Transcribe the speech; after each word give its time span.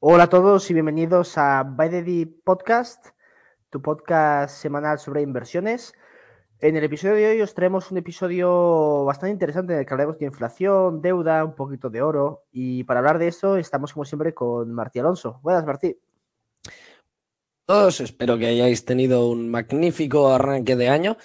Hola 0.00 0.24
a 0.24 0.28
todos 0.28 0.70
y 0.70 0.74
bienvenidos 0.74 1.36
a 1.38 1.64
By 1.64 2.24
Podcast, 2.44 3.04
tu 3.68 3.82
podcast 3.82 4.56
semanal 4.56 5.00
sobre 5.00 5.22
inversiones. 5.22 5.92
En 6.60 6.76
el 6.76 6.84
episodio 6.84 7.16
de 7.16 7.30
hoy 7.30 7.42
os 7.42 7.52
traemos 7.52 7.90
un 7.90 7.98
episodio 7.98 9.04
bastante 9.04 9.32
interesante 9.32 9.72
en 9.72 9.80
el 9.80 9.86
que 9.86 9.92
hablaremos 9.92 10.20
de 10.20 10.26
inflación, 10.26 11.02
deuda, 11.02 11.44
un 11.44 11.56
poquito 11.56 11.90
de 11.90 12.00
oro. 12.00 12.44
Y 12.52 12.84
para 12.84 13.00
hablar 13.00 13.18
de 13.18 13.26
eso 13.26 13.56
estamos 13.56 13.92
como 13.92 14.04
siempre 14.04 14.32
con 14.34 14.72
Martí 14.72 15.00
Alonso. 15.00 15.40
Buenas, 15.42 15.66
Martí. 15.66 15.98
Todos, 17.66 18.00
espero 18.00 18.38
que 18.38 18.46
hayáis 18.46 18.84
tenido 18.84 19.28
un 19.28 19.50
magnífico 19.50 20.32
arranque 20.32 20.76
de 20.76 20.90
año. 20.90 21.16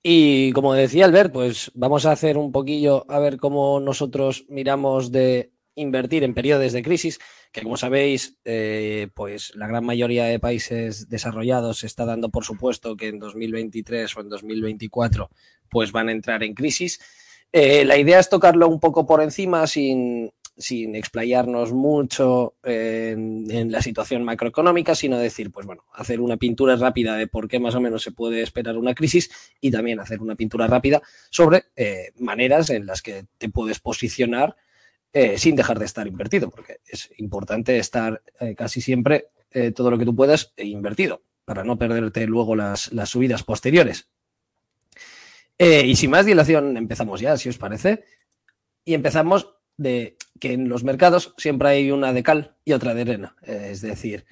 Y 0.00 0.52
como 0.52 0.74
decía 0.74 1.06
Albert, 1.06 1.32
pues 1.32 1.72
vamos 1.74 2.06
a 2.06 2.12
hacer 2.12 2.38
un 2.38 2.52
poquillo 2.52 3.04
a 3.10 3.18
ver 3.18 3.38
cómo 3.38 3.80
nosotros 3.80 4.46
miramos 4.48 5.10
de 5.10 5.50
invertir 5.74 6.24
en 6.24 6.34
periodos 6.34 6.72
de 6.72 6.82
crisis, 6.82 7.18
que 7.52 7.62
como 7.62 7.76
sabéis, 7.76 8.38
eh, 8.44 9.08
pues 9.14 9.54
la 9.54 9.66
gran 9.66 9.84
mayoría 9.84 10.24
de 10.24 10.38
países 10.38 11.08
desarrollados 11.08 11.84
está 11.84 12.04
dando 12.04 12.30
por 12.30 12.44
supuesto 12.44 12.96
que 12.96 13.08
en 13.08 13.18
2023 13.18 14.16
o 14.16 14.20
en 14.20 14.28
2024 14.28 15.30
pues 15.70 15.92
van 15.92 16.08
a 16.08 16.12
entrar 16.12 16.42
en 16.42 16.54
crisis. 16.54 17.00
Eh, 17.52 17.84
la 17.84 17.98
idea 17.98 18.18
es 18.18 18.28
tocarlo 18.28 18.68
un 18.68 18.80
poco 18.80 19.06
por 19.06 19.22
encima 19.22 19.66
sin, 19.66 20.32
sin 20.56 20.94
explayarnos 20.94 21.72
mucho 21.72 22.54
en, 22.62 23.50
en, 23.50 23.70
la 23.70 23.82
situación 23.82 24.24
macroeconómica, 24.24 24.94
sino 24.94 25.18
decir, 25.18 25.50
pues 25.50 25.66
bueno, 25.66 25.84
hacer 25.92 26.20
una 26.20 26.36
pintura 26.36 26.76
rápida 26.76 27.16
de 27.16 27.26
por 27.26 27.48
qué 27.48 27.58
más 27.58 27.74
o 27.74 27.80
menos 27.80 28.02
se 28.02 28.12
puede 28.12 28.42
esperar 28.42 28.76
una 28.78 28.94
crisis 28.94 29.30
y 29.60 29.70
también 29.70 30.00
hacer 30.00 30.20
una 30.20 30.34
pintura 30.34 30.66
rápida 30.66 31.02
sobre 31.30 31.64
eh, 31.76 32.12
maneras 32.16 32.70
en 32.70 32.86
las 32.86 33.02
que 33.02 33.26
te 33.38 33.48
puedes 33.48 33.80
posicionar 33.80 34.56
eh, 35.14 35.36
sin 35.36 35.56
dejar 35.56 35.78
de 35.78 35.84
estar 35.84 36.06
invertido, 36.06 36.48
porque 36.48 36.80
es 36.86 37.10
importante 37.18 37.76
estar 37.76 38.22
eh, 38.40 38.54
casi 38.54 38.80
siempre 38.80 39.26
eh, 39.50 39.70
todo 39.70 39.90
lo 39.90 39.98
que 39.98 40.06
tú 40.06 40.16
puedas 40.16 40.54
invertido 40.56 41.22
para 41.44 41.64
no 41.64 41.76
perderte 41.76 42.26
luego 42.26 42.56
las, 42.56 42.90
las 42.94 43.10
subidas 43.10 43.42
posteriores. 43.42 44.08
y 45.58 45.94
sin 45.96 46.10
más 46.10 46.24
dilación, 46.24 46.78
empezamos 46.78 47.20
ya, 47.20 47.36
si 47.36 47.50
os 47.50 47.58
parece. 47.58 48.04
Y 48.86 48.94
empezamos 48.94 49.54
de 49.76 50.16
que 50.40 50.54
en 50.54 50.70
los 50.70 50.82
mercados 50.82 51.34
siempre 51.36 51.68
hay 51.68 51.90
una 51.90 52.14
de 52.14 52.22
cal 52.22 52.56
y 52.64 52.72
otra 52.72 52.94
de 52.94 53.02
arena. 53.02 53.36
es 53.42 53.82
decir, 53.82 54.24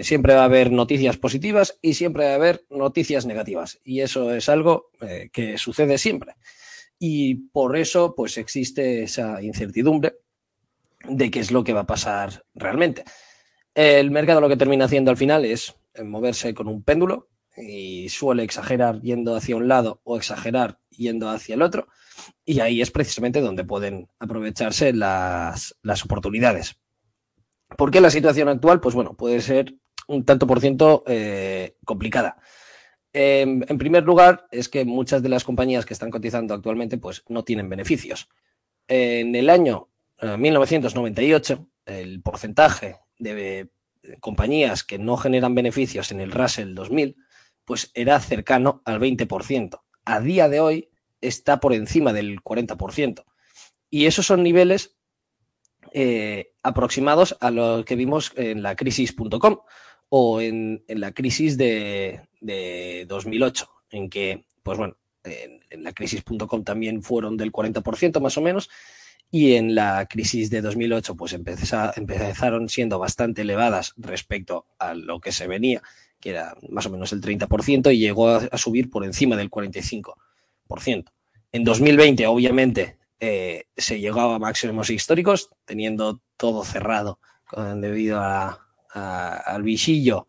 siempre 0.00 0.34
va 0.34 0.42
a 0.42 0.46
haber 0.46 0.72
noticias 0.72 1.18
positivas 1.18 1.78
y 1.82 1.94
siempre 1.94 2.24
va 2.24 2.32
a 2.32 2.36
haber 2.36 2.64
noticias 2.70 3.26
negativas. 3.26 3.78
Y 3.84 4.00
eso 4.00 4.32
es 4.32 4.48
algo 4.48 4.90
que 5.32 5.58
sucede 5.58 5.98
siempre 5.98 6.34
y 7.04 7.34
por 7.34 7.76
eso 7.76 8.14
pues 8.14 8.38
existe 8.38 9.02
esa 9.02 9.42
incertidumbre 9.42 10.18
de 11.02 11.32
qué 11.32 11.40
es 11.40 11.50
lo 11.50 11.64
que 11.64 11.72
va 11.72 11.80
a 11.80 11.86
pasar 11.86 12.44
realmente. 12.54 13.02
El 13.74 14.12
mercado 14.12 14.40
lo 14.40 14.48
que 14.48 14.56
termina 14.56 14.84
haciendo 14.84 15.10
al 15.10 15.16
final 15.16 15.44
es 15.44 15.74
moverse 16.00 16.54
con 16.54 16.68
un 16.68 16.84
péndulo 16.84 17.28
y 17.56 18.08
suele 18.08 18.44
exagerar 18.44 19.00
yendo 19.00 19.34
hacia 19.34 19.56
un 19.56 19.66
lado 19.66 20.00
o 20.04 20.16
exagerar 20.16 20.78
yendo 20.90 21.28
hacia 21.28 21.56
el 21.56 21.62
otro 21.62 21.88
y 22.44 22.60
ahí 22.60 22.80
es 22.80 22.92
precisamente 22.92 23.40
donde 23.40 23.64
pueden 23.64 24.08
aprovecharse 24.20 24.92
las, 24.92 25.74
las 25.82 26.04
oportunidades. 26.04 26.76
¿Por 27.76 27.90
qué 27.90 28.00
la 28.00 28.10
situación 28.10 28.48
actual? 28.48 28.78
Pues 28.78 28.94
bueno, 28.94 29.14
puede 29.14 29.40
ser 29.40 29.74
un 30.06 30.24
tanto 30.24 30.46
por 30.46 30.60
ciento 30.60 31.02
eh, 31.08 31.74
complicada. 31.84 32.36
Eh, 33.12 33.42
en 33.42 33.78
primer 33.78 34.04
lugar, 34.04 34.46
es 34.50 34.68
que 34.68 34.84
muchas 34.84 35.22
de 35.22 35.28
las 35.28 35.44
compañías 35.44 35.84
que 35.84 35.92
están 35.92 36.10
cotizando 36.10 36.54
actualmente 36.54 36.98
pues, 36.98 37.22
no 37.28 37.44
tienen 37.44 37.68
beneficios. 37.68 38.28
En 38.88 39.34
el 39.34 39.50
año 39.50 39.88
eh, 40.20 40.36
1998, 40.36 41.68
el 41.86 42.22
porcentaje 42.22 42.96
de 43.18 43.68
compañías 44.20 44.82
que 44.84 44.98
no 44.98 45.16
generan 45.16 45.54
beneficios 45.54 46.10
en 46.10 46.20
el 46.20 46.32
Russell 46.32 46.74
2000 46.74 47.16
pues 47.64 47.90
era 47.94 48.18
cercano 48.20 48.82
al 48.84 49.00
20%. 49.00 49.80
A 50.04 50.20
día 50.20 50.48
de 50.48 50.60
hoy 50.60 50.90
está 51.20 51.60
por 51.60 51.72
encima 51.72 52.12
del 52.12 52.42
40%. 52.42 53.24
Y 53.90 54.06
esos 54.06 54.26
son 54.26 54.42
niveles 54.42 54.96
eh, 55.92 56.54
aproximados 56.62 57.36
a 57.40 57.50
lo 57.50 57.84
que 57.84 57.96
vimos 57.96 58.32
en 58.36 58.62
la 58.62 58.74
crisis.com 58.74 59.58
o 60.08 60.40
en, 60.40 60.84
en 60.88 61.00
la 61.00 61.12
crisis 61.12 61.56
de, 61.56 62.22
de 62.42 63.06
2008, 63.08 63.68
en 63.90 64.10
que, 64.10 64.44
pues 64.62 64.76
bueno, 64.76 64.96
en, 65.24 65.60
en 65.70 65.84
la 65.84 65.92
crisis.com 65.92 66.64
también 66.64 67.02
fueron 67.02 67.36
del 67.36 67.52
40% 67.52 68.20
más 68.20 68.36
o 68.36 68.42
menos, 68.42 68.68
y 69.34 69.54
en 69.54 69.74
la 69.74 70.06
crisis 70.06 70.50
de 70.50 70.60
2008 70.60 71.16
pues 71.16 71.32
empezó, 71.32 71.90
empezaron 71.96 72.68
siendo 72.68 72.98
bastante 72.98 73.40
elevadas 73.40 73.94
respecto 73.96 74.66
a 74.78 74.94
lo 74.94 75.20
que 75.20 75.32
se 75.32 75.46
venía, 75.46 75.82
que 76.20 76.30
era 76.30 76.54
más 76.68 76.84
o 76.86 76.90
menos 76.90 77.12
el 77.12 77.22
30%, 77.22 77.92
y 77.92 77.98
llegó 77.98 78.28
a, 78.28 78.58
subir 78.58 78.90
por 78.90 79.04
encima 79.04 79.34
del 79.34 79.50
45%. 79.50 80.14
En 81.50 81.64
2020, 81.64 82.26
obviamente, 82.26 82.98
eh, 83.18 83.64
se 83.74 83.98
llegó 83.98 84.20
a 84.20 84.38
máximos 84.38 84.90
históricos, 84.90 85.48
teniendo 85.64 86.20
todo 86.36 86.62
cerrado 86.62 87.18
debido 87.76 88.20
a, 88.20 88.60
al 88.92 89.62
bichillo, 89.62 90.26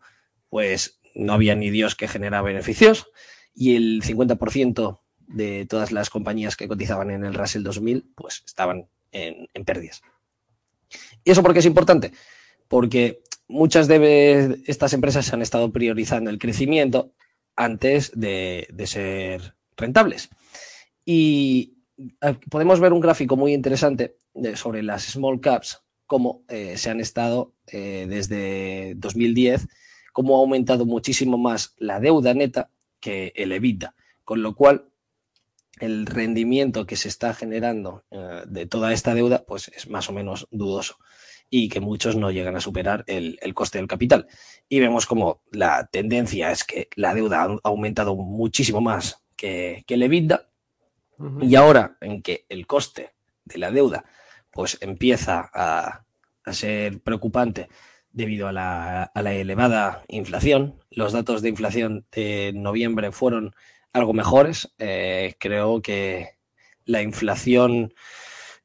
pues 0.48 1.00
no 1.14 1.32
había 1.32 1.54
ni 1.54 1.70
Dios 1.70 1.94
que 1.94 2.08
genera 2.08 2.42
beneficios 2.42 3.06
y 3.54 3.76
el 3.76 4.02
50% 4.02 5.00
de 5.26 5.66
todas 5.66 5.92
las 5.92 6.10
compañías 6.10 6.56
que 6.56 6.68
cotizaban 6.68 7.10
en 7.10 7.24
el 7.24 7.34
Russell 7.34 7.62
2000 7.62 8.12
pues 8.14 8.42
estaban 8.46 8.88
en, 9.12 9.48
pérdidas. 9.64 10.02
¿Y 11.24 11.30
eso 11.30 11.42
por 11.42 11.52
qué 11.52 11.60
es 11.60 11.66
importante? 11.66 12.12
Porque 12.68 13.22
muchas 13.48 13.88
de 13.88 14.60
estas 14.66 14.92
empresas 14.92 15.32
han 15.32 15.42
estado 15.42 15.72
priorizando 15.72 16.30
el 16.30 16.38
crecimiento 16.38 17.12
antes 17.56 18.12
de, 18.14 18.66
ser 18.86 19.54
rentables. 19.76 20.28
Y 21.04 21.78
eh, 22.20 22.34
podemos 22.50 22.80
ver 22.80 22.92
un 22.92 23.00
gráfico 23.00 23.36
muy 23.36 23.54
interesante 23.54 24.16
de, 24.34 24.56
sobre 24.56 24.82
las 24.82 25.04
small 25.04 25.40
caps, 25.40 25.82
cómo 26.06 26.44
eh, 26.48 26.76
se 26.76 26.90
han 26.90 27.00
estado 27.00 27.54
eh, 27.66 28.06
desde 28.08 28.94
2010 28.96 29.68
cómo 30.14 30.36
ha 30.36 30.38
aumentado 30.38 30.86
muchísimo 30.86 31.36
más 31.36 31.74
la 31.76 31.98
deuda 31.98 32.32
neta 32.34 32.70
que 33.00 33.32
el 33.34 33.50
EBITDA, 33.50 33.96
con 34.24 34.42
lo 34.42 34.54
cual 34.54 34.86
el 35.80 36.06
rendimiento 36.06 36.86
que 36.86 36.94
se 36.94 37.08
está 37.08 37.34
generando 37.34 38.04
eh, 38.12 38.44
de 38.46 38.64
toda 38.66 38.92
esta 38.92 39.12
deuda 39.12 39.44
pues 39.44 39.72
es 39.74 39.90
más 39.90 40.08
o 40.08 40.12
menos 40.12 40.46
dudoso 40.52 40.98
y 41.50 41.68
que 41.68 41.80
muchos 41.80 42.14
no 42.14 42.30
llegan 42.30 42.54
a 42.54 42.60
superar 42.60 43.02
el, 43.08 43.40
el 43.42 43.54
coste 43.54 43.78
del 43.78 43.88
capital. 43.88 44.28
Y 44.68 44.78
vemos 44.78 45.04
como 45.04 45.42
la 45.50 45.88
tendencia 45.88 46.52
es 46.52 46.62
que 46.62 46.88
la 46.94 47.12
deuda 47.12 47.42
ha 47.42 47.58
aumentado 47.64 48.14
muchísimo 48.14 48.80
más 48.80 49.20
que, 49.34 49.82
que 49.84 49.94
el 49.94 50.04
EBITDA 50.04 50.48
uh 51.18 51.24
-huh. 51.24 51.50
y 51.50 51.56
ahora 51.56 51.98
en 52.00 52.22
que 52.22 52.46
el 52.48 52.68
coste 52.68 53.14
de 53.44 53.58
la 53.58 53.72
deuda 53.72 54.04
pues 54.52 54.78
empieza 54.80 55.50
a, 55.52 56.04
a 56.44 56.52
ser 56.52 57.00
preocupante 57.00 57.68
debido 58.14 58.48
a 58.48 58.52
la, 58.52 59.02
a 59.02 59.22
la, 59.22 59.34
elevada 59.34 60.04
inflación. 60.08 60.80
Los 60.90 61.12
datos 61.12 61.42
de 61.42 61.50
inflación 61.50 62.06
de 62.12 62.52
noviembre 62.54 63.12
fueron 63.12 63.54
algo 63.92 64.14
mejores. 64.14 64.72
Eh, 64.78 65.34
creo 65.38 65.82
que 65.82 66.38
la 66.86 67.02
inflación 67.02 67.92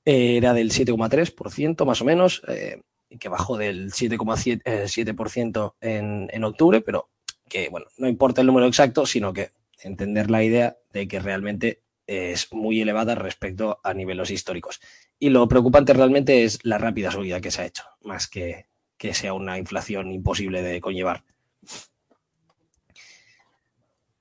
era 0.06 0.54
del 0.54 0.72
7,3% 0.72 1.86
más 1.86 2.02
o 2.02 2.06
menos, 2.06 2.42
eh, 2.48 2.82
que 3.20 3.30
bajó 3.30 3.58
del 3.58 3.92
7,7% 3.92 5.74
eh, 5.82 5.98
en, 5.98 6.30
en 6.32 6.44
octubre, 6.44 6.82
pero 6.82 7.10
que 7.48 7.70
bueno, 7.70 7.88
no 7.98 8.08
importa 8.08 8.42
el 8.42 8.48
número 8.48 8.68
exacto, 8.68 9.06
sino 9.06 9.34
que 9.34 9.50
entender 9.82 10.30
la 10.30 10.44
idea 10.44 10.78
de 10.94 11.08
que 11.08 11.20
realmente 11.20 11.82
es 12.06 12.52
muy 12.52 12.82
elevada 12.82 13.16
respecto 13.16 13.80
a 13.84 13.94
niveles 13.94 14.30
históricos. 14.30 14.80
Y 15.18 15.30
lo 15.30 15.48
preocupante 15.48 15.94
realmente 15.94 16.44
es 16.44 16.60
la 16.64 16.78
rápida 16.78 17.12
subida 17.12 17.42
que 17.42 17.52
se 17.52 17.62
ha 17.62 17.66
hecho, 17.66 17.84
más 18.02 18.28
que 18.28 18.70
que 19.00 19.14
sea 19.16 19.34
una 19.34 19.58
inflación 19.58 20.12
imposible 20.12 20.62
de 20.62 20.82
conllevar. 20.82 21.24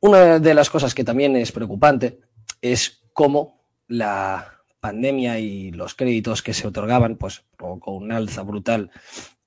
Una 0.00 0.38
de 0.38 0.54
las 0.54 0.70
cosas 0.70 0.94
que 0.94 1.04
también 1.04 1.36
es 1.36 1.50
preocupante 1.50 2.20
es 2.62 3.02
cómo 3.12 3.66
la 3.88 4.62
pandemia 4.78 5.40
y 5.40 5.72
los 5.72 5.94
créditos 5.94 6.42
que 6.42 6.54
se 6.54 6.68
otorgaban, 6.68 7.16
pues 7.16 7.44
provocó 7.56 7.90
un 7.90 8.12
alza 8.12 8.42
brutal 8.42 8.92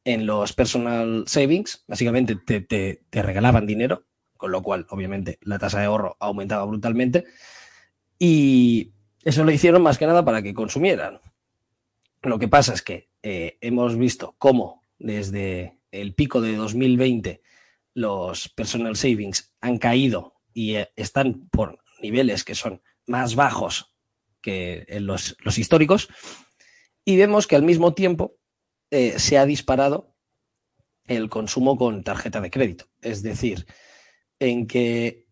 en 0.04 0.26
los 0.26 0.52
personal 0.52 1.24
savings, 1.28 1.86
básicamente 1.88 2.36
te, 2.36 3.02
regalaban 3.22 3.66
dinero, 3.66 4.04
con 4.36 4.52
lo 4.52 4.62
cual, 4.62 4.86
obviamente, 4.90 5.40
la 5.42 5.60
tasa 5.60 5.80
de 5.80 5.86
ahorro 5.86 6.18
aumentaba 6.20 6.66
brutalmente. 6.66 7.24
Y 8.20 8.92
eso 9.24 9.46
lo 9.46 9.52
hicieron 9.52 9.82
más 9.82 9.98
que 9.98 10.08
nada 10.08 10.26
para 10.26 10.42
que 10.42 10.54
consumieran. 10.54 11.22
Lo 12.22 12.38
que 12.38 12.50
pasa 12.50 12.74
es 12.74 12.82
que 12.82 13.10
eh, 13.24 13.58
hemos 13.62 13.98
visto 13.98 14.36
cómo 14.38 14.81
desde 15.02 15.80
el 15.92 16.14
pico 16.14 16.42
de 16.42 16.56
2020 16.56 17.42
los 17.94 18.50
personal 18.50 18.96
savings 18.96 19.54
han 19.60 19.78
caído 19.78 20.36
y 20.54 20.76
eh, 20.76 20.92
están 20.96 21.50
por 21.50 21.80
niveles 22.02 22.44
que 22.44 22.56
son 22.56 22.82
más 23.08 23.36
bajos 23.36 23.94
que 24.42 24.86
en 24.88 25.06
los, 25.06 25.36
históricos. 25.58 26.08
Y 27.04 27.18
vemos 27.18 27.48
que 27.48 27.56
al 27.56 27.64
mismo 27.64 27.94
tiempo 27.94 28.38
eh, 28.90 29.20
se 29.20 29.38
ha 29.38 29.46
disparado 29.46 30.16
el 31.06 31.30
consumo 31.30 31.78
con 31.78 32.04
tarjeta 32.04 32.40
de 32.42 32.52
crédito. 32.52 32.86
Es 33.02 33.24
decir, 33.24 33.66
en 34.40 34.68
que 34.68 35.28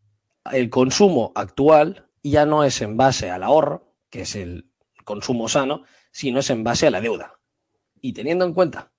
el 0.51 0.69
consumo 0.69 1.31
actual 1.35 2.09
ya 2.23 2.45
no 2.45 2.63
es 2.63 2.81
en 2.81 2.97
base 2.97 3.29
al 3.29 3.43
ahorro, 3.43 3.95
que 4.09 4.21
es 4.21 4.35
el 4.35 4.69
consumo 5.05 5.47
sano, 5.47 5.83
sino 6.11 6.39
es 6.39 6.49
en 6.49 6.63
base 6.63 6.87
a 6.87 6.91
la 6.91 7.01
deuda. 7.01 7.39
Y 8.01 8.13
teniendo 8.13 8.45
en 8.45 8.53
cuenta 8.53 8.91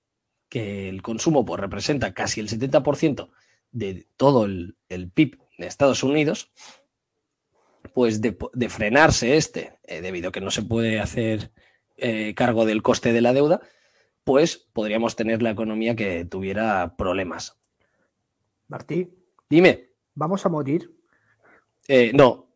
que 0.51 0.91
el 0.91 1.01
consumo 1.01 1.47
pues, 1.47 1.59
representa 1.59 2.13
casi 2.13 2.41
el 2.41 2.49
70% 2.51 3.31
de 3.73 4.07
todo 4.19 4.45
el, 4.45 4.77
PIB 5.15 5.39
de 5.57 5.67
Estados 5.67 6.03
Unidos, 6.03 6.51
pues 7.95 8.21
de, 8.21 8.37
frenarse 8.69 9.37
este, 9.37 9.79
eh, 9.85 10.03
debido 10.03 10.29
a 10.29 10.33
que 10.33 10.43
no 10.43 10.51
se 10.51 10.63
puede 10.63 11.01
hacer 11.01 11.53
eh, 11.97 12.35
cargo 12.35 12.67
del 12.67 12.83
coste 12.83 13.13
de 13.13 13.23
la 13.23 13.33
deuda, 13.33 13.63
pues 14.25 14.59
podríamos 14.59 15.17
tener 15.17 15.41
la 15.41 15.51
economía 15.51 15.97
que 15.97 16.25
tuviera 16.25 16.97
problemas. 16.97 17.59
Martí. 18.69 19.09
Dime. 19.49 19.91
¿Vamos 20.15 20.45
a 20.45 20.49
morir? 20.49 20.95
Eh, 21.89 22.13
no. 22.13 22.50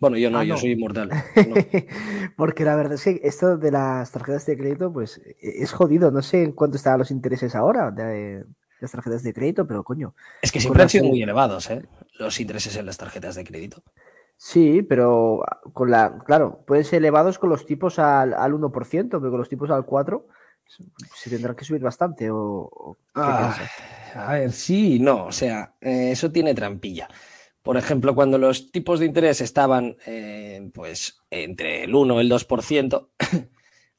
Bueno, 0.00 0.16
yo 0.16 0.30
no, 0.30 0.38
ah, 0.38 0.44
yo 0.44 0.56
soy 0.56 0.72
inmortal. 0.72 1.10
Porque 2.36 2.64
la 2.64 2.76
verdad 2.76 2.94
es 2.94 3.02
que 3.02 3.20
esto 3.24 3.56
de 3.56 3.70
las 3.70 4.10
tarjetas 4.12 4.46
de 4.46 4.56
crédito, 4.56 4.92
pues 4.92 5.18
e-, 5.18 5.62
es 5.62 5.72
jodido. 5.72 6.10
No 6.10 6.22
sé 6.22 6.42
en 6.44 6.52
cuánto 6.52 6.76
están 6.76 6.98
los 6.98 7.10
intereses 7.10 7.54
ahora 7.54 7.90
de, 7.90 8.44
las 8.80 8.92
tarjetas 8.92 9.22
de 9.22 9.32
crédito, 9.32 9.66
pero 9.66 9.82
coño. 9.82 10.14
Es 10.42 10.52
que 10.52 10.60
siempre 10.60 10.82
han 10.82 10.88
sido 10.88 11.06
muy 11.06 11.22
elevados, 11.22 11.70
¿eh? 11.70 11.84
Los 12.18 12.40
intereses 12.40 12.76
en 12.76 12.86
las 12.86 12.96
tarjetas 12.96 13.34
de 13.34 13.44
crédito. 13.44 13.82
Sí, 14.36 14.82
pero 14.82 15.42
con 15.72 15.90
la, 15.90 16.18
claro, 16.24 16.62
pueden 16.64 16.84
ser 16.84 16.98
elevados 16.98 17.40
con 17.40 17.50
los 17.50 17.66
tipos 17.66 17.98
al, 17.98 18.34
al 18.34 18.52
1%, 18.52 19.08
pero 19.10 19.30
con 19.30 19.38
los 19.38 19.48
tipos 19.48 19.70
al 19.70 19.84
4% 19.84 20.22
se 21.14 21.30
tendrán 21.30 21.56
que 21.56 21.64
subir 21.64 21.80
bastante. 21.80 22.30
O, 22.30 22.96
ah, 23.14 23.56
a 24.14 24.32
ver, 24.32 24.52
sí, 24.52 24.98
no, 24.98 25.26
o 25.26 25.32
sea, 25.32 25.74
eh, 25.80 26.10
eso 26.12 26.30
tiene 26.30 26.54
trampilla. 26.54 27.08
Por 27.68 27.76
ejemplo, 27.76 28.14
cuando 28.14 28.38
los 28.38 28.72
tipos 28.72 28.98
de 28.98 29.04
interés 29.04 29.42
estaban 29.42 29.98
eh, 30.06 30.70
pues 30.72 31.20
entre 31.28 31.84
el 31.84 31.94
1 31.94 32.16
y 32.16 32.24
el 32.24 32.32
2%, 32.32 33.08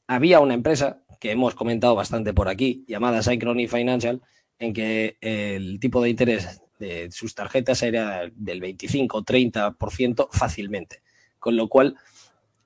había 0.08 0.40
una 0.40 0.54
empresa 0.54 1.04
que 1.20 1.30
hemos 1.30 1.54
comentado 1.54 1.94
bastante 1.94 2.34
por 2.34 2.48
aquí, 2.48 2.84
llamada 2.88 3.22
Synchrony 3.22 3.68
Financial, 3.68 4.20
en 4.58 4.72
que 4.72 5.18
el 5.20 5.78
tipo 5.78 6.02
de 6.02 6.10
interés 6.10 6.60
de 6.80 7.12
sus 7.12 7.36
tarjetas 7.36 7.80
era 7.84 8.28
del 8.34 8.60
25-30% 8.60 10.26
fácilmente. 10.32 11.02
Con 11.38 11.56
lo 11.56 11.68
cual, 11.68 11.94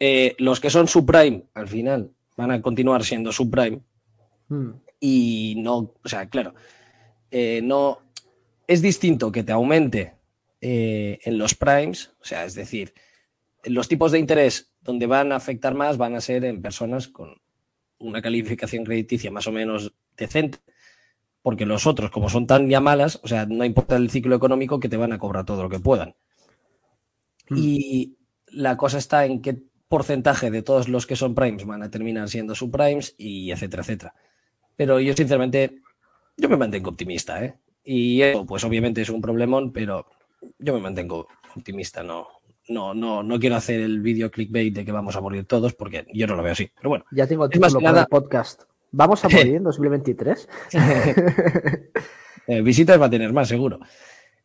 eh, 0.01 0.35
los 0.39 0.59
que 0.59 0.71
son 0.71 0.89
subprime, 0.89 1.43
al 1.53 1.69
final, 1.69 2.13
van 2.35 2.51
a 2.51 2.63
continuar 2.63 3.05
siendo 3.05 3.31
subprime. 3.31 3.83
Hmm. 4.49 4.71
Y 5.01 5.57
no, 5.59 5.93
o 6.03 6.09
sea, 6.09 6.31
claro, 6.31 6.55
eh, 7.31 7.61
no 7.63 7.99
es 8.67 8.81
distinto 8.81 9.31
que 9.31 9.43
te 9.43 9.53
aumente 9.53 10.14
eh, 10.67 11.19
en 11.25 11.37
los 11.37 11.55
primes, 11.55 12.15
o 12.23 12.25
sea, 12.25 12.47
es 12.47 12.55
decir, 12.55 12.95
los 13.65 13.87
tipos 13.87 14.13
de 14.13 14.19
interés 14.19 14.73
donde 14.81 15.05
van 15.05 15.31
a 15.31 15.37
afectar 15.37 15.75
más 15.75 15.99
van 15.99 16.15
a 16.15 16.23
ser 16.23 16.43
en 16.47 16.63
personas 16.63 17.07
con 17.07 17.35
una 17.99 18.23
calificación 18.23 18.83
crediticia 18.83 19.31
más 19.31 19.47
o 19.47 19.53
menos 19.53 19.93
decente, 20.17 20.61
porque 21.43 21.67
los 21.67 21.87
otros, 21.87 22.11
como 22.11 22.31
son 22.31 22.47
tan 22.47 22.67
ya 22.71 22.81
malas, 22.81 23.21
o 23.23 23.29
sea, 23.29 23.45
no 23.45 23.67
importa 23.67 23.97
el 23.97 24.09
ciclo 24.09 24.35
económico 24.35 24.81
que 24.81 24.89
te 24.89 24.97
van 24.97 25.13
a 25.13 25.19
cobrar 25.19 25.45
todo 25.45 25.65
lo 25.65 25.69
que 25.69 25.81
puedan. 25.81 26.15
Mm. 27.51 27.57
Y 27.59 28.17
la 28.47 28.79
cosa 28.79 28.97
está 28.97 29.27
en 29.27 29.43
qué 29.43 29.59
porcentaje 29.89 30.51
de 30.51 30.63
todos 30.63 30.89
los 30.89 31.07
que 31.07 31.15
son 31.15 31.35
primes 31.35 31.67
van 31.67 31.83
a 31.83 31.91
terminar 31.91 32.31
siendo 32.31 32.55
subprimes 32.55 33.15
y 33.19 33.51
etcétera, 33.51 33.83
etcétera. 33.83 34.15
Pero 34.77 34.99
yo 34.99 35.13
sinceramente, 35.13 35.83
yo 36.39 36.49
me 36.49 36.57
mantengo 36.57 36.89
optimista, 36.89 37.45
¿eh? 37.45 37.59
Y 37.85 38.23
eso, 38.23 38.47
pues 38.47 38.65
obviamente 38.65 39.03
es 39.03 39.11
un 39.11 39.21
problemón, 39.21 39.71
pero 39.71 40.07
yo 40.59 40.75
me 40.75 40.81
mantengo 40.81 41.29
optimista, 41.55 42.03
no, 42.03 42.27
no, 42.69 42.95
no, 42.95 43.23
no 43.23 43.39
quiero 43.39 43.57
hacer 43.57 43.81
el 43.81 44.01
vídeo 44.01 44.31
clickbait 44.31 44.75
de 44.75 44.85
que 44.85 44.93
vamos 44.93 45.17
a 45.17 45.21
morir 45.21 45.45
todos, 45.45 45.75
porque 45.75 46.07
yo 46.13 46.27
no 46.27 46.37
lo 46.37 46.43
veo 46.43 46.53
así. 46.53 46.71
Pero 46.77 46.89
bueno. 46.89 47.05
Ya 47.13 47.27
tengo 47.27 47.45
el 47.45 47.51
título 47.51 47.81
para 47.81 48.01
el 48.01 48.07
podcast. 48.07 48.63
¿Vamos 48.91 49.25
a 49.25 49.29
morir 49.29 49.57
en 49.57 49.65
2023? 49.65 50.49
Eh, 52.47 52.61
visitas 52.61 53.01
va 53.01 53.07
a 53.07 53.11
tener 53.11 53.33
más, 53.33 53.49
seguro. 53.49 53.81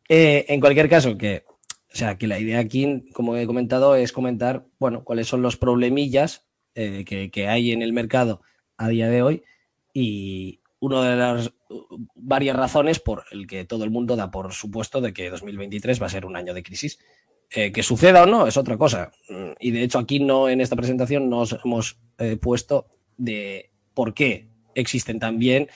Eh, 0.07 0.45
en 0.47 0.61
cualquier 0.61 0.87
caso, 0.87 1.17
que, 1.17 1.43
o 1.47 1.95
sea, 1.95 2.17
que 2.17 2.27
la 2.27 2.39
idea 2.39 2.59
aquí, 2.59 3.09
como 3.13 3.35
he 3.35 3.45
comentado, 3.45 3.93
es 3.95 4.13
comentar, 4.13 4.65
bueno, 4.79 5.03
cuáles 5.03 5.27
son 5.27 5.41
los 5.41 5.57
problemillas 5.57 6.45
eh, 6.75 7.03
que, 7.05 7.29
que, 7.29 7.49
hay 7.49 7.73
en 7.73 7.81
el 7.81 7.91
mercado 7.91 8.41
a 8.77 8.87
día 8.87 9.09
de 9.09 9.21
hoy 9.21 9.43
y 9.93 10.61
una 10.79 11.09
de 11.09 11.15
las 11.15 11.53
varias 12.15 12.55
razones 12.55 12.99
por 12.99 13.25
el 13.31 13.47
que 13.47 13.65
todo 13.65 13.83
el 13.83 13.91
mundo 13.91 14.15
da 14.15 14.31
por 14.31 14.53
supuesto 14.53 15.01
de 15.01 15.13
que 15.13 15.29
2023 15.29 16.01
va 16.01 16.05
a 16.05 16.09
ser 16.09 16.25
un 16.25 16.35
año 16.35 16.53
de 16.53 16.63
crisis. 16.63 16.99
que 17.49 17.81
suceda 17.81 18.23
o 18.23 18.25
no 18.27 18.45
es 18.45 18.57
otra 18.57 18.77
cosa. 18.77 19.11
Mm, 19.27 19.51
y 19.59 19.71
de 19.71 19.83
hecho 19.83 19.99
aquí 19.99 20.19
no 20.19 20.49
en 20.49 20.61
esta 20.61 20.75
presentación 20.75 21.29
nos 21.29 21.57
hemos 21.65 21.97
puesto 22.39 22.87
de 23.17 23.71
por 23.93 24.13
qué 24.13 24.49
existen 24.75 25.19
también 25.19 25.67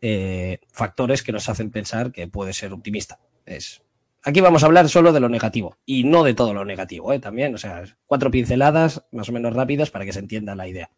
eh, 0.00 0.60
factores 0.72 1.22
que 1.22 1.32
nos 1.32 1.48
hacen 1.48 1.70
pensar 1.70 2.12
que 2.12 2.28
puede 2.28 2.52
ser 2.52 2.72
optimista. 2.72 3.18
Es, 3.44 3.82
aquí 4.22 4.40
vamos 4.40 4.62
a 4.62 4.66
hablar 4.66 4.88
solo 4.88 5.12
de 5.12 5.20
lo 5.20 5.28
negativo 5.28 5.78
y 5.86 6.04
no 6.04 6.22
de 6.22 6.34
todo 6.34 6.52
lo 6.52 6.64
negativo, 6.64 7.12
¿eh? 7.12 7.18
también, 7.18 7.54
o 7.54 7.58
sea, 7.58 7.82
cuatro 8.06 8.30
pinceladas 8.30 9.04
más 9.10 9.28
o 9.28 9.32
menos 9.32 9.54
rápidas 9.54 9.90
para 9.90 10.04
que 10.04 10.12
se 10.12 10.18
entienda 10.18 10.54
la 10.54 10.68
idea. 10.68 10.90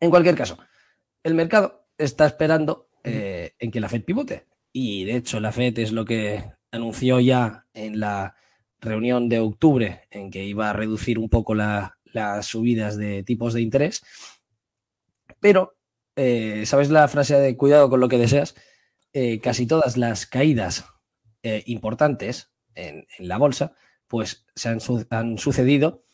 En 0.00 0.10
cualquier 0.10 0.34
caso, 0.34 0.58
el 1.22 1.34
mercado 1.34 1.85
está 1.98 2.26
esperando 2.26 2.88
eh, 3.04 3.54
en 3.58 3.70
que 3.70 3.80
la 3.80 3.88
Fed 3.88 4.04
pivote 4.04 4.46
y 4.72 5.04
de 5.04 5.16
hecho 5.16 5.40
la 5.40 5.52
Fed 5.52 5.78
es 5.78 5.92
lo 5.92 6.04
que 6.04 6.44
anunció 6.70 7.20
ya 7.20 7.66
en 7.72 8.00
la 8.00 8.34
reunión 8.80 9.28
de 9.28 9.38
octubre 9.38 10.02
en 10.10 10.30
que 10.30 10.44
iba 10.44 10.70
a 10.70 10.72
reducir 10.72 11.18
un 11.18 11.28
poco 11.28 11.54
las 11.54 11.92
subidas 12.46 12.96
de 12.96 13.22
tipos 13.22 13.54
de 13.54 13.62
interés 13.62 14.02
pero, 15.40 15.76
eh, 16.16 16.64
¿sabes 16.66 16.90
la 16.90 17.06
frase 17.08 17.36
de 17.36 17.56
cuidado 17.56 17.90
con 17.90 18.00
lo 18.00 18.08
que 18.08 18.18
deseas? 18.18 18.54
Eh, 19.12 19.40
casi 19.40 19.66
todas 19.66 19.96
las 19.96 20.26
caídas 20.26 20.86
eh, 21.42 21.62
importantes 21.66 22.52
en, 22.74 23.06
la 23.18 23.38
bolsa, 23.38 23.74
pues 24.06 24.46
se 24.54 24.68
han, 24.68 24.78
han 25.10 25.38
sucedido 25.38 26.04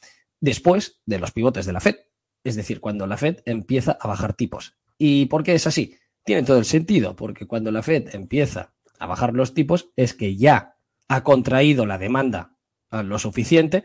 después 0.41 1.01
de 1.07 1.19
los 1.19 1.33
pivotes 1.33 1.67
de 1.67 1.73
la 1.73 1.81
Fed. 1.81 1.97
Es 2.45 2.57
decir, 2.57 2.81
cuando 2.81 3.07
la 3.07 3.17
Fed 3.17 3.39
empieza 3.47 3.97
a 4.01 4.09
bajar 4.09 4.35
tipos. 4.35 4.77
¿Y 5.05 5.27
por 5.27 5.43
qué 5.43 5.55
es 5.55 5.67
así? 5.67 5.97
Tiene 6.25 6.45
todo 6.45 6.59
el 6.59 6.65
sentido, 6.65 7.17
porque 7.17 7.47
cuando 7.47 7.73
la 7.73 7.83
Fed 7.83 8.15
empieza 8.15 8.73
a 9.01 9.07
bajar 9.07 9.35
los 9.35 9.53
tipos 9.53 9.91
es 9.97 10.15
que 10.15 10.37
ya 10.37 10.77
ha 11.09 11.25
contraído 11.25 11.87
la 11.87 11.99
demanda 11.99 12.57
lo 12.91 13.19
suficiente 13.19 13.85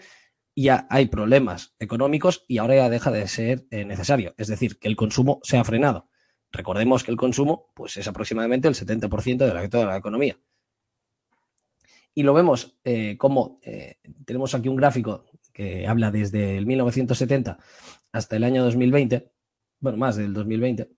ya 0.64 0.88
hay 0.90 1.08
problemas 1.08 1.76
económicos 1.80 2.44
y 2.48 2.58
ahora 2.58 2.76
ya 2.76 2.90
deja 2.90 3.12
de 3.12 3.28
ser 3.28 3.68
eh, 3.70 3.86
necesario. 3.86 4.34
Es 4.38 4.48
decir, 4.48 4.80
que 4.80 4.88
el 4.88 4.96
consumo 4.96 5.40
se 5.44 5.58
ha 5.58 5.64
frenado. 5.64 6.10
Recordemos 6.52 7.04
que 7.04 7.12
el 7.12 7.18
consumo 7.18 7.72
pues, 7.76 7.98
es 7.98 8.08
aproximadamente 8.08 8.68
el 8.68 8.74
70% 8.74 9.38
de, 9.38 9.54
la, 9.54 9.70
toda 9.70 9.86
la 9.86 9.98
economía. 9.98 10.40
Y 12.16 12.24
lo 12.24 12.34
vemos 12.34 12.76
eh, 12.84 13.18
como 13.18 13.60
eh, 13.62 13.98
tenemos 14.26 14.56
aquí 14.56 14.68
un 14.68 14.76
gráfico 14.76 15.26
que 15.54 15.88
habla 15.88 16.10
desde 16.10 16.58
el 16.58 16.66
1970 16.66 17.60
hasta 18.12 18.36
el 18.36 18.44
año 18.44 18.64
2020, 18.64 19.32
bueno, 19.80 19.98
más 20.00 20.16
del 20.16 20.34
2020, 20.34 20.90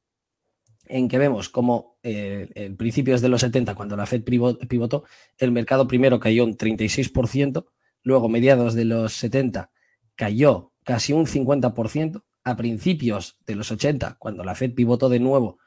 en 0.89 1.07
que 1.07 1.17
vemos 1.17 1.47
como 1.47 1.97
en 2.03 2.75
principios 2.75 3.21
de 3.21 3.29
los 3.29 3.41
70, 3.41 3.75
cuando 3.75 3.95
la 3.95 4.05
Fed 4.05 4.23
pivotó, 4.23 5.05
el 5.37 5.51
mercado 5.51 5.87
primero 5.87 6.19
cayó 6.19 6.43
un 6.43 6.57
36%, 6.57 7.65
Luego, 8.03 8.29
mediados 8.29 8.73
de 8.75 8.85
los 8.85 9.13
70, 9.13 9.71
cayó 10.15 10.73
casi 10.83 11.13
un 11.13 11.25
50%. 11.25 12.23
A 12.45 12.55
principios 12.55 13.37
de 13.45 13.55
los 13.55 13.69
80, 13.71 14.15
cuando 14.17 14.43
la 14.43 14.55
Fed 14.55 14.73
pivotó 14.73 15.09
de 15.09 15.19
nuevo, 15.19 15.59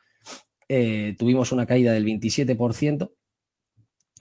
eh, 0.69 1.15
tuvimos 1.19 1.53
una 1.53 1.67
caída 1.67 1.93
del 1.93 2.05
27%. 2.07 3.13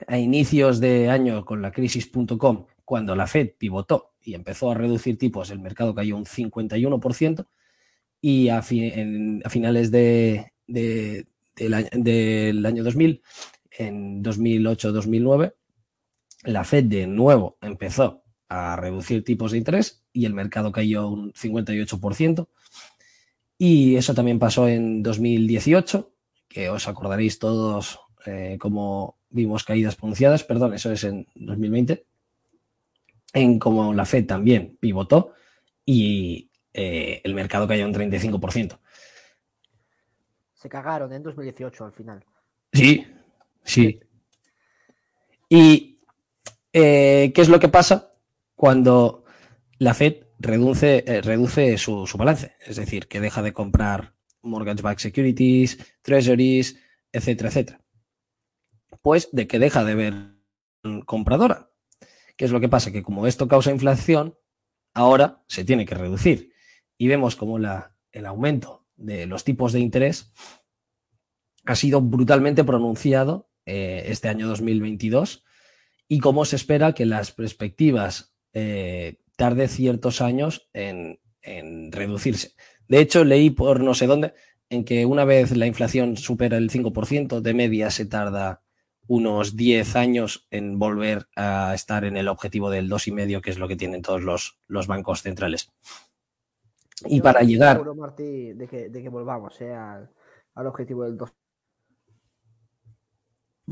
A 0.06 0.18
inicios 0.18 0.78
de 0.78 1.08
año 1.08 1.44
con 1.44 1.62
la 1.62 1.72
crisis.com, 1.72 2.66
cuando 2.84 3.16
la 3.16 3.26
Fed 3.26 3.52
pivotó 3.58 4.12
y 4.20 4.34
empezó 4.34 4.70
a 4.70 4.74
reducir 4.74 5.16
tipos, 5.16 5.50
el 5.50 5.60
mercado 5.60 5.94
cayó 5.94 6.16
un 6.16 6.26
51%. 6.26 7.46
Y 8.20 8.50
a, 8.50 8.62
finales 8.62 9.90
de, 9.90 10.51
del 10.66 11.26
año 12.66 12.84
2000, 12.84 13.22
en 13.78 14.22
2008-2009, 14.22 15.54
la 16.44 16.64
Fed 16.64 16.84
de 16.84 17.06
nuevo 17.06 17.58
empezó 17.60 18.22
a 18.48 18.76
reducir 18.76 19.24
tipos 19.24 19.52
de 19.52 19.58
interés 19.58 20.04
y 20.12 20.26
el 20.26 20.34
mercado 20.34 20.72
cayó 20.72 21.08
un 21.08 21.32
58%. 21.32 22.48
Y 23.58 23.96
eso 23.96 24.14
también 24.14 24.38
pasó 24.38 24.68
en 24.68 25.02
2018, 25.02 26.12
que 26.48 26.68
os 26.68 26.88
acordaréis 26.88 27.38
todos 27.38 28.00
eh, 28.26 28.56
como 28.60 29.18
vimos 29.30 29.64
caídas 29.64 29.96
pronunciadas, 29.96 30.44
perdón, 30.44 30.74
eso 30.74 30.92
es 30.92 31.04
en 31.04 31.26
2020, 31.34 32.04
en 33.32 33.58
como 33.58 33.94
la 33.94 34.04
Fed 34.04 34.26
también 34.26 34.76
pivotó 34.78 35.32
y 35.86 36.50
eh, 36.74 37.20
el 37.24 37.34
mercado 37.34 37.66
cayó 37.66 37.86
un 37.86 37.94
35%. 37.94 38.78
Se 40.62 40.68
cagaron 40.68 41.12
en 41.12 41.24
2018 41.24 41.84
al 41.86 41.92
final. 41.92 42.24
Sí, 42.72 43.04
sí. 43.64 43.98
¿Y 45.48 45.98
eh, 46.72 47.32
qué 47.34 47.40
es 47.40 47.48
lo 47.48 47.58
que 47.58 47.68
pasa 47.68 48.12
cuando 48.54 49.24
la 49.78 49.92
Fed 49.92 50.18
reduce, 50.38 51.02
eh, 51.04 51.20
reduce 51.20 51.76
su, 51.78 52.06
su, 52.06 52.16
balance? 52.16 52.54
Es 52.64 52.76
decir, 52.76 53.08
que 53.08 53.18
deja 53.18 53.42
de 53.42 53.52
comprar 53.52 54.14
mortgage-backed 54.42 55.00
securities, 55.00 55.96
treasuries, 56.00 56.78
etcétera, 57.10 57.48
etcétera. 57.48 57.80
Pues 59.02 59.30
de 59.32 59.48
que 59.48 59.58
deja 59.58 59.82
de 59.82 59.96
ver 59.96 60.14
compradora. 61.06 61.72
¿Qué 62.36 62.44
es 62.44 62.52
lo 62.52 62.60
que 62.60 62.68
pasa? 62.68 62.92
Que 62.92 63.02
como 63.02 63.26
esto 63.26 63.48
causa 63.48 63.72
inflación, 63.72 64.38
ahora 64.94 65.42
se 65.48 65.64
tiene 65.64 65.86
que 65.86 65.96
reducir. 65.96 66.52
Y 66.98 67.08
vemos 67.08 67.34
como 67.34 67.58
la, 67.58 67.96
el 68.12 68.26
aumento 68.26 68.81
de 68.96 69.26
los 69.26 69.44
tipos 69.44 69.72
de 69.72 69.80
interés 69.80 70.32
ha 71.64 71.74
sido 71.76 72.00
brutalmente 72.00 72.64
pronunciado 72.64 73.50
eh, 73.66 74.04
este 74.06 74.28
año 74.28 74.48
2022 74.48 75.44
y 76.08 76.18
cómo 76.18 76.44
se 76.44 76.56
espera 76.56 76.92
que 76.92 77.06
las 77.06 77.30
perspectivas 77.30 78.34
eh, 78.52 79.18
tarde 79.36 79.68
ciertos 79.68 80.20
años 80.20 80.68
en, 80.72 81.20
en, 81.40 81.92
reducirse. 81.92 82.54
De 82.88 83.00
hecho, 83.00 83.24
leí 83.24 83.50
por 83.50 83.80
no 83.80 83.94
sé 83.94 84.06
dónde 84.06 84.34
en 84.68 84.84
que 84.84 85.06
una 85.06 85.24
vez 85.24 85.56
la 85.56 85.66
inflación 85.66 86.16
supera 86.16 86.56
el 86.56 86.70
5%, 86.70 87.40
de 87.40 87.54
media 87.54 87.90
se 87.90 88.06
tarda 88.06 88.62
unos 89.06 89.56
10 89.56 89.96
años 89.96 90.46
en 90.50 90.78
volver 90.78 91.28
a 91.36 91.74
estar 91.74 92.04
en 92.04 92.16
el 92.16 92.28
objetivo 92.28 92.70
del 92.70 92.88
2,5, 92.88 93.40
que 93.40 93.50
es 93.50 93.58
lo 93.58 93.68
que 93.68 93.76
tienen 93.76 94.02
todos 94.02 94.22
los, 94.22 94.58
los 94.68 94.86
bancos 94.86 95.22
centrales. 95.22 95.70
Y 97.06 97.18
Yo 97.18 97.22
para 97.22 97.40
llegar... 97.42 97.76
seguro, 97.76 97.94
Martí, 97.94 98.52
de 98.52 98.68
que, 98.68 98.88
de 98.88 99.02
que 99.02 99.08
volvamos 99.08 99.60
eh, 99.60 99.72
al, 99.72 100.10
al 100.54 100.66
objetivo 100.66 101.04
del 101.04 101.16
2. 101.16 101.30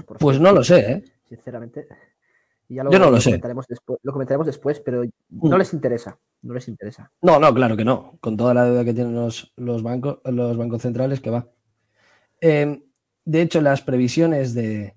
Por 0.06 0.18
Pues 0.18 0.36
fin, 0.36 0.42
no 0.44 0.52
lo 0.52 0.64
sé, 0.64 0.92
¿eh? 0.92 1.04
Sinceramente. 1.28 1.86
Ya 2.68 2.84
Yo 2.88 2.98
no 3.00 3.10
lo 3.10 3.20
sé. 3.20 3.30
Comentaremos 3.30 3.66
después, 3.66 3.98
lo 4.02 4.12
comentaremos 4.12 4.46
después, 4.46 4.80
pero 4.80 5.02
no 5.04 5.10
Mm. 5.56 5.58
les 5.58 5.72
interesa. 5.74 6.18
No 6.42 6.54
les 6.54 6.68
interesa. 6.68 7.10
No, 7.20 7.38
no, 7.40 7.52
claro 7.52 7.76
que 7.76 7.84
no. 7.84 8.16
Con 8.20 8.36
toda 8.36 8.54
la 8.54 8.64
deuda 8.64 8.84
que 8.84 8.94
tienen 8.94 9.14
los, 9.14 9.52
los 9.56 9.82
bancos, 9.82 10.20
los 10.24 10.56
bancos 10.56 10.82
centrales, 10.82 11.20
que 11.20 11.30
va. 11.30 11.48
Eh, 12.40 12.82
de 13.24 13.42
hecho, 13.42 13.60
las 13.60 13.82
previsiones 13.82 14.54
de, 14.54 14.96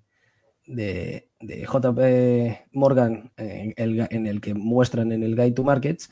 de, 0.67 1.29
de 1.41 1.65
JP 1.65 2.69
Morgan 2.73 3.31
en 3.37 3.73
el, 3.75 4.07
en 4.09 4.27
el 4.27 4.39
que 4.39 4.53
muestran 4.53 5.11
en 5.11 5.23
el 5.23 5.35
Guide 5.35 5.51
to 5.51 5.63
Markets, 5.63 6.09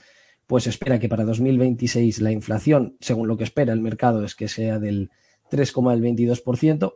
pues 0.52 0.68
espera 0.68 1.00
que 1.00 1.08
para 1.08 1.24
2026 1.24 2.20
la 2.20 2.34
inflación, 2.34 2.98
según 3.00 3.30
lo 3.30 3.38
que 3.38 3.46
espera 3.46 3.72
el 3.72 3.80
mercado, 3.80 4.26
es 4.26 4.36
que 4.36 4.50
sea 4.50 4.80
del 4.80 5.10
3,22%. 5.50 6.96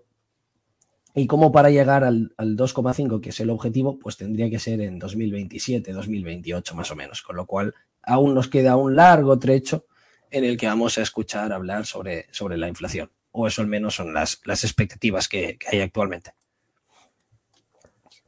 Y 1.14 1.26
como 1.26 1.54
para 1.54 1.70
llegar 1.70 2.04
al, 2.04 2.34
al 2.36 2.58
2,5, 2.58 3.22
que 3.22 3.30
es 3.30 3.40
el 3.40 3.50
objetivo, 3.50 3.98
pues 3.98 4.18
tendría 4.18 4.50
que 4.50 4.60
ser 4.60 4.82
en 4.82 5.00
2027, 5.00 5.94
2028 5.94 6.76
más 6.76 6.92
o 6.92 6.98
menos. 6.98 7.22
Con 7.22 7.38
lo 7.38 7.46
cual, 7.46 7.74
aún 8.04 8.34
nos 8.34 8.50
queda 8.50 8.76
un 8.76 8.98
largo 8.98 9.40
trecho 9.40 9.86
en 10.32 10.44
el 10.44 10.58
que 10.58 10.68
vamos 10.68 10.98
a 10.98 11.04
escuchar 11.04 11.54
hablar 11.54 11.86
sobre, 11.86 12.26
sobre 12.32 12.58
la 12.58 12.68
inflación. 12.68 13.10
O 13.32 13.48
eso 13.48 13.62
al 13.62 13.70
menos 13.70 13.96
son 13.96 14.14
las, 14.14 14.42
las 14.44 14.66
expectativas 14.66 15.30
que, 15.30 15.58
que 15.58 15.68
hay 15.70 15.80
actualmente. 15.80 16.34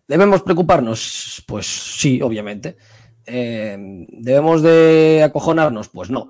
¿Debemos 0.08 0.42
preocuparnos? 0.42 1.44
Pues 1.46 1.66
sí, 1.66 2.22
obviamente. 2.22 2.78
Eh, 3.28 3.78
¿Debemos 4.10 4.64
de 4.64 5.22
acojonarnos? 5.24 5.90
Pues 5.90 6.10
no. 6.10 6.30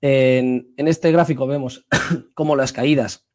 En, 0.00 0.72
este 0.76 1.12
gráfico 1.12 1.46
vemos 1.46 1.86
cómo 2.34 2.56
las 2.56 2.72
caídas 2.72 3.26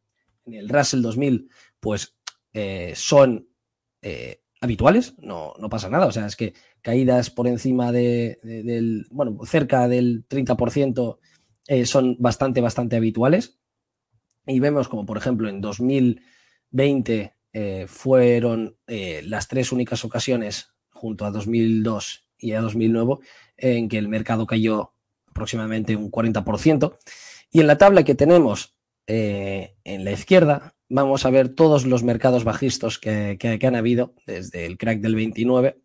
en 0.46 0.54
el 0.54 0.70
Russell 0.70 1.02
2000 1.02 1.50
pues 1.80 2.16
eh, 2.54 2.94
son 2.96 3.50
eh, 4.02 4.42
habituales, 4.62 5.16
no, 5.20 5.54
no, 5.60 5.70
pasa 5.70 5.90
nada. 5.90 6.08
O 6.08 6.12
sea, 6.12 6.26
es 6.26 6.36
que 6.36 6.54
caídas 6.82 7.30
por 7.30 7.48
encima 7.48 7.92
de, 7.92 8.40
de 8.44 8.64
del, 8.64 9.08
bueno, 9.12 9.38
cerca 9.46 9.88
del 9.88 10.28
30% 10.28 11.18
eh, 11.68 11.86
son 11.86 12.16
bastante, 12.20 12.62
bastante 12.62 12.96
habituales. 12.96 13.60
Y 14.48 14.60
vemos 14.60 14.88
como, 14.88 15.06
por 15.06 15.18
ejemplo, 15.18 15.50
en 15.50 15.60
2020 15.62 17.34
eh, 17.54 17.86
fueron 17.88 18.78
las 18.88 19.48
tres 19.48 19.72
únicas 19.72 20.06
ocasiones, 20.06 20.70
junto 20.90 21.26
a 21.26 21.32
2002 21.32 22.25
y 22.40 22.54
a 22.54 22.62
2009, 22.62 23.18
en 23.58 23.90
que 23.90 23.98
el 23.98 24.08
mercado 24.08 24.46
cayó 24.46 24.94
aproximadamente 25.28 25.96
un 25.96 26.12
40%. 26.12 26.98
Y 27.52 27.62
en 27.62 27.68
la 27.68 27.78
tabla 27.78 28.04
que 28.04 28.16
tenemos 28.16 28.76
eh, 29.08 29.76
en 29.84 30.04
la 30.06 30.12
izquierda, 30.12 30.76
vamos 30.90 31.26
a 31.26 31.30
ver 31.30 31.50
todos 31.50 31.86
los 31.86 32.04
mercados 32.04 32.44
bajistas 32.44 33.00
que, 33.00 33.38
que, 33.40 33.68
han 33.68 33.76
habido 33.76 34.14
desde 34.26 34.66
el 34.66 34.78
crack 34.78 35.00
del 35.00 35.16
29 35.16 35.80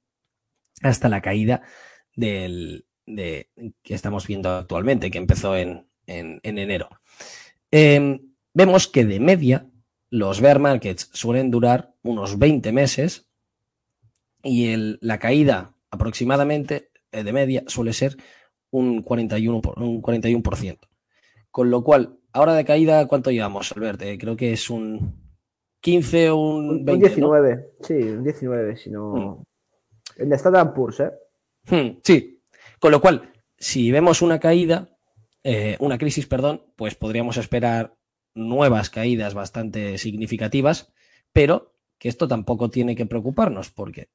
hasta 0.83 1.09
la 1.09 1.21
caída 1.21 1.63
del, 2.15 2.87
de, 3.07 3.51
que 3.83 3.95
estamos 3.95 4.27
viendo 4.27 4.51
actualmente, 4.51 5.11
que 5.11 5.19
empezó 5.19 5.57
en, 5.57 5.87
en, 6.07 6.41
en 6.43 6.59
enero. 6.59 6.89
Eh, 7.71 8.21
vemos 8.55 8.89
que 8.89 9.05
de 9.05 9.21
media 9.21 9.67
los 10.11 10.41
bear 10.41 10.59
markets 10.59 11.09
suelen 11.13 11.51
durar 11.51 11.95
unos 12.03 12.39
20 12.39 12.73
meses 12.73 13.29
y 14.43 14.69
el, 14.69 14.99
la 15.01 15.19
caída 15.19 15.75
aproximadamente 15.91 16.91
eh, 17.13 17.25
de 17.25 17.33
media 17.33 17.65
suele 17.67 17.93
ser 17.93 18.17
un 18.71 19.05
41%, 19.05 19.75
un 19.77 20.03
41%. 20.03 20.79
Con 21.51 21.71
lo 21.71 21.83
cual, 21.83 22.19
ahora 22.33 22.55
de 22.55 22.65
caída, 22.65 23.07
¿cuánto 23.09 23.31
llevamos, 23.31 23.73
Albert? 23.73 24.03
Eh, 24.03 24.19
creo 24.19 24.37
que 24.37 24.53
es 24.53 24.71
un 24.71 25.21
15 25.81 26.31
o 26.31 26.37
un 26.37 26.85
20. 26.85 26.93
Un 26.93 27.01
19, 27.01 27.57
¿no? 27.57 27.63
sí, 27.87 27.95
un 27.95 28.23
19, 28.23 28.77
si 28.77 28.91
no. 28.91 29.13
Hmm. 29.13 29.43
El 30.17 30.33
Standard 30.33 30.75
Poor's, 30.75 31.01
¿eh? 31.01 31.11
Hmm, 31.69 31.99
sí. 32.03 32.43
Con 32.79 32.93
lo 32.93 33.01
cual, 33.01 33.33
si 33.59 33.91
vemos 33.91 34.23
una 34.23 34.39
caída, 34.39 34.97
eh, 35.43 35.77
una 35.81 35.99
crisis, 35.99 36.27
perdón, 36.27 36.63
pues 36.77 36.95
podríamos 36.95 37.37
esperar 37.37 37.97
nuevas 38.35 38.91
caídas 38.91 39.35
bastante 39.35 39.99
significativas, 39.99 40.93
pero 41.33 41.75
que 41.99 42.09
esto 42.09 42.29
tampoco 42.29 42.71
tiene 42.71 42.97
que 42.97 43.07
preocuparnos, 43.07 43.71
porque, 43.71 44.09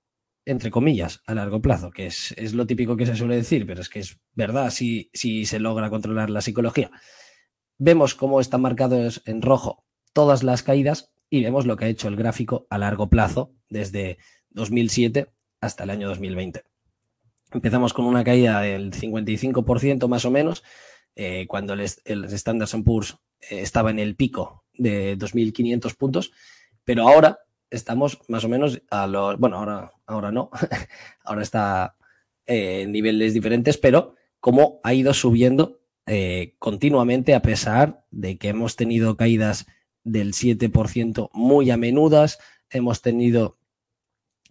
entre 0.46 0.72
comillas, 0.72 1.22
a 1.26 1.34
largo 1.34 1.62
plazo, 1.62 1.92
que 1.92 2.06
es, 2.06 2.34
es 2.38 2.54
lo 2.54 2.68
típico 2.68 2.96
que 2.96 3.06
se 3.06 3.16
suele 3.16 3.36
decir, 3.36 3.66
pero 3.66 3.82
es 3.82 3.90
que 3.90 4.00
es 4.00 4.20
verdad 4.34 4.70
si, 4.70 5.10
si 5.14 5.46
se 5.46 5.60
logra 5.60 5.90
controlar 5.90 6.30
la 6.30 6.42
psicología. 6.42 6.92
Vemos 7.78 8.16
cómo 8.16 8.40
están 8.40 8.62
marcados 8.62 9.22
en 9.26 9.42
rojo 9.42 9.86
todas 10.14 10.44
las 10.44 10.64
caídas 10.64 11.12
y 11.30 11.44
vemos 11.44 11.66
lo 11.66 11.76
que 11.76 11.86
ha 11.86 11.90
hecho 11.90 12.08
el 12.08 12.16
gráfico 12.16 12.68
a 12.70 12.78
largo 12.78 13.10
plazo 13.10 13.54
desde 13.70 14.18
2007 14.52 15.28
hasta 15.60 15.84
el 15.84 15.90
año 15.90 16.08
2020. 16.08 16.64
Empezamos 17.52 17.94
con 17.94 18.06
una 18.06 18.24
caída 18.24 18.62
del 18.62 18.92
55% 18.92 20.08
más 20.08 20.26
o 20.26 20.32
menos, 20.32 20.64
eh, 21.16 21.46
cuando 21.48 21.74
el, 21.74 21.82
el 22.06 22.26
Standard 22.26 22.70
Poor's 22.84 23.18
eh, 23.42 23.62
estaba 23.62 23.92
en 23.92 24.00
el 24.00 24.16
pico 24.16 24.64
de 24.74 25.18
2.500 25.18 25.96
puntos, 25.96 26.32
pero 26.84 27.08
ahora 27.08 27.40
estamos 27.76 28.20
más 28.28 28.44
o 28.44 28.50
menos 28.50 28.82
a 28.90 29.08
los, 29.08 29.38
bueno, 29.38 29.58
ahora, 29.58 29.92
ahora 30.06 30.32
no, 30.32 30.50
ahora 31.24 31.42
está 31.42 31.96
en 32.46 32.92
niveles 32.92 33.34
diferentes, 33.34 33.78
pero 33.78 34.16
como 34.40 34.80
ha 34.84 34.94
ido 34.94 35.14
subiendo 35.14 35.82
eh, 36.08 36.54
continuamente 36.60 37.34
a 37.34 37.42
pesar 37.42 38.06
de 38.12 38.38
que 38.38 38.50
hemos 38.50 38.76
tenido 38.76 39.18
caídas 39.18 39.66
del 40.04 40.34
7% 40.34 41.30
muy 41.34 41.72
a 41.72 41.78
menudas, 41.78 42.38
hemos 42.70 43.02
tenido 43.02 43.58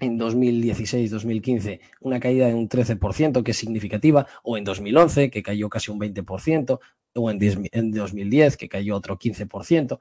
en 0.00 0.18
2016-2015 0.18 1.80
una 2.00 2.18
caída 2.18 2.48
de 2.48 2.54
un 2.54 2.68
13%, 2.68 3.42
que 3.42 3.52
es 3.52 3.56
significativa, 3.56 4.26
o 4.42 4.56
en 4.56 4.64
2011, 4.64 5.30
que 5.30 5.42
cayó 5.42 5.68
casi 5.68 5.92
un 5.92 6.00
20%, 6.00 6.80
o 7.14 7.30
en, 7.30 7.38
10, 7.38 7.58
en 7.70 7.92
2010, 7.92 8.56
que 8.56 8.68
cayó 8.68 8.96
otro 8.96 9.16
15%, 9.16 10.00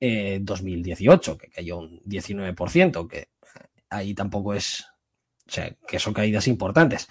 eh, 0.00 0.38
2018, 0.42 1.38
que 1.38 1.48
cayó 1.50 1.78
un 1.78 2.00
19%, 2.00 3.08
que 3.08 3.28
ahí 3.90 4.14
tampoco 4.14 4.54
es, 4.54 4.84
o 5.46 5.50
sea, 5.50 5.74
que 5.86 5.98
son 5.98 6.14
caídas 6.14 6.48
importantes. 6.48 7.08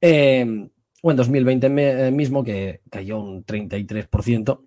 Eh, 0.00 0.68
o 1.02 1.10
en 1.10 1.16
2020 1.16 2.10
mismo, 2.10 2.42
que 2.42 2.80
cayó 2.90 3.18
un 3.18 3.44
33%, 3.44 4.66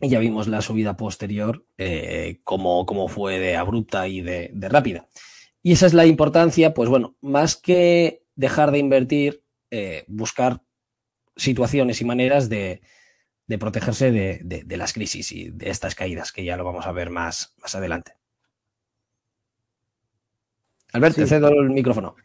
y 0.00 0.08
ya 0.08 0.18
vimos 0.18 0.46
la 0.46 0.60
subida 0.60 0.96
posterior, 0.96 1.66
eh, 1.78 2.40
como, 2.44 3.08
fue 3.08 3.38
de 3.38 3.56
abrupta 3.56 4.08
y 4.08 4.20
de, 4.20 4.50
rápida. 4.54 5.08
Y 5.62 5.72
esa 5.72 5.86
es 5.86 5.94
la 5.94 6.06
importancia, 6.06 6.74
pues 6.74 6.88
bueno, 6.88 7.16
más 7.20 7.56
que 7.56 8.22
dejar 8.34 8.70
de 8.70 8.78
invertir, 8.78 9.42
eh, 9.70 10.04
buscar 10.06 10.62
situaciones 11.34 12.00
y 12.00 12.04
maneras 12.04 12.48
de, 12.48 12.82
protegerse 13.58 14.10
de, 14.10 14.76
las 14.76 14.92
crisis 14.92 15.30
y 15.32 15.50
de 15.50 15.70
estas 15.70 15.94
caídas, 15.94 16.32
que 16.32 16.44
ya 16.44 16.56
lo 16.56 16.64
vamos 16.64 16.86
a 16.86 16.92
ver 16.92 17.10
más, 17.10 17.54
más 17.62 17.74
adelante. 17.74 18.14
Albert, 20.92 21.16
te 21.16 21.26
cedo 21.26 21.48
el 21.48 21.70
micrófono. 21.70 22.16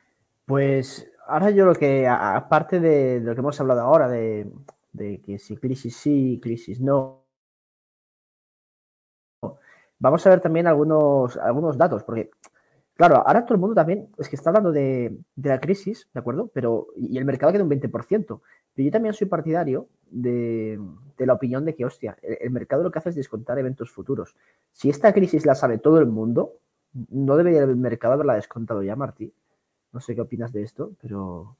Pues 0.45 1.07
ahora 1.27 1.51
yo 1.51 1.65
lo 1.65 1.75
que, 1.75 2.07
aparte 2.07 2.79
de, 2.79 3.19
lo 3.19 3.33
que 3.33 3.39
hemos 3.39 3.59
hablado 3.59 3.81
ahora, 3.81 4.09
de, 4.09 4.51
que 5.25 5.37
si 5.39 5.57
crisis 5.57 5.95
sí, 5.95 6.39
crisis 6.41 6.79
no, 6.79 7.25
vamos 9.99 10.25
a 10.25 10.29
ver 10.29 10.41
también 10.41 10.67
algunos, 10.67 11.37
algunos 11.37 11.77
datos, 11.77 12.03
porque, 12.03 12.31
claro, 12.95 13.23
ahora 13.25 13.45
todo 13.45 13.55
el 13.55 13.61
mundo 13.61 13.75
también 13.75 14.09
es 14.17 14.27
que 14.27 14.35
está 14.35 14.49
hablando 14.49 14.71
de, 14.71 15.15
la 15.35 15.59
crisis, 15.59 16.09
¿de 16.13 16.19
acuerdo? 16.19 16.49
Pero, 16.53 16.87
y 16.95 17.17
el 17.17 17.25
mercado 17.25 17.53
queda 17.53 17.63
un 17.63 17.69
20%. 17.69 18.41
Pero 18.73 18.85
yo 18.85 18.91
también 18.91 19.13
soy 19.13 19.27
partidario 19.27 19.87
de, 20.09 20.79
la 21.17 21.33
opinión 21.33 21.65
de 21.65 21.75
que, 21.75 21.85
hostia, 21.85 22.17
el, 22.21 22.49
mercado 22.51 22.83
lo 22.83 22.91
que 22.91 22.99
hace 22.99 23.09
es 23.09 23.15
descontar 23.15 23.59
eventos 23.59 23.91
futuros. 23.91 24.35
Si 24.71 24.89
esta 24.89 25.13
crisis 25.13 25.45
la 25.45 25.55
sabe 25.55 25.77
todo 25.77 25.99
el 25.99 26.07
mundo, 26.07 26.59
¿no 27.09 27.37
debería 27.37 27.63
el 27.63 27.75
mercado 27.75 28.13
haberla 28.13 28.35
descontado 28.35 28.83
ya, 28.83 28.95
Martí? 28.95 29.33
No 29.91 29.99
sé 29.99 30.15
qué 30.15 30.21
opinas 30.21 30.53
de 30.53 30.63
esto, 30.63 30.93
pero... 31.01 31.57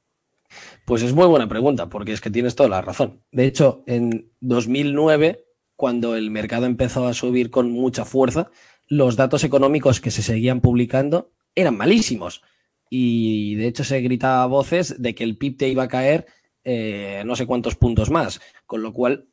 Pues 0.86 1.02
es 1.04 1.14
muy 1.14 1.28
buena 1.28 1.48
pregunta, 1.48 1.88
porque 1.88 2.12
es 2.12 2.20
que 2.20 2.30
tienes 2.30 2.56
toda 2.56 2.70
la 2.70 2.82
razón. 2.82 3.22
De 3.32 3.46
hecho, 3.46 3.84
en 3.86 4.32
2009 4.42 5.46
cuando 5.82 6.16
el 6.16 6.30
mercado 6.30 6.68
empezó 6.68 7.08
a 7.08 7.14
subir 7.16 7.50
con 7.50 7.72
mucha 7.72 8.06
fuerza, 8.06 8.52
los 8.88 9.16
datos 9.16 9.44
económicos 9.44 10.00
que 10.00 10.12
se 10.12 10.22
seguían 10.22 10.62
publicando 10.62 11.32
eran 11.56 11.76
malísimos. 11.76 12.44
Y 12.88 13.56
de 13.56 13.66
hecho 13.66 13.84
se 13.84 14.00
gritaba 14.00 14.44
a 14.44 14.46
voces 14.46 15.02
de 15.02 15.16
que 15.16 15.24
el 15.24 15.38
PIB 15.38 15.58
te 15.58 15.70
iba 15.70 15.82
a 15.82 15.88
caer 15.88 16.28
eh, 16.64 17.24
no 17.26 17.36
sé 17.36 17.46
cuántos 17.46 17.76
puntos 17.76 18.10
más. 18.10 18.42
Con 18.66 18.82
lo 18.82 18.94
cual, 18.94 19.28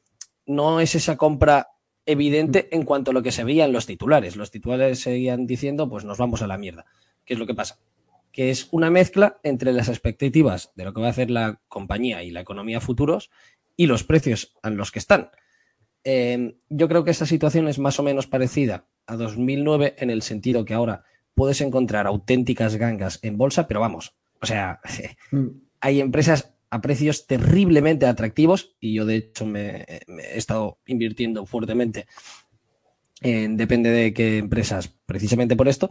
no 0.47 0.81
es 0.81 0.95
esa 0.95 1.17
compra 1.17 1.69
evidente 2.07 2.75
en 2.75 2.85
cuanto 2.85 3.11
a 3.11 3.15
lo 3.15 3.23
que 3.23 3.33
se 3.33 3.45
veía 3.45 3.67
en 3.67 3.73
los 3.73 3.87
titulares. 3.87 4.37
Los 4.37 4.51
titulares 4.51 5.01
seguían 5.01 5.47
diciendo, 5.47 5.89
pues 5.89 6.05
nos 6.05 6.19
vamos 6.19 6.43
a 6.43 6.47
la 6.47 6.59
mierda. 6.59 6.87
¿Qué 7.25 7.35
es 7.35 7.39
lo 7.39 7.47
que 7.47 7.55
pasa? 7.55 7.79
Que 8.33 8.51
es 8.51 8.69
una 8.71 8.91
mezcla 8.91 9.39
entre 9.43 9.73
las 9.73 9.89
expectativas 9.89 10.73
de 10.75 10.85
lo 10.85 10.95
que 10.95 11.03
va 11.03 11.09
a 11.09 11.11
hacer 11.11 11.31
la 11.31 11.61
compañía 11.69 12.23
y 12.23 12.31
la 12.31 12.41
economía 12.41 12.81
futuros 12.81 13.31
y 13.77 13.87
los 13.87 14.05
precios 14.05 14.55
en 14.63 14.79
los 14.79 14.91
que 14.91 14.99
están. 14.99 15.31
Em, 16.03 16.55
yo 16.71 16.89
creo 16.89 17.05
que 17.05 17.11
esta 17.11 17.27
situación 17.27 17.69
es 17.69 17.79
más 17.79 17.99
o 18.01 18.03
menos 18.03 18.27
parecida 18.27 18.87
a 19.07 19.17
2009 19.17 19.97
en 19.99 20.09
el 20.09 20.23
sentido 20.23 20.65
que 20.65 20.75
ahora 20.75 21.05
puedes 21.35 21.61
encontrar 21.61 22.07
auténticas 22.07 22.77
gangas 22.77 23.19
en 23.23 23.37
bolsa, 23.37 23.69
pero 23.69 23.81
vamos, 23.81 24.17
o 24.41 24.47
sea, 24.47 24.81
mm. 25.31 25.47
hay 25.81 26.01
empresas 26.01 26.55
a 26.71 26.81
precios 26.81 27.27
terriblemente 27.27 28.07
atractivos 28.07 28.77
y 28.81 28.95
yo 28.95 29.07
de 29.07 29.17
hecho 29.17 29.47
me, 29.47 29.87
he 29.87 30.37
estado 30.37 30.79
invirtiendo 30.87 31.47
fuertemente 31.47 32.07
en 33.21 33.57
depende 33.57 33.91
de 33.91 34.13
qué 34.13 34.39
empresas 34.39 34.95
precisamente 35.07 35.57
por 35.57 35.69
esto. 35.69 35.91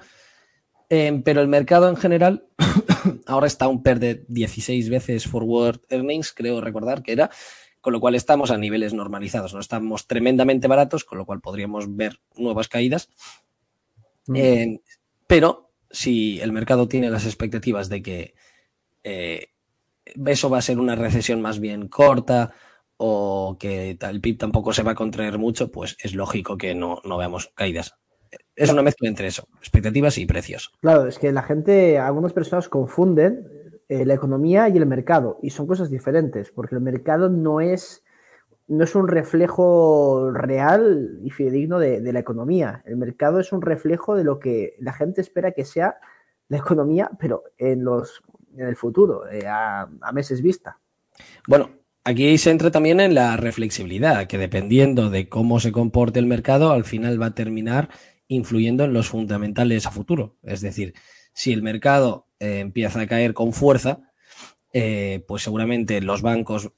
Pero 0.89 1.41
el 1.41 1.49
mercado 1.49 1.89
en 1.89 1.97
general 1.97 2.47
ahora 3.25 3.47
está 3.47 3.67
un 3.67 3.83
PER 3.83 3.99
de 3.99 4.25
16 4.29 4.89
veces 4.89 5.25
forward 5.25 5.81
earnings, 5.89 6.31
creo 6.31 6.61
recordar 6.61 7.03
que 7.03 7.11
era, 7.11 7.29
con 7.81 7.91
lo 7.91 7.99
cual 7.99 8.15
estamos 8.15 8.51
a 8.51 8.57
niveles 8.57 8.93
normalizados, 8.93 9.53
no 9.53 9.59
estamos 9.59 10.07
tremendamente 10.07 10.67
baratos, 10.67 11.03
con 11.03 11.17
lo 11.17 11.25
cual 11.25 11.41
podríamos 11.41 11.95
ver 11.95 12.19
nuevas 12.35 12.69
caídas. 12.69 13.09
Mm. 14.27 14.35
Eh, 14.35 14.81
pero 15.27 15.71
si 15.89 16.39
el 16.39 16.51
mercado 16.51 16.87
tiene 16.87 17.09
las 17.09 17.25
expectativas 17.25 17.89
de 17.89 18.01
que 18.01 18.33
eh, 19.03 19.49
eso 20.25 20.49
va 20.49 20.59
a 20.59 20.61
ser 20.61 20.79
una 20.79 20.95
recesión 20.95 21.41
más 21.41 21.59
bien 21.59 21.87
corta 21.87 22.53
o 22.97 23.57
que 23.59 23.97
el 23.99 24.21
PIB 24.21 24.37
tampoco 24.37 24.73
se 24.73 24.83
va 24.83 24.91
a 24.91 24.95
contraer 24.95 25.37
mucho, 25.37 25.71
pues 25.71 25.95
es 26.03 26.15
lógico 26.15 26.57
que 26.57 26.73
no, 26.73 27.01
no 27.03 27.17
veamos 27.17 27.51
caídas. 27.55 27.95
Es 28.55 28.71
una 28.71 28.81
mezcla 28.81 29.07
entre 29.07 29.27
eso, 29.27 29.47
expectativas 29.59 30.17
y 30.17 30.25
precios. 30.25 30.71
Claro, 30.81 31.07
es 31.07 31.19
que 31.19 31.31
la 31.31 31.43
gente, 31.43 31.99
algunas 31.99 32.33
personas 32.33 32.69
confunden 32.69 33.45
eh, 33.89 34.05
la 34.05 34.15
economía 34.15 34.67
y 34.67 34.77
el 34.77 34.85
mercado. 34.85 35.39
Y 35.41 35.51
son 35.51 35.65
cosas 35.65 35.89
diferentes, 35.89 36.51
porque 36.51 36.75
el 36.75 36.81
mercado 36.81 37.29
no 37.29 37.61
es, 37.61 38.03
no 38.67 38.83
es 38.83 38.95
un 38.95 39.07
reflejo 39.07 40.31
real 40.31 41.19
y 41.23 41.29
fidedigno 41.29 41.79
de, 41.79 42.01
la 42.11 42.19
economía. 42.19 42.83
El 42.85 42.97
mercado 42.97 43.39
es 43.39 43.53
un 43.53 43.61
reflejo 43.61 44.15
de 44.15 44.25
lo 44.25 44.39
que 44.39 44.75
la 44.79 44.91
gente 44.91 45.21
espera 45.21 45.53
que 45.53 45.63
sea 45.63 45.97
la 46.49 46.57
economía, 46.57 47.11
pero 47.17 47.43
en, 47.57 47.85
los, 47.85 48.21
en 48.57 48.67
el 48.67 48.75
futuro, 48.75 49.29
eh, 49.29 49.45
a, 49.47 49.87
meses 50.13 50.41
vista. 50.41 50.79
Bueno, 51.47 51.71
Aquí 52.03 52.37
se 52.37 52.51
entra 52.51 52.71
también 52.71 53.01
en 53.01 53.15
la 53.15 53.35
reflexibilidad, 53.35 54.27
que 54.27 54.37
dependiendo 54.37 55.09
de 55.09 55.27
cómo 55.27 55.59
se 55.59 55.73
comporte 55.73 56.19
el 56.19 56.25
mercado, 56.25 56.71
al 56.71 56.85
final 56.85 57.21
va 57.21 57.25
a 57.25 57.35
terminar 57.35 57.89
influyendo 58.29 58.85
en 58.85 58.93
los 58.93 59.09
fundamentales 59.09 59.85
a 59.85 59.91
futuro. 59.91 60.37
Es 60.41 60.61
decir, 60.61 60.93
si 61.33 61.51
el 61.51 61.61
mercado 61.61 62.27
eh, 62.39 62.59
empieza 62.59 63.01
a 63.01 63.07
caer 63.07 63.33
con 63.33 63.51
fuerza, 63.51 64.09
eh, 64.71 65.25
pues 65.27 65.43
seguramente 65.43 65.99
los 65.99 66.21
bancos 66.21 66.71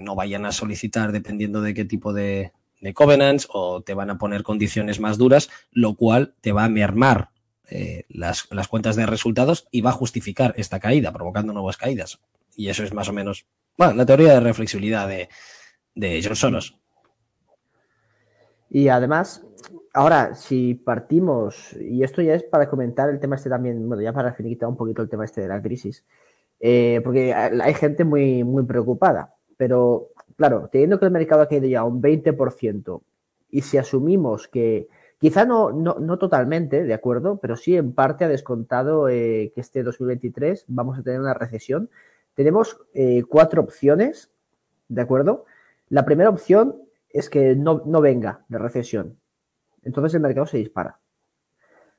no 0.00 0.16
vayan 0.16 0.46
a 0.46 0.52
solicitar 0.52 1.12
dependiendo 1.12 1.62
de 1.62 1.74
qué 1.74 1.84
tipo 1.84 2.12
de, 2.12 2.50
covenants 2.92 3.46
o 3.52 3.82
te 3.82 3.94
van 3.94 4.10
a 4.10 4.18
poner 4.18 4.42
condiciones 4.42 4.98
más 4.98 5.16
duras, 5.16 5.48
lo 5.70 5.94
cual 5.94 6.34
te 6.40 6.50
va 6.50 6.64
a 6.64 6.68
mermar 6.68 7.30
las, 8.08 8.46
cuentas 8.68 8.96
de 8.96 9.06
resultados 9.06 9.68
y 9.70 9.80
va 9.80 9.90
a 9.90 9.94
justificar 9.94 10.54
esta 10.56 10.80
caída, 10.80 11.12
provocando 11.12 11.52
nuevas 11.52 11.76
caídas. 11.76 12.20
Y 12.54 12.68
eso 12.68 12.84
es 12.84 12.92
más 12.92 13.08
o 13.08 13.12
menos, 13.12 13.46
la 13.78 14.06
teoría 14.06 14.34
de 14.34 14.40
reflexibilidad 14.40 15.08
de, 15.08 15.28
de 15.94 16.20
George 16.20 16.40
Soros. 16.40 16.78
Y 18.70 18.88
además, 18.88 19.44
ahora, 19.92 20.34
si 20.34 20.74
partimos, 20.74 21.74
y 21.78 22.02
esto 22.02 22.22
ya 22.22 22.34
es 22.34 22.42
para 22.42 22.70
comentar 22.70 23.10
el 23.10 23.20
tema 23.20 23.36
este 23.36 23.50
también, 23.50 23.86
bueno, 23.86 24.02
ya 24.02 24.12
para 24.12 24.32
finiquitar 24.32 24.68
un 24.68 24.76
poquito 24.76 25.02
el 25.02 25.10
tema 25.10 25.24
este 25.24 25.42
de 25.42 25.48
la 25.48 25.60
crisis, 25.60 26.04
eh, 26.58 27.00
porque 27.04 27.34
hay 27.34 27.74
gente 27.74 28.04
muy, 28.04 28.44
muy 28.44 28.64
preocupada, 28.64 29.34
pero 29.56 30.08
claro, 30.36 30.68
teniendo 30.72 30.98
que 30.98 31.04
el 31.04 31.10
mercado 31.10 31.42
ha 31.42 31.48
caído 31.48 31.66
ya 31.66 31.84
un 31.84 32.00
20%, 32.00 33.02
y 33.50 33.60
si 33.60 33.76
asumimos 33.76 34.48
que 34.48 34.88
quizá 35.22 35.44
no, 35.44 35.70
no, 35.70 36.18
totalmente, 36.18 36.82
¿de 36.82 36.94
acuerdo? 36.94 37.38
Pero 37.40 37.54
sí 37.54 37.76
en 37.76 37.92
parte 37.92 38.24
ha 38.24 38.28
descontado 38.28 39.08
eh, 39.08 39.52
que 39.54 39.60
este 39.60 39.84
2023 39.84 40.64
vamos 40.66 40.98
a 40.98 41.02
tener 41.04 41.20
una 41.20 41.32
recesión, 41.32 41.90
tenemos 42.34 42.80
eh, 42.92 43.22
cuatro 43.28 43.62
opciones, 43.62 44.32
¿de 44.88 45.00
acuerdo? 45.00 45.44
La 45.88 46.04
primera 46.04 46.28
opción 46.28 46.74
es 47.08 47.30
que 47.30 47.54
no, 47.54 47.84
no 47.86 48.00
venga 48.00 48.44
de 48.48 48.58
recesión, 48.58 49.16
entonces 49.84 50.12
el 50.14 50.22
mercado 50.22 50.46
se 50.46 50.58
dispara. 50.58 50.98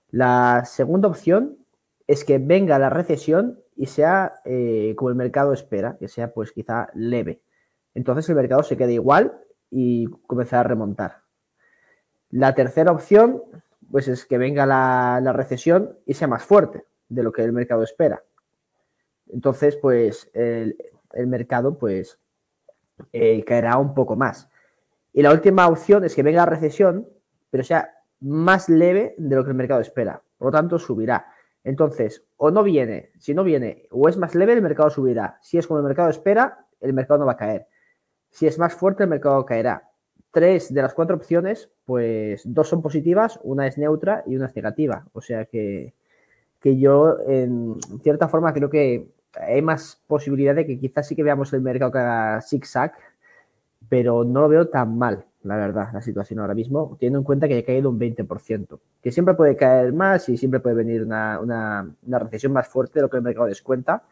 La 0.10 0.66
segunda 0.66 1.08
opción 1.08 1.60
es 2.08 2.26
que 2.26 2.40
venga 2.40 2.78
la 2.78 2.90
recesión 2.90 3.58
y 3.78 3.86
sea 3.86 4.34
eh, 4.44 4.96
como 4.98 5.12
el 5.12 5.16
mercado 5.16 5.54
espera, 5.54 5.96
que 5.98 6.10
sea 6.10 6.34
pues 6.34 6.52
quizá 6.52 6.90
leve. 6.94 7.42
Entonces 7.94 8.28
el 8.28 8.36
mercado 8.36 8.64
se 8.64 8.76
queda 8.76 8.92
igual 8.92 9.40
y 9.72 10.08
comenzará 10.28 10.60
a 10.60 10.64
remontar. 10.64 11.23
La 12.34 12.56
tercera 12.56 12.92
opción 12.92 13.44
pues 13.92 14.08
es 14.08 14.26
que 14.26 14.40
venga 14.40 14.66
la, 14.66 15.34
recesión 15.34 16.00
y 16.08 16.16
sea 16.16 16.28
más 16.28 16.44
fuerte 16.44 16.84
de 17.08 17.22
lo 17.22 17.32
que 17.32 17.44
el 17.44 17.54
mercado 17.54 17.84
espera. 17.84 18.24
Entonces 19.32 19.76
pues 19.78 20.32
el, 20.34 20.76
mercado 21.28 21.78
pues 21.78 22.20
eh, 23.12 23.44
caerá 23.46 23.78
un 23.78 23.94
poco 23.94 24.16
más. 24.16 24.50
Y 25.14 25.22
la 25.22 25.32
última 25.32 25.68
opción 25.68 26.06
es 26.06 26.16
que 26.16 26.24
venga 26.24 26.40
la 26.40 26.50
recesión 26.50 27.08
pero 27.52 27.64
sea 27.64 27.94
más 28.22 28.68
leve 28.68 29.14
de 29.20 29.36
lo 29.36 29.44
que 29.44 29.52
el 29.52 29.56
mercado 29.56 29.82
espera. 29.82 30.24
Por 30.40 30.48
lo 30.48 30.52
tanto, 30.52 30.80
subirá. 30.80 31.28
Entonces, 31.64 32.26
o 32.36 32.50
no 32.50 32.64
viene, 32.64 33.12
si 33.20 33.36
no 33.36 33.44
viene, 33.44 33.88
o 33.92 34.10
es 34.10 34.18
más 34.18 34.34
leve, 34.34 34.54
el 34.54 34.64
mercado 34.64 34.90
subirá. 34.90 35.38
Si 35.40 35.60
es 35.60 35.68
como 35.68 35.80
el 35.80 35.86
mercado 35.86 36.10
espera, 36.10 36.66
el 36.82 36.94
mercado 36.94 37.20
no 37.20 37.28
va 37.28 37.34
a 37.34 37.38
caer. 37.38 37.68
Si 38.32 38.48
es 38.48 38.58
más 38.58 38.74
fuerte, 38.74 39.04
el 39.04 39.10
mercado 39.10 39.46
caerá. 39.46 39.88
Tres 40.34 40.74
de 40.74 40.82
las 40.82 40.94
cuatro 40.94 41.16
opciones, 41.16 41.70
pues 41.86 42.42
dos 42.44 42.68
son 42.68 42.82
positivas, 42.82 43.40
una 43.44 43.68
es 43.68 43.78
neutra 43.78 44.24
y 44.28 44.36
una 44.36 44.48
es 44.48 44.56
negativa. 44.56 45.06
O 45.14 45.22
sea 45.22 45.46
que, 45.46 45.94
que 46.60 46.78
yo, 46.78 47.20
en 47.26 47.78
cierta 48.02 48.28
forma, 48.28 48.54
creo 48.54 48.70
que 48.70 49.08
hay 49.36 49.62
más 49.62 50.02
posibilidad 50.08 50.54
de 50.54 50.66
que 50.66 50.78
quizás 50.78 51.08
sí 51.08 51.16
que 51.16 51.24
veamos 51.24 51.54
el 51.54 51.62
mercado 51.62 51.92
que 51.92 52.00
haga 52.00 52.42
zigzag, 52.42 52.94
pero 53.88 54.26
no 54.26 54.42
lo 54.42 54.50
veo 54.50 54.68
tan 54.68 54.98
mal 54.98 55.26
la 55.44 55.58
verdad, 55.58 55.90
la 55.94 56.02
situación 56.02 56.40
ahora 56.40 56.54
mismo, 56.54 56.96
teniendo 57.00 57.20
en 57.20 57.26
cuenta 57.26 57.48
que 57.48 57.58
ha 57.58 57.66
caído 57.66 57.90
un 57.90 58.00
20%, 58.00 58.80
que 59.02 59.12
siempre 59.12 59.36
puede 59.36 59.56
caer 59.56 59.94
más 59.94 60.28
y 60.30 60.38
siempre 60.38 60.60
puede 60.60 60.76
venir 60.76 61.04
una, 61.04 61.40
una, 61.40 62.20
recesión 62.20 62.54
más 62.54 62.68
fuerte 62.68 63.00
de 63.00 63.02
lo 63.04 63.10
que 63.10 63.18
el 63.18 63.24
mercado 63.24 63.48
descuenta, 63.48 64.04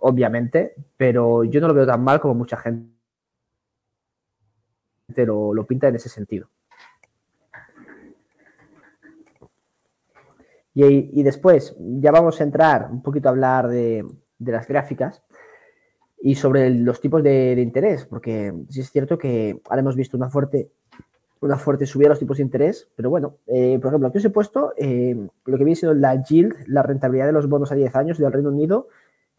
obviamente, 0.00 0.74
pero 0.96 1.44
yo 1.44 1.60
no 1.60 1.68
lo 1.68 1.74
veo 1.74 1.86
tan 1.86 2.02
mal 2.04 2.20
como 2.20 2.34
mucha 2.34 2.58
gente. 2.58 2.97
Lo, 5.16 5.54
lo 5.54 5.66
pinta 5.66 5.88
en 5.88 5.96
ese 5.96 6.08
sentido. 6.08 6.48
Y, 10.80 11.24
después 11.24 11.74
ya 11.80 12.12
vamos 12.12 12.40
a 12.40 12.44
entrar 12.44 12.88
un 12.92 13.02
poquito 13.02 13.28
a 13.28 13.32
hablar 13.32 13.66
de, 13.66 14.06
las 14.38 14.68
gráficas 14.68 15.24
y 16.22 16.36
sobre 16.36 16.70
los 16.70 17.00
tipos 17.00 17.20
de, 17.24 17.60
interés, 17.60 18.06
porque 18.06 18.54
sí 18.68 18.82
es 18.82 18.92
cierto 18.92 19.18
que 19.18 19.60
ahora 19.68 19.80
hemos 19.80 19.96
visto 19.96 20.16
una 20.16 20.30
fuerte, 20.30 20.70
una 21.40 21.56
fuerte 21.56 21.84
subida 21.84 22.06
a 22.06 22.10
los 22.10 22.20
tipos 22.20 22.36
de 22.36 22.44
interés, 22.44 22.88
pero 22.94 23.10
bueno, 23.10 23.38
eh, 23.48 23.76
por 23.80 23.88
ejemplo, 23.88 24.06
aquí 24.06 24.18
os 24.18 24.24
he 24.24 24.30
puesto 24.30 24.72
eh, 24.76 25.16
lo 25.46 25.58
que 25.58 25.64
viene 25.64 25.74
siendo 25.74 25.98
la 25.98 26.22
yield, 26.22 26.54
la 26.68 26.84
rentabilidad 26.84 27.26
de 27.26 27.32
los 27.32 27.48
bonos 27.48 27.72
a 27.72 27.74
10 27.74 27.96
años 27.96 28.18
del 28.18 28.32
Reino 28.32 28.50
Unido 28.50 28.86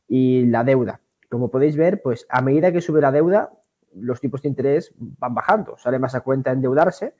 y 0.09 0.45
la 0.45 0.65
deuda. 0.65 0.99
Como 1.29 1.49
podéis 1.49 1.77
ver, 1.77 2.01
pues 2.01 2.25
a 2.27 2.41
medida 2.41 2.73
que 2.73 2.81
sube 2.81 2.99
la 2.99 3.13
deuda, 3.13 3.53
los 3.95 4.19
tipos 4.19 4.41
de 4.41 4.49
interés 4.49 4.93
van 4.97 5.33
bajando, 5.33 5.77
sale 5.77 5.99
más 5.99 6.15
a 6.15 6.21
cuenta 6.21 6.51
endeudarse, 6.51 7.13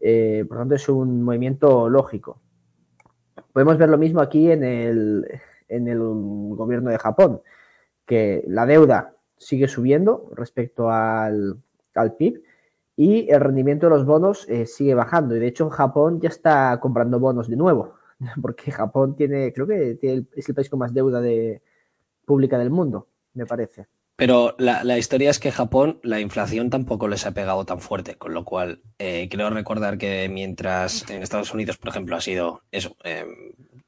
eh, 0.00 0.44
por 0.48 0.56
lo 0.56 0.62
tanto 0.62 0.74
es 0.74 0.88
un 0.88 1.22
movimiento 1.22 1.88
lógico. 1.88 2.40
Podemos 3.52 3.78
ver 3.78 3.88
lo 3.88 3.98
mismo 3.98 4.20
aquí 4.20 4.50
en 4.50 4.64
el, 4.64 5.40
en 5.68 5.88
el 5.88 5.98
gobierno 5.98 6.90
de 6.90 6.98
Japón, 6.98 7.42
que 8.06 8.44
la 8.46 8.66
deuda 8.66 9.14
sigue 9.36 9.68
subiendo 9.68 10.30
respecto 10.34 10.90
al, 10.90 11.58
al 11.94 12.14
PIB 12.14 12.42
y 12.96 13.30
el 13.30 13.40
rendimiento 13.40 13.86
de 13.86 13.90
los 13.90 14.04
bonos 14.04 14.48
eh, 14.48 14.66
sigue 14.66 14.94
bajando. 14.94 15.36
Y 15.36 15.40
de 15.40 15.48
hecho 15.48 15.70
Japón 15.70 16.20
ya 16.20 16.28
está 16.28 16.78
comprando 16.80 17.20
bonos 17.20 17.48
de 17.48 17.56
nuevo, 17.56 17.94
porque 18.42 18.70
Japón 18.70 19.16
tiene, 19.16 19.52
creo 19.52 19.66
que 19.66 19.98
es 20.34 20.48
el 20.48 20.54
país 20.54 20.68
con 20.68 20.78
más 20.78 20.92
deuda 20.94 21.20
de, 21.20 21.62
pública 22.24 22.58
del 22.58 22.70
mundo, 22.70 23.08
me 23.34 23.46
parece. 23.46 23.86
Pero 24.22 24.54
la, 24.56 24.98
historia 24.98 25.30
es 25.30 25.40
que 25.40 25.50
Japón, 25.50 25.98
la 26.04 26.20
inflación 26.20 26.70
tampoco 26.70 27.08
les 27.08 27.26
ha 27.26 27.32
pegado 27.32 27.64
tan 27.64 27.80
fuerte, 27.80 28.14
con 28.14 28.32
lo 28.32 28.44
cual 28.44 28.80
eh, 29.00 29.28
creo 29.28 29.50
recordar 29.50 29.98
que 29.98 30.28
mientras 30.28 31.10
en 31.10 31.24
Estados 31.24 31.52
Unidos, 31.52 31.76
por 31.76 31.88
ejemplo, 31.88 32.14
ha 32.14 32.20
sido 32.20 32.62
eso, 32.70 32.94
em, 33.02 33.26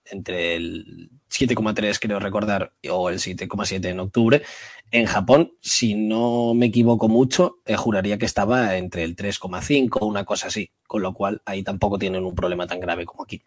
entre 0.07 0.57
el 0.57 1.13
7,3 1.29 2.01
creo 2.01 2.19
recordar 2.19 2.73
o 2.91 3.11
el 3.11 3.21
7,7 3.21 3.91
en 3.91 4.01
octubre, 4.01 4.43
en 4.91 5.07
Japón, 5.07 5.53
si 5.61 5.95
no 5.95 6.53
me 6.53 6.67
equivoco 6.67 7.09
mucho, 7.09 7.59
eh, 7.65 7.77
juraría 7.77 8.19
que 8.19 8.27
estaba 8.27 8.77
entre 8.77 9.05
el 9.05 9.15
3,5, 9.15 10.05
una 10.05 10.25
cosa 10.25 10.49
así, 10.49 10.73
con 10.89 11.03
lo 11.03 11.15
cual 11.15 11.43
ahí 11.45 11.63
tampoco 11.63 11.97
tienen 11.97 12.25
un 12.25 12.35
problema 12.35 12.67
tan 12.67 12.81
grave 12.81 13.07
como 13.07 13.23
aquí. 13.23 13.41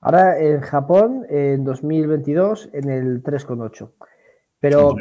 Ahora 0.00 0.40
en 0.40 0.60
Japón, 0.60 1.24
en 1.30 1.62
2022, 1.62 2.70
en 2.72 2.90
el 2.90 3.22
3,8. 3.22 3.92
Pero 4.60 4.96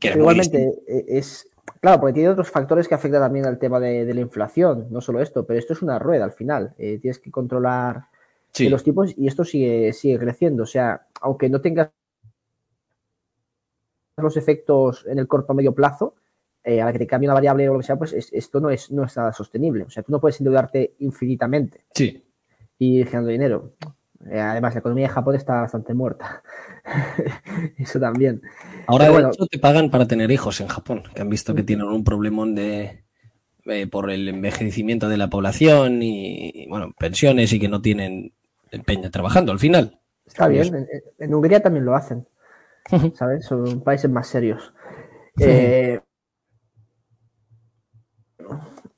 igualmente 0.00 0.82
eh, 0.86 1.04
es, 1.08 1.48
claro, 1.80 2.00
porque 2.00 2.14
tiene 2.14 2.28
otros 2.28 2.50
factores 2.50 2.88
que 2.88 2.94
afectan 2.94 3.20
también 3.20 3.46
al 3.46 3.58
tema 3.58 3.80
de, 3.80 4.12
la 4.12 4.20
inflación, 4.20 4.86
no 4.90 5.00
solo 5.00 5.20
esto, 5.20 5.46
pero 5.46 5.58
esto 5.58 5.72
es 5.72 5.82
una 5.82 5.98
rueda 5.98 6.24
al 6.24 6.32
final. 6.32 6.74
Eh, 6.78 6.98
tienes 6.98 7.18
que 7.18 7.30
controlar 7.30 8.04
los 8.58 8.82
tipos 8.82 9.14
y 9.16 9.26
esto 9.26 9.44
sigue, 9.44 9.92
sigue 9.92 10.18
creciendo. 10.18 10.64
O 10.64 10.66
sea, 10.66 11.06
aunque 11.20 11.48
no 11.48 11.60
tengas 11.60 11.90
los 14.16 14.36
efectos 14.36 15.06
en 15.06 15.18
el 15.18 15.26
corto 15.26 15.52
o 15.52 15.56
medio 15.56 15.74
plazo, 15.74 16.14
eh, 16.62 16.80
a 16.80 16.84
la 16.84 16.92
que 16.92 16.98
te 16.98 17.06
cambie 17.06 17.26
una 17.26 17.34
variable 17.34 17.68
o 17.68 17.72
lo 17.72 17.78
que 17.80 17.86
sea, 17.86 17.96
pues 17.96 18.12
esto 18.12 18.60
no 18.60 18.68
es, 18.68 18.90
no 18.90 19.04
es 19.04 19.16
nada 19.16 19.32
sostenible. 19.32 19.84
O 19.84 19.90
sea, 19.90 20.02
tú 20.02 20.12
no 20.12 20.20
puedes 20.20 20.40
endeudarte 20.40 20.94
infinitamente 20.98 21.84
sí. 21.94 22.22
y 22.78 23.02
generando 23.04 23.30
dinero. 23.30 23.72
Además, 24.26 24.74
la 24.74 24.80
economía 24.80 25.06
de 25.06 25.12
Japón 25.12 25.34
está 25.34 25.60
bastante 25.60 25.94
muerta. 25.94 26.42
Eso 27.78 27.98
también. 27.98 28.42
Ahora, 28.86 29.10
de 29.10 29.20
hecho, 29.20 29.46
te 29.46 29.58
pagan 29.58 29.90
para 29.90 30.06
tener 30.06 30.30
hijos 30.30 30.60
en 30.60 30.68
Japón, 30.68 31.02
que 31.14 31.22
han 31.22 31.30
visto 31.30 31.54
que 31.54 31.62
tienen 31.62 31.86
un 31.86 32.04
problemón 32.04 32.54
de 32.54 33.04
eh, 33.66 33.86
por 33.86 34.10
el 34.10 34.28
envejecimiento 34.28 35.08
de 35.08 35.16
la 35.16 35.28
población 35.28 36.02
y, 36.02 36.66
bueno, 36.68 36.92
pensiones 36.98 37.52
y 37.52 37.60
que 37.60 37.68
no 37.68 37.82
tienen 37.82 38.32
empeño 38.70 39.10
trabajando 39.10 39.52
al 39.52 39.58
final. 39.58 40.00
Está 40.26 40.48
bien, 40.48 40.86
en, 41.18 41.34
Hungría 41.34 41.60
también 41.60 41.84
lo 41.84 41.94
hacen, 41.94 42.26
¿sabes? 43.14 43.44
Son 43.44 43.82
países 43.82 44.10
más 44.10 44.28
serios. 44.28 44.72
Eh, 45.38 46.00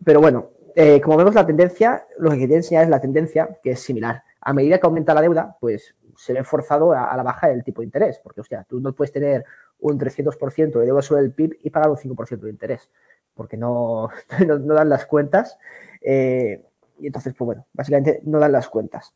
pero 0.05 0.21
bueno, 0.21 0.51
eh, 0.75 1.01
como 1.01 1.17
vemos 1.17 1.35
la 1.35 1.47
tendencia, 1.47 2.07
lo 2.19 2.31
que 2.31 2.39
quería 2.39 2.57
enseñar 2.57 2.85
es 2.85 2.91
la 2.91 3.01
tendencia, 3.01 3.59
que 3.63 3.73
es 3.73 3.81
similar. 3.81 4.23
A 4.45 4.53
medida 4.53 4.79
que 4.79 4.87
aumenta 4.87 5.15
la 5.15 5.23
deuda, 5.23 5.57
pues 5.61 5.95
se 6.17 6.33
ve 6.33 6.43
forzado 6.45 6.93
a, 6.93 7.17
la 7.17 7.23
baja 7.23 7.49
del 7.49 7.63
tipo 7.63 7.81
de 7.81 7.87
interés, 7.87 8.21
porque, 8.23 8.41
hostia, 8.41 8.67
tú 8.69 8.81
no 8.81 8.93
puedes 8.93 9.13
tener 9.13 9.45
un 9.79 9.99
300% 9.99 10.79
de 10.79 10.87
deuda 10.87 11.01
sobre 11.01 11.23
el 11.23 11.33
PIB 11.33 11.59
y 11.63 11.71
pagar 11.71 11.91
un 11.91 11.97
5% 11.97 12.41
de 12.41 12.51
interés, 12.51 12.91
porque 13.35 13.57
no, 13.59 14.09
no, 14.47 14.75
dan 14.75 14.89
las 14.89 15.07
cuentas. 15.07 15.59
Eh, 16.01 16.65
y 16.99 17.07
entonces, 17.07 17.35
pues 17.35 17.47
bueno, 17.47 17.67
básicamente 17.73 18.21
no 18.25 18.39
dan 18.39 18.53
las 18.53 18.69
cuentas. 18.69 19.15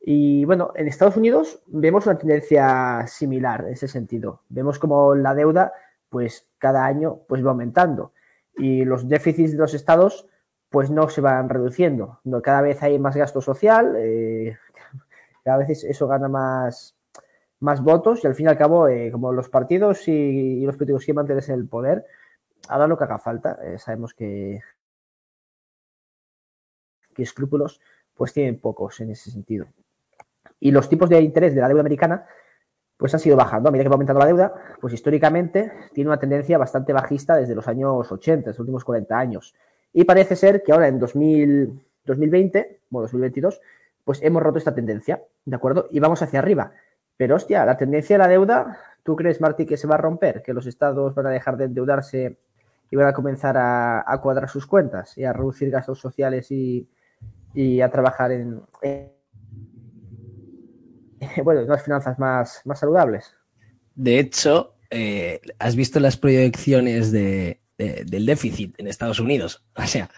Y 0.00 0.44
bueno, 0.44 0.72
en 0.74 0.88
Estados 0.88 1.16
Unidos 1.16 1.60
vemos 1.66 2.06
una 2.06 2.18
tendencia 2.18 3.04
similar 3.06 3.64
en 3.66 3.72
ese 3.72 3.88
sentido. 3.88 4.42
Vemos 4.48 4.78
como 4.78 5.14
la 5.14 5.34
deuda, 5.34 5.72
pues 6.08 6.48
cada 6.58 6.86
año, 6.86 7.20
pues 7.28 7.44
va 7.44 7.50
aumentando. 7.50 8.12
Y 8.56 8.84
los 8.84 9.08
déficits 9.08 9.52
de 9.52 9.58
los 9.58 9.74
estados, 9.74 10.26
pues 10.70 10.90
no 10.90 11.08
se 11.08 11.20
van 11.20 11.48
reduciendo. 11.48 12.20
Cada 12.42 12.60
vez 12.60 12.82
hay 12.82 12.98
más 12.98 13.16
gasto 13.16 13.40
social, 13.40 13.94
eh, 13.96 14.56
a 15.46 15.56
veces 15.56 15.84
eso 15.84 16.06
gana 16.06 16.28
más, 16.28 16.96
más 17.60 17.82
votos 17.82 18.22
y 18.22 18.26
al 18.26 18.34
fin 18.34 18.46
y 18.46 18.48
al 18.50 18.58
cabo, 18.58 18.88
eh, 18.88 19.10
como 19.10 19.32
los 19.32 19.48
partidos 19.48 20.06
y, 20.08 20.64
los 20.64 20.76
políticos 20.76 21.04
quieren 21.04 21.16
mantenerse 21.16 21.52
en 21.52 21.60
el 21.60 21.68
poder, 21.68 22.04
haga 22.68 22.86
lo 22.86 22.98
que 22.98 23.04
haga 23.04 23.18
falta. 23.18 23.58
Eh, 23.62 23.78
sabemos 23.78 24.14
que, 24.14 24.60
que 27.14 27.22
escrúpulos 27.22 27.80
pues 28.14 28.32
tienen 28.32 28.60
pocos 28.60 29.00
en 29.00 29.10
ese 29.10 29.30
sentido. 29.30 29.66
Y 30.60 30.72
los 30.72 30.88
tipos 30.88 31.08
de 31.08 31.20
interés 31.20 31.54
de 31.54 31.60
la 31.60 31.68
deuda 31.68 31.80
americana 31.80 32.26
pues 32.98 33.14
han 33.14 33.20
sido 33.20 33.36
bajando. 33.36 33.68
A 33.68 33.72
medida 33.72 33.84
que 33.84 33.88
va 33.90 33.94
aumentando 33.94 34.20
la 34.20 34.26
deuda, 34.26 34.54
pues 34.80 34.92
históricamente 34.92 35.72
tiene 35.94 36.10
una 36.10 36.18
tendencia 36.18 36.58
bastante 36.58 36.92
bajista 36.92 37.36
desde 37.36 37.54
los 37.54 37.68
años 37.68 38.10
80, 38.10 38.50
los 38.50 38.58
últimos 38.58 38.84
40 38.84 39.16
años. 39.16 39.54
Y 39.92 40.04
parece 40.04 40.36
ser 40.36 40.62
que 40.62 40.72
ahora 40.72 40.88
en 40.88 40.98
2000, 40.98 41.80
2020, 42.04 42.80
bueno, 42.90 43.04
2022, 43.04 43.60
pues 44.04 44.22
hemos 44.22 44.42
roto 44.42 44.58
esta 44.58 44.74
tendencia, 44.74 45.22
¿de 45.44 45.56
acuerdo? 45.56 45.88
Y 45.90 46.00
vamos 46.00 46.22
hacia 46.22 46.38
arriba. 46.38 46.72
Pero 47.16 47.36
hostia, 47.36 47.64
la 47.64 47.76
tendencia 47.76 48.14
de 48.14 48.18
la 48.18 48.28
deuda, 48.28 48.78
¿tú 49.02 49.16
crees, 49.16 49.40
Martí, 49.40 49.66
que 49.66 49.76
se 49.76 49.86
va 49.86 49.96
a 49.96 49.98
romper? 49.98 50.42
¿Que 50.42 50.54
los 50.54 50.66
estados 50.66 51.14
van 51.14 51.26
a 51.26 51.30
dejar 51.30 51.56
de 51.56 51.64
endeudarse 51.64 52.38
y 52.90 52.96
van 52.96 53.08
a 53.08 53.12
comenzar 53.12 53.56
a, 53.58 54.18
cuadrar 54.22 54.48
sus 54.48 54.66
cuentas 54.66 55.18
y 55.18 55.24
a 55.24 55.32
reducir 55.32 55.70
gastos 55.70 55.98
sociales 56.00 56.50
y, 56.50 56.88
a 57.82 57.90
trabajar 57.90 58.30
en, 58.32 58.62
bueno, 61.44 61.62
unas 61.62 61.82
finanzas 61.82 62.18
más, 62.18 62.62
más 62.64 62.78
saludables? 62.78 63.34
De 63.94 64.20
hecho, 64.20 64.76
eh, 64.90 65.40
¿has 65.58 65.74
visto 65.74 65.98
las 66.00 66.16
proyecciones 66.16 67.10
del 67.78 68.26
déficit 68.26 68.78
en 68.78 68.88
Estados 68.88 69.20
Unidos? 69.20 69.64
O 69.76 69.86
sea, 69.86 70.10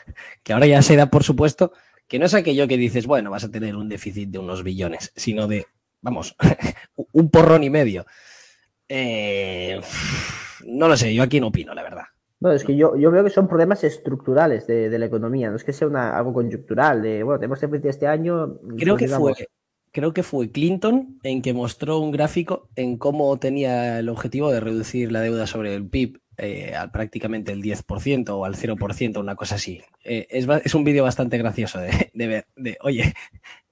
que 0.42 0.52
ahora 0.52 0.66
ya 0.66 0.82
se 0.82 0.96
da 0.96 1.06
por 1.10 1.22
supuesto 1.22 1.72
que 2.08 2.18
no 2.18 2.26
es 2.26 2.34
aquello 2.34 2.66
que 2.66 2.76
dices, 2.76 3.06
bueno, 3.06 3.30
vas 3.30 3.44
a 3.44 3.50
tener 3.50 3.76
un 3.76 3.88
déficit 3.88 4.30
de 4.30 4.38
unos 4.38 4.64
billones, 4.64 5.12
sino 5.14 5.46
de, 5.46 5.66
vamos, 6.00 6.34
un 7.12 7.30
porrón 7.30 7.62
y 7.62 7.70
medio. 7.70 8.04
Eh, 8.88 9.80
no 10.66 10.88
lo 10.88 10.96
sé, 10.96 11.14
yo 11.14 11.22
aquí 11.22 11.38
no 11.38 11.48
opino, 11.48 11.72
la 11.72 11.84
verdad. 11.84 12.04
No, 12.40 12.50
es 12.50 12.64
que 12.64 12.74
yo, 12.74 12.96
yo 12.96 13.12
veo 13.12 13.22
que 13.22 13.30
son 13.30 13.46
problemas 13.46 13.84
estructurales 13.84 14.66
de, 14.66 14.98
la 14.98 15.06
economía, 15.06 15.50
no 15.50 15.56
es 15.56 15.62
que 15.62 15.72
sea 15.72 15.86
una, 15.86 16.16
algo 16.16 16.32
coyuntural, 16.32 17.02
de, 17.02 17.22
bueno, 17.22 17.38
tenemos 17.38 17.60
déficit 17.60 17.86
este 17.86 18.06
año. 18.08 18.58
Creo 18.76 18.96
que 18.96 19.06
fue 19.06 19.34
creo 19.92 20.12
que 20.12 20.22
fue 20.22 20.50
Clinton 20.50 21.18
en 21.22 21.42
que 21.42 21.52
mostró 21.52 21.98
un 21.98 22.12
gráfico 22.12 22.68
en 22.76 22.96
cómo 22.96 23.38
tenía 23.38 23.98
el 23.98 24.08
objetivo 24.08 24.50
de 24.50 24.60
reducir 24.60 25.10
la 25.12 25.20
deuda 25.20 25.46
sobre 25.46 25.74
el 25.74 25.86
PIB 25.88 26.20
eh, 26.42 26.74
al 26.74 26.90
prácticamente 26.90 27.53
el 27.53 27.62
10% 27.62 28.31
o 28.31 28.46
al 28.46 28.55
0%, 28.55 29.20
una 29.20 29.37
cosa 29.37 29.57
así. 29.57 29.83
Eh, 30.03 30.26
es, 30.31 30.74
un 30.74 30.85
vídeo 30.85 31.05
bastante 31.05 31.37
gracioso 31.37 31.79
de, 31.81 32.26
ver, 32.26 32.46
de, 32.57 32.79
oye, 32.81 33.12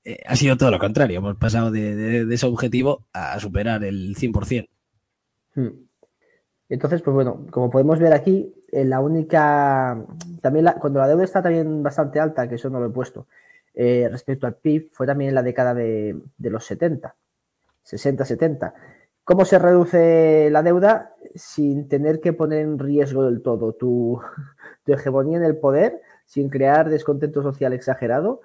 eh, 0.05 0.21
ha 0.27 0.37
sido 0.37 0.59
todo 0.59 0.71
lo 0.71 0.79
contrario, 0.79 1.17
hemos 1.17 1.37
pasado 1.37 1.71
de, 1.71 2.27
ese 2.31 2.45
objetivo 2.45 3.07
a 3.15 3.41
superar 3.41 3.83
el 3.85 4.15
100%. 4.15 4.69
Hmm. 5.55 5.69
Entonces, 6.69 7.01
pues 7.01 7.15
bueno, 7.15 7.47
como 7.51 7.71
podemos 7.71 7.99
ver 7.99 8.13
aquí, 8.13 8.53
la 8.71 9.01
única, 9.01 10.05
también 10.43 10.67
cuando 10.79 11.01
la 11.01 11.09
deuda 11.09 11.25
está 11.25 11.43
también 11.43 11.83
bastante 11.83 12.21
alta, 12.21 12.47
que 12.51 12.57
eso 12.57 12.69
no 12.69 12.81
lo 12.81 12.89
he 12.89 12.91
puesto, 12.91 13.29
respecto 13.75 14.47
al 14.47 14.57
PIB, 14.57 14.91
fue 14.93 15.07
también 15.07 15.31
en 15.31 15.37
la 15.37 15.43
década 15.43 15.73
de, 15.73 16.21
de 16.37 16.51
los 16.51 16.67
70, 16.67 17.17
60, 17.83 18.25
70 18.27 18.75
¿Cómo 19.29 19.45
se 19.45 19.59
reduce 19.59 20.49
la 20.51 20.63
deuda 20.63 21.15
sin 21.35 21.89
tener 21.89 22.21
que 22.21 22.33
poner 22.33 22.61
en 22.61 22.79
riesgo 22.79 23.25
del 23.25 23.43
todo 23.43 23.73
tu, 23.75 24.21
hegemonía 24.87 25.39
en 25.39 25.45
el 25.45 25.57
poder, 25.57 26.01
sin 26.25 26.49
crear 26.49 26.89
descontento 26.89 27.43
social 27.43 27.73
exagerado? 27.73 28.41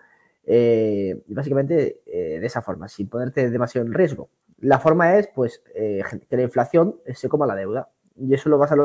Eh, 0.45 1.23
básicamente 1.27 2.01
eh, 2.05 2.39
de 2.39 2.45
esa 2.45 2.61
forma, 2.61 2.87
sin 2.87 3.07
ponerte 3.07 3.49
demasiado 3.49 3.87
en 3.87 3.93
riesgo. 3.93 4.29
La 4.59 4.79
forma 4.79 5.17
es, 5.17 5.27
pues, 5.27 5.61
eh, 5.75 6.03
que 6.29 6.37
la 6.37 6.43
inflación 6.43 6.99
se 7.13 7.29
coma 7.29 7.45
la 7.45 7.55
deuda. 7.55 7.89
Y 8.15 8.33
eso 8.33 8.49
lo 8.49 8.57
vas 8.57 8.71
a 8.71 8.75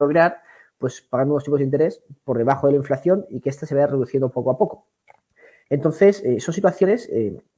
lograr, 0.00 0.42
pues 0.78 1.00
pagando 1.00 1.34
unos 1.34 1.44
tipos 1.44 1.58
de 1.58 1.64
interés 1.64 2.02
por 2.24 2.38
debajo 2.38 2.66
de 2.66 2.72
la 2.72 2.78
inflación 2.78 3.26
y 3.28 3.40
que 3.40 3.50
ésta 3.50 3.66
se 3.66 3.74
vaya 3.74 3.86
reduciendo 3.86 4.30
poco 4.30 4.50
a 4.50 4.58
poco. 4.58 4.86
Entonces, 5.70 6.22
eh, 6.24 6.40
son 6.40 6.54
situaciones 6.54 7.10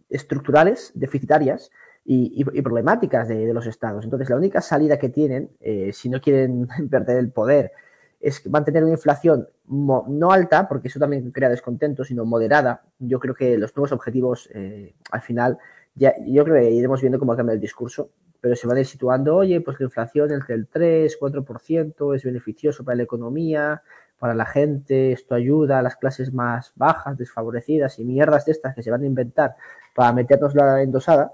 estructurales, 0.08 0.90
deficitarias 0.94 1.70
y, 2.12 2.62
problemáticas 2.62 3.28
de, 3.28 3.54
los 3.54 3.66
estados. 3.66 4.04
Entonces, 4.04 4.28
la 4.28 4.36
única 4.36 4.60
salida 4.60 4.98
que 4.98 5.10
tienen, 5.10 5.50
eh, 5.60 5.92
si 5.92 6.08
no 6.08 6.20
quieren 6.20 6.66
perder 6.90 7.18
el 7.18 7.30
poder, 7.30 7.72
es 8.20 8.44
mantener 8.50 8.82
una 8.82 8.92
inflación 8.92 9.48
no 9.66 10.32
alta, 10.32 10.68
porque 10.68 10.88
eso 10.88 10.98
también 10.98 11.30
crea 11.30 11.48
descontento, 11.48 12.04
sino 12.04 12.24
moderada. 12.24 12.82
Yo 12.98 13.20
creo 13.20 13.34
que 13.34 13.56
los 13.56 13.74
nuevos 13.76 13.92
objetivos, 13.92 14.50
al 15.10 15.22
final, 15.22 15.58
yo 15.94 16.44
creo 16.44 16.56
que 16.56 16.70
iremos 16.70 17.00
viendo 17.00 17.18
cómo 17.18 17.36
cambia 17.36 17.54
el 17.54 17.60
discurso, 17.60 18.10
pero 18.40 18.56
se 18.56 18.66
van 18.66 18.76
a 18.76 18.80
ir 18.80 18.86
situando, 18.86 19.36
oye, 19.36 19.60
pues 19.60 19.78
la 19.78 19.84
inflación 19.84 20.32
entre 20.32 20.54
el 20.54 20.66
3, 20.66 21.16
4% 21.18 22.16
es 22.16 22.24
beneficioso 22.24 22.84
para 22.84 22.96
la 22.96 23.04
economía, 23.04 23.82
para 24.18 24.34
la 24.34 24.44
gente, 24.44 25.12
esto 25.12 25.34
ayuda 25.34 25.78
a 25.78 25.82
las 25.82 25.96
clases 25.96 26.32
más 26.32 26.72
bajas, 26.74 27.16
desfavorecidas 27.16 27.98
y 27.98 28.04
mierdas 28.04 28.44
de 28.44 28.52
estas 28.52 28.74
que 28.74 28.82
se 28.82 28.90
van 28.90 29.02
a 29.02 29.06
inventar 29.06 29.56
para 29.94 30.12
meternos 30.12 30.54
la 30.54 30.82
endosada. 30.82 31.32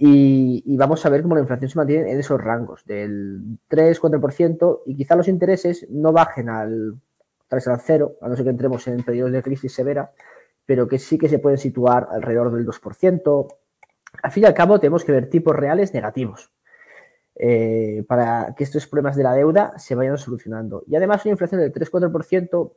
Y, 0.00 0.76
vamos 0.76 1.04
a 1.04 1.08
ver 1.08 1.22
cómo 1.22 1.34
la 1.34 1.40
inflación 1.40 1.68
se 1.68 1.76
mantiene 1.76 2.12
en 2.12 2.20
esos 2.20 2.40
rangos, 2.40 2.84
del 2.84 3.58
3-4%, 3.68 4.82
y 4.86 4.96
quizá 4.96 5.16
los 5.16 5.26
intereses 5.26 5.88
no 5.90 6.12
bajen 6.12 6.48
al, 6.48 6.94
al 7.50 7.80
cero, 7.80 8.16
a 8.20 8.28
no 8.28 8.36
ser 8.36 8.44
que 8.44 8.50
entremos 8.50 8.86
en 8.86 9.02
periodos 9.02 9.32
de 9.32 9.42
crisis 9.42 9.72
severa, 9.72 10.12
pero 10.64 10.86
que 10.86 11.00
sí 11.00 11.18
que 11.18 11.28
se 11.28 11.40
pueden 11.40 11.58
situar 11.58 12.06
alrededor 12.12 12.54
del 12.54 12.64
2%. 12.64 13.46
Al 14.22 14.30
fin 14.30 14.44
y 14.44 14.46
al 14.46 14.54
cabo, 14.54 14.78
tenemos 14.78 15.04
que 15.04 15.12
ver 15.12 15.28
tipos 15.28 15.56
reales 15.56 15.92
negativos. 15.92 16.52
Eh, 17.40 18.04
para 18.08 18.54
que 18.56 18.64
estos 18.64 18.86
problemas 18.88 19.16
de 19.16 19.22
la 19.22 19.32
deuda 19.32 19.78
se 19.78 19.94
vayan 19.94 20.18
solucionando. 20.18 20.84
Y 20.86 20.94
además 20.96 21.24
una 21.24 21.32
inflación 21.32 21.60
del 21.60 21.72
3-4%, 21.72 22.72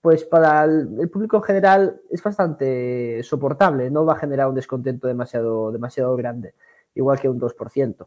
pues 0.00 0.24
para 0.24 0.64
el, 0.64 1.08
público 1.10 1.36
en 1.38 1.42
general 1.42 2.00
es 2.10 2.22
bastante 2.22 3.22
soportable, 3.22 3.90
no 3.90 4.04
va 4.04 4.14
a 4.14 4.18
generar 4.18 4.48
un 4.48 4.54
descontento 4.54 5.06
demasiado, 5.06 5.72
demasiado 5.72 6.16
grande, 6.16 6.54
igual 6.94 7.20
que 7.20 7.28
un 7.28 7.38
2%. 7.38 8.06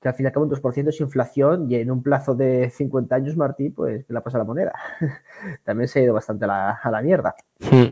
Que 0.00 0.08
al 0.08 0.14
fin 0.14 0.24
y 0.24 0.26
al 0.26 0.32
cabo 0.32 0.46
un 0.46 0.52
2% 0.52 0.88
es 0.88 1.00
inflación 1.00 1.70
y 1.70 1.76
en 1.76 1.90
un 1.90 2.02
plazo 2.02 2.34
de 2.34 2.70
50 2.70 3.14
años, 3.14 3.36
Martí, 3.36 3.70
pues 3.70 4.04
que 4.04 4.12
la 4.12 4.22
pasa 4.22 4.38
la 4.38 4.44
moneda. 4.44 4.72
También 5.64 5.88
se 5.88 6.00
ha 6.00 6.02
ido 6.02 6.14
bastante 6.14 6.44
a 6.44 6.78
la, 6.90 7.02
mierda. 7.02 7.34
Hmm. 7.60 7.90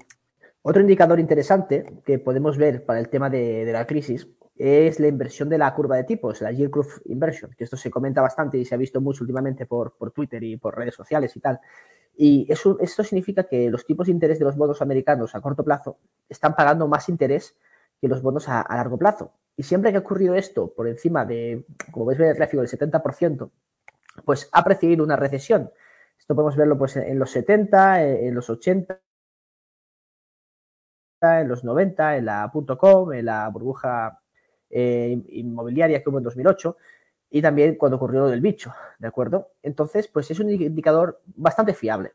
Otro 0.62 0.80
indicador 0.80 1.20
interesante 1.20 2.00
que 2.04 2.18
podemos 2.18 2.56
ver 2.56 2.84
para 2.84 2.98
el 2.98 3.08
tema 3.08 3.28
de 3.30 3.68
la 3.72 3.86
crisis 3.86 4.26
es 4.56 5.00
la 5.00 5.08
inversión 5.08 5.48
de 5.48 5.58
la 5.58 5.74
curva 5.74 5.96
de 5.96 6.04
tipos, 6.04 6.40
la 6.40 6.52
yield 6.52 6.70
curve 6.70 6.92
inversion, 7.06 7.52
que 7.56 7.64
esto 7.64 7.76
se 7.76 7.90
comenta 7.90 8.22
bastante 8.22 8.56
y 8.58 8.64
se 8.64 8.74
ha 8.74 8.78
visto 8.78 9.00
mucho 9.00 9.24
últimamente 9.24 9.66
por, 9.66 9.94
Twitter 10.14 10.42
y 10.44 10.56
por 10.56 10.76
redes 10.76 10.94
sociales 10.94 11.34
y 11.36 11.40
tal. 11.40 11.60
Y 12.16 12.46
eso, 12.50 12.78
esto 12.80 13.02
significa 13.02 13.44
que 13.44 13.70
los 13.70 13.84
tipos 13.84 14.06
de 14.06 14.12
interés 14.12 14.38
de 14.38 14.44
los 14.44 14.56
bonos 14.56 14.80
americanos 14.82 15.34
a 15.34 15.40
corto 15.40 15.64
plazo 15.64 15.98
están 16.28 16.54
pagando 16.54 16.86
más 16.86 17.08
interés 17.08 17.56
que 18.00 18.08
los 18.08 18.22
bonos 18.22 18.48
a, 18.48 18.64
largo 18.70 18.98
plazo. 18.98 19.32
Y 19.56 19.62
siempre 19.62 19.90
que 19.90 19.98
ha 19.98 20.00
ocurrido 20.00 20.34
esto 20.34 20.72
por 20.72 20.88
encima 20.88 21.24
de, 21.24 21.64
como 21.92 22.06
veis 22.06 22.20
en 22.20 22.26
el 22.26 22.34
gráfico, 22.34 22.62
del 22.62 22.70
70%, 22.70 23.50
pues 24.24 24.48
ha 24.52 24.64
precedido 24.64 25.04
una 25.04 25.16
recesión. 25.16 25.70
Esto 26.18 26.34
podemos 26.34 26.56
verlo 26.56 26.78
pues, 26.78 26.96
en 26.96 27.18
los 27.18 27.30
70, 27.30 28.02
en 28.02 28.34
los 28.34 28.48
80, 28.48 29.00
en 31.22 31.48
los 31.48 31.64
90, 31.64 32.16
en 32.16 32.24
la 32.24 32.52
.com, 32.78 33.12
en 33.12 33.24
la 33.24 33.48
burbuja 33.48 34.20
eh, 34.70 35.22
inmobiliaria 35.28 36.02
que 36.02 36.10
hubo 36.10 36.18
en 36.18 36.24
2008 36.24 36.76
y 37.30 37.42
también 37.42 37.76
cuando 37.76 37.96
ocurrió 37.96 38.20
lo 38.20 38.28
del 38.28 38.40
bicho, 38.40 38.72
¿de 38.98 39.08
acuerdo? 39.08 39.50
Entonces, 39.62 40.08
pues 40.08 40.30
es 40.30 40.40
un 40.40 40.50
indicador 40.50 41.20
bastante 41.26 41.74
fiable. 41.74 42.12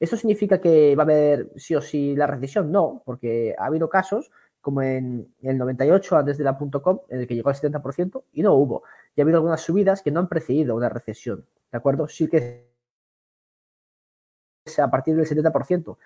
¿Esto 0.00 0.16
significa 0.16 0.60
que 0.60 0.94
va 0.94 1.02
a 1.02 1.06
haber 1.06 1.50
sí 1.56 1.74
o 1.74 1.80
sí 1.80 2.14
la 2.14 2.26
recesión? 2.26 2.70
No, 2.70 3.02
porque 3.04 3.54
ha 3.58 3.66
habido 3.66 3.88
casos 3.88 4.30
como 4.60 4.82
en 4.82 5.34
el 5.42 5.58
98 5.58 6.16
antes 6.16 6.38
de 6.38 6.44
la 6.44 6.58
.com 6.58 7.00
en 7.08 7.20
el 7.20 7.26
que 7.26 7.34
llegó 7.34 7.48
al 7.48 7.56
70% 7.56 8.24
y 8.32 8.42
no 8.42 8.54
hubo. 8.54 8.82
Y 9.16 9.20
ha 9.20 9.24
habido 9.24 9.38
algunas 9.38 9.60
subidas 9.60 10.02
que 10.02 10.10
no 10.10 10.20
han 10.20 10.28
precedido 10.28 10.76
una 10.76 10.88
recesión, 10.88 11.46
¿de 11.72 11.78
acuerdo? 11.78 12.06
Sí 12.08 12.28
que 12.28 12.68
a 14.78 14.90
partir 14.90 15.16
del 15.16 15.26
70%. 15.26 15.96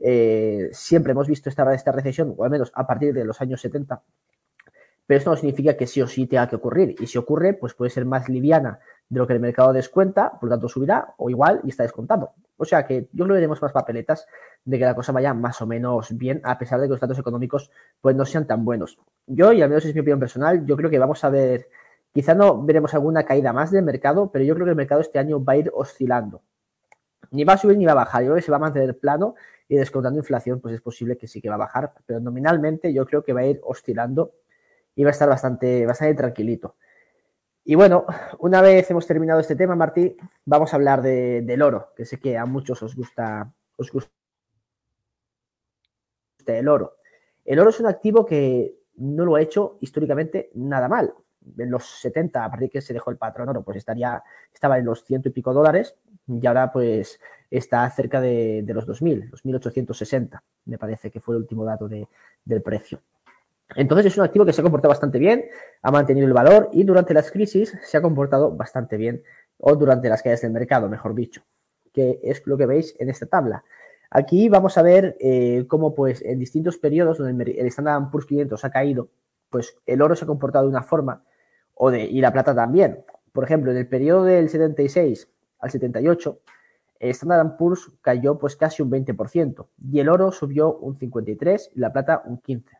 Eh, 0.00 0.68
siempre 0.72 1.12
hemos 1.12 1.28
visto 1.28 1.48
esta, 1.48 1.72
esta 1.74 1.92
recesión, 1.92 2.34
o 2.36 2.44
al 2.44 2.50
menos 2.50 2.72
a 2.74 2.86
partir 2.86 3.12
de 3.12 3.24
los 3.24 3.40
años 3.40 3.60
70, 3.60 4.02
pero 5.08 5.18
esto 5.18 5.30
no 5.30 5.36
significa 5.36 5.74
que 5.74 5.86
sí 5.86 6.02
o 6.02 6.06
sí 6.06 6.26
tenga 6.26 6.46
que 6.46 6.56
ocurrir. 6.56 6.94
Y 7.00 7.06
si 7.06 7.16
ocurre, 7.16 7.54
pues 7.54 7.72
puede 7.72 7.90
ser 7.90 8.04
más 8.04 8.28
liviana 8.28 8.78
de 9.08 9.18
lo 9.18 9.26
que 9.26 9.32
el 9.32 9.40
mercado 9.40 9.72
descuenta, 9.72 10.32
por 10.38 10.50
lo 10.50 10.54
tanto 10.54 10.68
subirá 10.68 11.14
o 11.16 11.30
igual 11.30 11.62
y 11.64 11.70
está 11.70 11.82
descontando. 11.82 12.32
O 12.58 12.66
sea 12.66 12.86
que 12.86 13.08
yo 13.12 13.24
creo 13.24 13.28
que 13.28 13.32
veremos 13.32 13.62
más 13.62 13.72
papeletas 13.72 14.26
de 14.66 14.78
que 14.78 14.84
la 14.84 14.94
cosa 14.94 15.12
vaya 15.12 15.32
más 15.32 15.62
o 15.62 15.66
menos 15.66 16.14
bien, 16.18 16.42
a 16.44 16.58
pesar 16.58 16.78
de 16.78 16.88
que 16.88 16.90
los 16.90 17.00
datos 17.00 17.18
económicos 17.18 17.70
pues 18.02 18.14
no 18.16 18.26
sean 18.26 18.46
tan 18.46 18.66
buenos. 18.66 18.98
Yo, 19.26 19.50
y 19.54 19.62
al 19.62 19.70
menos 19.70 19.86
es 19.86 19.94
mi 19.94 20.00
opinión 20.00 20.20
personal, 20.20 20.66
yo 20.66 20.76
creo 20.76 20.90
que 20.90 20.98
vamos 20.98 21.24
a 21.24 21.30
ver, 21.30 21.68
quizá 22.12 22.34
no 22.34 22.62
veremos 22.62 22.92
alguna 22.92 23.24
caída 23.24 23.54
más 23.54 23.70
del 23.70 23.84
mercado, 23.84 24.30
pero 24.30 24.44
yo 24.44 24.52
creo 24.56 24.66
que 24.66 24.72
el 24.72 24.76
mercado 24.76 25.00
este 25.00 25.18
año 25.18 25.42
va 25.42 25.54
a 25.54 25.56
ir 25.56 25.70
oscilando. 25.72 26.42
Ni 27.30 27.44
va 27.44 27.54
a 27.54 27.56
subir 27.56 27.78
ni 27.78 27.86
va 27.86 27.92
a 27.92 27.94
bajar, 27.94 28.24
yo 28.24 28.26
creo 28.26 28.36
que 28.36 28.42
se 28.42 28.50
va 28.50 28.58
a 28.58 28.60
mantener 28.60 28.98
plano 28.98 29.36
y 29.70 29.76
descontando 29.76 30.18
inflación, 30.18 30.60
pues 30.60 30.74
es 30.74 30.82
posible 30.82 31.16
que 31.16 31.26
sí 31.26 31.40
que 31.40 31.48
va 31.48 31.54
a 31.54 31.58
bajar, 31.58 31.94
pero 32.04 32.20
nominalmente 32.20 32.92
yo 32.92 33.06
creo 33.06 33.24
que 33.24 33.32
va 33.32 33.40
a 33.40 33.46
ir 33.46 33.58
oscilando 33.62 34.32
va 35.04 35.10
a 35.10 35.12
estar 35.12 35.28
bastante, 35.28 35.86
bastante 35.86 36.14
tranquilito. 36.14 36.76
Y 37.64 37.74
bueno, 37.74 38.06
una 38.38 38.62
vez 38.62 38.90
hemos 38.90 39.06
terminado 39.06 39.40
este 39.40 39.54
tema, 39.54 39.76
Martí, 39.76 40.16
vamos 40.46 40.72
a 40.72 40.76
hablar 40.76 41.02
del 41.02 41.62
oro, 41.62 41.92
que 41.94 42.06
sé 42.06 42.18
que 42.18 42.38
a 42.38 42.46
muchos 42.46 42.82
os 42.82 42.96
gusta, 42.96 43.52
os 43.76 43.92
gusta 43.92 44.10
el 46.46 46.68
oro. 46.68 46.96
El 47.44 47.58
oro 47.58 47.70
es 47.70 47.80
un 47.80 47.86
activo 47.86 48.24
que 48.24 48.78
no 48.96 49.24
lo 49.24 49.36
ha 49.36 49.42
hecho 49.42 49.76
históricamente 49.80 50.50
nada 50.54 50.88
mal. 50.88 51.12
En 51.56 51.70
los 51.70 51.84
70, 52.00 52.44
a 52.44 52.50
partir 52.50 52.68
de 52.68 52.72
que 52.72 52.80
se 52.80 52.92
dejó 52.92 53.10
el 53.10 53.16
patrón 53.16 53.48
oro, 53.48 53.62
pues 53.62 53.76
estaría, 53.76 54.22
estaba 54.52 54.78
en 54.78 54.84
los 54.84 55.04
ciento 55.04 55.28
y 55.28 55.32
pico 55.32 55.52
dólares 55.52 55.94
y 56.26 56.46
ahora 56.46 56.72
pues 56.72 57.20
está 57.50 57.88
cerca 57.90 58.20
de, 58.20 58.64
los 58.66 58.86
2000, 58.86 59.30
2860, 59.30 60.42
me 60.66 60.78
parece 60.78 61.10
que 61.10 61.20
fue 61.20 61.34
el 61.34 61.42
último 61.42 61.64
dato 61.64 61.88
del 61.88 62.62
precio. 62.62 63.00
Entonces 63.76 64.06
es 64.06 64.18
un 64.18 64.24
activo 64.24 64.44
que 64.44 64.52
se 64.52 64.60
ha 64.60 64.64
comportado 64.64 64.90
bastante 64.90 65.18
bien, 65.18 65.44
ha 65.82 65.90
mantenido 65.90 66.26
el 66.26 66.32
valor 66.32 66.70
y 66.72 66.84
durante 66.84 67.12
las 67.12 67.30
crisis 67.30 67.76
se 67.82 67.96
ha 67.96 68.02
comportado 68.02 68.50
bastante 68.50 68.96
bien, 68.96 69.22
o 69.58 69.76
durante 69.76 70.08
las 70.08 70.22
caídas 70.22 70.40
del 70.40 70.52
mercado, 70.52 70.88
mejor 70.88 71.14
dicho, 71.14 71.42
que 71.92 72.20
es 72.22 72.46
lo 72.46 72.56
que 72.56 72.66
veis 72.66 72.94
en 72.98 73.10
esta 73.10 73.26
tabla. 73.26 73.64
Aquí 74.10 74.48
vamos 74.48 74.78
a 74.78 74.82
ver 74.82 75.16
eh, 75.20 75.66
cómo 75.68 75.94
pues 75.94 76.22
en 76.22 76.38
distintos 76.38 76.78
periodos 76.78 77.18
donde 77.18 77.52
el 77.52 77.66
Standard 77.66 78.10
Poor's 78.10 78.26
500 78.26 78.64
ha 78.64 78.70
caído, 78.70 79.10
pues 79.50 79.76
el 79.84 80.00
oro 80.00 80.16
se 80.16 80.24
ha 80.24 80.26
comportado 80.26 80.64
de 80.64 80.70
una 80.70 80.82
forma 80.82 81.22
o 81.74 81.90
de, 81.90 82.04
y 82.04 82.20
la 82.20 82.32
plata 82.32 82.54
también. 82.54 83.04
Por 83.32 83.44
ejemplo, 83.44 83.70
en 83.70 83.76
el 83.76 83.86
periodo 83.86 84.24
del 84.24 84.48
76 84.48 85.28
al 85.58 85.70
78, 85.70 86.40
el 87.00 87.10
Standard 87.10 87.56
Poor's 87.58 87.90
cayó 88.00 88.38
pues 88.38 88.56
casi 88.56 88.82
un 88.82 88.90
20% 88.90 89.66
y 89.90 90.00
el 90.00 90.08
oro 90.08 90.32
subió 90.32 90.74
un 90.78 90.98
53 90.98 91.72
y 91.74 91.80
la 91.80 91.92
plata 91.92 92.22
un 92.24 92.38
15. 92.38 92.77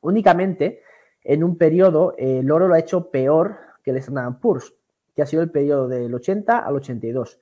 Únicamente 0.00 0.82
en 1.22 1.44
un 1.44 1.56
periodo 1.56 2.14
el 2.18 2.50
oro 2.50 2.68
lo 2.68 2.74
ha 2.74 2.78
hecho 2.78 3.10
peor 3.10 3.56
que 3.82 3.90
el 3.90 3.98
Standard 3.98 4.40
Poor's, 4.40 4.74
que 5.14 5.22
ha 5.22 5.26
sido 5.26 5.42
el 5.42 5.50
periodo 5.50 5.88
del 5.88 6.14
80 6.14 6.58
al 6.58 6.76
82. 6.76 7.40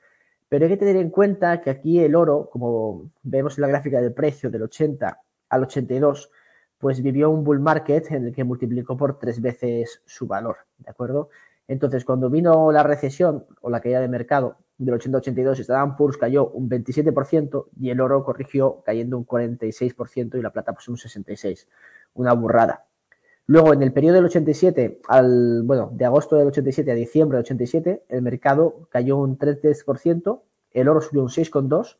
Pero 0.48 0.64
hay 0.64 0.70
que 0.70 0.76
tener 0.76 0.96
en 0.96 1.10
cuenta 1.10 1.60
que 1.60 1.70
aquí 1.70 2.00
el 2.00 2.14
oro, 2.14 2.48
como 2.50 3.10
vemos 3.22 3.58
en 3.58 3.62
la 3.62 3.68
gráfica 3.68 4.00
del 4.00 4.14
precio 4.14 4.50
del 4.50 4.62
80 4.62 5.20
al 5.50 5.62
82, 5.62 6.30
pues 6.78 7.02
vivió 7.02 7.28
un 7.30 7.44
bull 7.44 7.60
market 7.60 8.10
en 8.10 8.26
el 8.26 8.34
que 8.34 8.44
multiplicó 8.44 8.96
por 8.96 9.18
tres 9.18 9.40
veces 9.42 10.02
su 10.06 10.26
valor, 10.26 10.56
¿de 10.78 10.90
acuerdo? 10.90 11.28
Entonces, 11.66 12.04
cuando 12.04 12.30
vino 12.30 12.72
la 12.72 12.82
recesión 12.82 13.44
o 13.60 13.68
la 13.68 13.80
caída 13.80 14.00
de 14.00 14.08
mercado 14.08 14.56
del 14.78 14.94
80 14.94 15.18
82, 15.18 15.60
Standard 15.60 15.96
Poor's 15.96 16.16
cayó 16.16 16.48
un 16.48 16.70
27% 16.70 17.66
y 17.78 17.90
el 17.90 18.00
oro 18.00 18.24
corrigió 18.24 18.82
cayendo 18.86 19.18
un 19.18 19.26
46% 19.26 20.38
y 20.38 20.42
la 20.42 20.50
plata 20.50 20.72
pues 20.72 20.88
un 20.88 20.96
66% 20.96 21.66
una 22.14 22.32
burrada. 22.32 22.84
Luego, 23.46 23.72
en 23.72 23.82
el 23.82 23.92
periodo 23.92 24.16
del 24.16 24.26
87 24.26 25.00
al, 25.08 25.62
bueno, 25.64 25.90
de 25.94 26.04
agosto 26.04 26.36
del 26.36 26.48
87 26.48 26.92
a 26.92 26.94
diciembre 26.94 27.36
del 27.36 27.44
87, 27.44 28.04
el 28.08 28.20
mercado 28.22 28.88
cayó 28.90 29.16
un 29.16 29.38
3%, 29.38 30.40
el 30.72 30.88
oro 30.88 31.00
subió 31.00 31.22
un 31.22 31.28
6,2% 31.28 31.96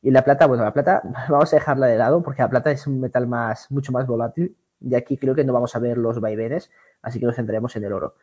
y 0.00 0.10
la 0.10 0.24
plata, 0.24 0.46
bueno, 0.46 0.64
la 0.64 0.72
plata 0.72 1.02
vamos 1.28 1.52
a 1.52 1.56
dejarla 1.56 1.86
de 1.86 1.98
lado 1.98 2.22
porque 2.22 2.40
la 2.40 2.48
plata 2.48 2.70
es 2.70 2.86
un 2.86 3.00
metal 3.00 3.26
más, 3.26 3.70
mucho 3.70 3.92
más 3.92 4.06
volátil 4.06 4.56
y 4.80 4.94
aquí 4.94 5.18
creo 5.18 5.34
que 5.34 5.44
no 5.44 5.52
vamos 5.52 5.76
a 5.76 5.80
ver 5.80 5.98
los 5.98 6.18
vaivenes, 6.18 6.70
así 7.02 7.20
que 7.20 7.26
nos 7.26 7.36
centraremos 7.36 7.76
en 7.76 7.84
el 7.84 7.92
oro. 7.92 8.14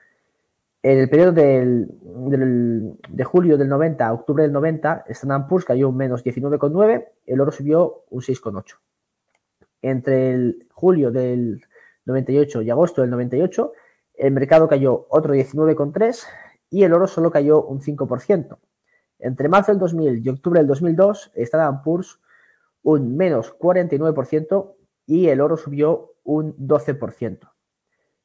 En 0.82 0.98
el 0.98 1.10
periodo 1.10 1.32
del, 1.32 1.88
de 3.10 3.24
julio 3.24 3.58
del 3.58 3.70
90 3.70 4.06
a 4.06 4.14
octubre 4.14 4.44
del 4.44 4.52
90, 4.52 5.06
Standard 5.10 5.48
Poor's 5.48 5.64
cayó 5.64 5.90
un 5.90 5.98
menos 5.98 6.26
19,9, 6.26 7.08
el 7.28 7.40
oro 7.40 7.52
subió 7.52 8.04
un 8.10 8.22
6,8 8.22 8.78
entre 9.84 10.32
el 10.32 10.68
julio 10.84 11.12
del 11.12 11.62
98 12.04 12.62
y 12.62 12.70
agosto 12.70 13.00
del 13.00 13.12
98, 13.12 13.72
el 14.16 14.34
mercado 14.34 14.68
cayó 14.68 15.08
otro 15.10 15.34
19,3 15.34 16.26
y 16.70 16.84
el 16.84 16.92
oro 16.92 17.08
solo 17.08 17.32
cayó 17.32 17.64
un 17.64 17.80
5%. 17.80 18.58
Entre 19.20 19.48
marzo 19.48 19.72
del 19.72 19.80
2000 19.80 20.22
y 20.26 20.28
octubre 20.28 20.60
del 20.60 20.68
2002, 20.68 21.32
Standard 21.36 21.84
Poor's 21.84 22.20
un 22.82 23.16
menos 23.16 23.58
49% 23.58 24.76
y 25.06 25.28
el 25.30 25.40
oro 25.40 25.56
subió 25.56 26.16
un 26.26 26.54
12%. 26.58 27.40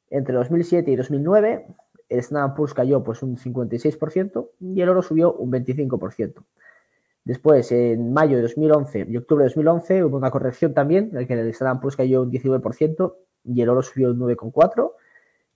Entre 0.09 0.35
2007 0.35 0.91
y 0.91 0.97
2009, 0.97 1.65
el 2.09 2.19
Standard 2.19 2.55
Poor's 2.55 2.73
cayó 2.73 3.01
pues 3.05 3.23
un 3.23 3.37
56% 3.37 4.49
y 4.59 4.81
el 4.81 4.89
oro 4.89 5.01
subió 5.01 5.31
un 5.31 5.49
25%. 5.49 6.43
Después, 7.23 7.71
en 7.71 8.13
mayo 8.13 8.37
de 8.37 8.43
2011 8.43 9.07
y 9.09 9.17
octubre 9.17 9.43
de 9.43 9.49
2011, 9.49 10.03
hubo 10.03 10.17
una 10.17 10.31
corrección 10.31 10.73
también, 10.73 11.09
en 11.09 11.15
la 11.15 11.25
que 11.25 11.33
el 11.33 11.47
Standard 11.49 11.81
Poor's 11.81 11.95
cayó 11.95 12.23
un 12.23 12.31
19% 12.31 13.15
y 13.45 13.61
el 13.61 13.69
oro 13.69 13.81
subió 13.81 14.11
un 14.11 14.19
9,4%. 14.19 14.93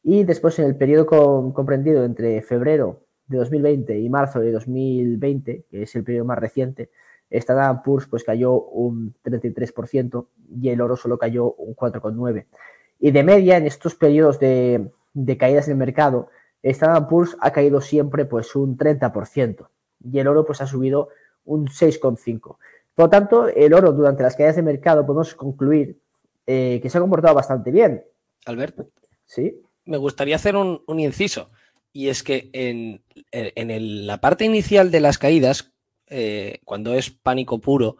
Y 0.03 0.23
después, 0.23 0.59
en 0.59 0.65
el 0.65 0.75
periodo 0.75 1.53
comprendido 1.53 2.03
entre 2.03 2.41
febrero 2.41 3.05
de 3.27 3.37
2020 3.37 3.99
y 3.99 4.09
marzo 4.09 4.39
de 4.39 4.51
2020, 4.51 5.65
que 5.69 5.83
es 5.83 5.95
el 5.95 6.03
periodo 6.03 6.25
más 6.25 6.37
reciente, 6.37 6.89
Standard 7.29 7.81
Poor's 7.83 8.07
pues 8.07 8.23
cayó 8.23 8.53
un 8.53 9.15
33% 9.23 10.27
y 10.61 10.69
el 10.69 10.81
oro 10.81 10.95
solo 10.95 11.17
cayó 11.17 11.53
un 11.53 11.75
4,9%. 11.75 12.45
Y 12.99 13.11
de 13.11 13.23
media, 13.23 13.57
en 13.57 13.65
estos 13.65 13.95
periodos 13.95 14.39
de, 14.39 14.91
de 15.13 15.37
caídas 15.37 15.67
del 15.67 15.77
mercado, 15.77 16.29
Standard 16.61 17.07
Poor's 17.07 17.35
ha 17.41 17.51
caído 17.51 17.81
siempre 17.81 18.25
pues 18.25 18.55
un 18.55 18.77
30% 18.77 19.67
y 20.03 20.19
el 20.19 20.27
oro 20.27 20.45
pues 20.45 20.61
ha 20.61 20.67
subido 20.67 21.09
un 21.45 21.67
6,5%. 21.67 22.39
Por 22.95 23.05
lo 23.05 23.09
tanto, 23.09 23.47
el 23.47 23.73
oro 23.73 23.91
durante 23.91 24.23
las 24.23 24.35
caídas 24.35 24.55
de 24.55 24.61
mercado 24.61 25.05
podemos 25.05 25.33
concluir 25.33 25.99
eh, 26.45 26.79
que 26.81 26.89
se 26.89 26.97
ha 26.97 27.01
comportado 27.01 27.33
bastante 27.33 27.71
bien. 27.71 28.03
Alberto. 28.45 28.89
Sí. 29.25 29.61
Me 29.85 29.97
gustaría 29.97 30.35
hacer 30.35 30.55
un, 30.55 30.83
inciso. 30.99 31.49
Y 31.91 32.09
es 32.09 32.23
que 32.23 32.49
en, 32.53 33.01
la 34.07 34.19
parte 34.19 34.45
inicial 34.45 34.91
de 34.91 34.99
las 34.99 35.17
caídas, 35.17 35.73
eh, 36.07 36.59
cuando 36.65 36.93
es 36.93 37.09
pánico 37.09 37.59
puro, 37.59 37.97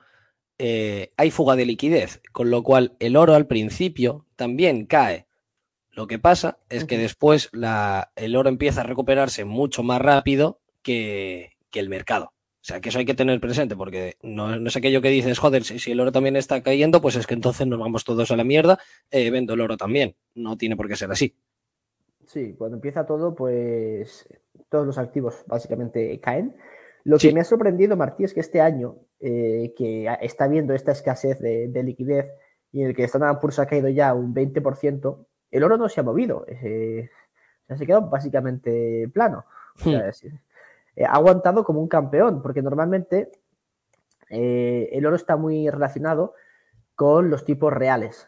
eh, 0.58 1.14
hay 1.18 1.32
fuga 1.32 1.56
de 1.56 1.66
liquidez, 1.66 2.22
con 2.32 2.50
lo 2.50 2.64
cual 2.64 2.96
el 3.00 3.16
oro 3.16 3.34
al 3.34 3.48
principio 3.48 4.26
también 4.36 4.86
cae. 4.86 5.28
Lo 5.92 6.08
que 6.08 6.20
pasa 6.20 6.58
es 6.70 6.86
que 6.86 6.98
después 6.98 7.52
el 8.16 8.36
oro 8.36 8.50
empieza 8.50 8.82
a 8.82 8.86
recuperarse 8.86 9.46
mucho 9.46 9.84
más 9.84 10.02
rápido 10.02 10.60
que, 10.82 11.52
el 11.72 11.90
mercado. 11.90 12.34
O 12.64 12.66
sea, 12.66 12.80
que 12.80 12.88
eso 12.88 13.00
hay 13.00 13.04
que 13.04 13.14
tener 13.14 13.42
presente, 13.42 13.76
porque 13.76 14.16
no, 14.22 14.56
es 14.56 14.78
aquello 14.78 15.02
que 15.02 15.10
dices, 15.10 15.38
joder, 15.38 15.66
si, 15.66 15.92
el 15.92 16.00
oro 16.00 16.14
también 16.14 16.38
está 16.38 16.64
cayendo, 16.64 17.02
pues 17.02 17.18
es 17.18 17.28
que 17.28 17.34
entonces 17.34 17.68
nos 17.68 17.78
vamos 17.78 18.06
todos 18.06 18.32
a 18.32 18.38
la 18.38 18.46
mierda, 18.46 18.80
eh, 19.12 19.30
vendo 19.32 19.56
el 19.56 19.60
oro 19.60 19.76
también. 19.76 20.16
No 20.34 20.56
tiene 20.56 20.78
por 20.78 20.88
qué 20.88 20.96
ser 20.96 21.12
así. 21.12 21.36
Sí, 22.26 22.56
cuando 22.58 22.78
empieza 22.78 23.06
todo, 23.06 23.36
pues 23.36 24.30
todos 24.70 24.88
los 24.88 24.98
activos 24.98 25.44
básicamente 25.46 26.18
caen. 26.22 26.56
Lo 27.04 27.18
que 27.18 27.34
me 27.34 27.42
ha 27.42 27.44
sorprendido, 27.44 27.98
Martí, 27.98 28.24
es 28.24 28.34
que 28.34 28.40
este 28.40 28.62
año, 28.62 28.96
eh, 29.20 29.74
que 29.76 30.08
está 30.22 30.48
viendo 30.48 30.74
esta 30.74 30.94
escasez 30.94 31.40
de, 31.40 31.84
liquidez 31.84 32.32
y 32.72 32.80
en 32.80 32.88
el 32.88 32.96
que 32.96 33.04
Standard 33.04 33.42
Poor's 33.42 33.60
ha 33.60 33.66
caído 33.66 33.90
ya 33.90 34.14
un 34.14 34.34
20%, 34.34 35.26
el 35.52 35.64
oro 35.64 35.76
no 35.76 35.90
se 35.90 36.00
ha 36.00 36.04
movido. 36.04 36.46
Eh, 36.48 37.10
se 37.68 37.84
ha 37.84 37.86
quedado 37.86 38.10
básicamente 38.10 39.10
plano. 39.14 39.44
Hmm. 39.84 39.96
Eh, 40.96 41.06
ha 41.06 41.14
aguantado 41.14 41.64
como 41.64 41.82
un 41.82 41.88
campeón, 41.88 42.42
porque 42.42 42.62
normalmente 42.62 43.32
eh, 44.30 44.90
el 44.92 45.06
oro 45.06 45.16
está 45.16 45.38
muy 45.38 45.70
relacionado 45.70 46.34
con 46.96 47.30
los 47.30 47.44
tipos 47.44 47.74
reales, 47.74 48.28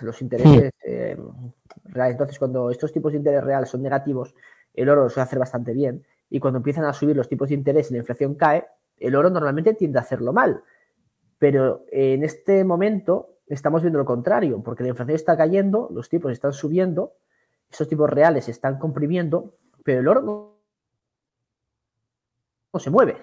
los 0.00 0.22
intereses 0.22 0.72
hmm. 0.86 1.92
reales. 1.92 2.12
Entonces, 2.14 2.38
cuando 2.38 2.70
estos 2.70 2.92
tipos 2.92 3.12
de 3.12 3.18
interés 3.18 3.44
reales 3.44 3.68
son 3.68 3.82
negativos, 3.82 4.34
el 4.72 4.88
oro 4.88 5.08
suele 5.10 5.24
hacer 5.24 5.38
bastante 5.38 5.74
bien. 5.74 6.04
Y 6.30 6.40
cuando 6.40 6.58
empiezan 6.58 6.84
a 6.84 6.94
subir 6.94 7.14
los 7.14 7.28
tipos 7.28 7.50
de 7.50 7.56
interés 7.56 7.90
y 7.90 7.94
la 7.94 7.98
inflación 7.98 8.34
cae, 8.34 8.66
el 8.98 9.14
oro 9.14 9.28
normalmente 9.28 9.74
tiende 9.74 9.98
a 9.98 10.02
hacerlo 10.02 10.32
mal. 10.32 10.62
Pero 11.38 11.84
en 11.90 12.24
este 12.24 12.64
momento 12.64 13.32
estamos 13.48 13.82
viendo 13.82 13.98
lo 13.98 14.04
contrario, 14.04 14.62
porque 14.62 14.82
la 14.82 14.90
inflación 14.90 15.16
está 15.16 15.36
cayendo, 15.36 15.88
los 15.92 16.08
tipos 16.08 16.32
están 16.32 16.52
subiendo, 16.52 17.14
esos 17.70 17.88
tipos 17.88 18.08
reales 18.08 18.46
se 18.46 18.50
están 18.50 18.78
comprimiendo, 18.78 19.56
pero 19.84 20.00
el 20.00 20.08
oro 20.08 20.22
no, 20.22 20.51
se 22.78 22.90
mueve. 22.90 23.16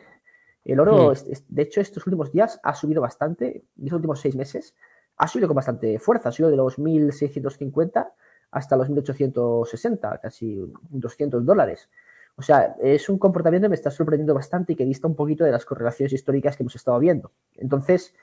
El 0.65 0.79
oro, 0.79 1.11
hmm. 1.11 1.33
de 1.47 1.61
hecho, 1.61 1.81
estos 1.81 2.05
últimos 2.05 2.31
días 2.31 2.59
ha 2.63 2.75
subido 2.75 3.01
bastante, 3.01 3.63
estos 3.77 3.93
últimos 3.93 4.19
seis 4.19 4.35
meses, 4.35 4.75
ha 5.17 5.27
subido 5.27 5.47
con 5.47 5.55
bastante 5.55 5.99
fuerza, 5.99 6.29
ha 6.29 6.31
subido 6.31 6.51
de 6.51 6.57
los 6.57 6.77
1.650 6.77 8.11
hasta 8.51 8.77
los 8.77 8.89
1.860, 8.89 10.19
casi 10.21 10.71
200 10.89 11.45
dólares. 11.45 11.89
O 12.35 12.41
sea, 12.41 12.75
es 12.81 13.09
un 13.09 13.19
comportamiento 13.19 13.65
que 13.65 13.69
me 13.69 13.75
está 13.75 13.91
sorprendiendo 13.91 14.33
bastante 14.33 14.73
y 14.73 14.75
que 14.75 14.85
dista 14.85 15.07
un 15.07 15.15
poquito 15.15 15.43
de 15.43 15.51
las 15.51 15.65
correlaciones 15.65 16.13
históricas 16.13 16.55
que 16.55 16.63
hemos 16.63 16.75
estado 16.75 16.97
viendo. 16.97 17.31
Entonces, 17.57 18.15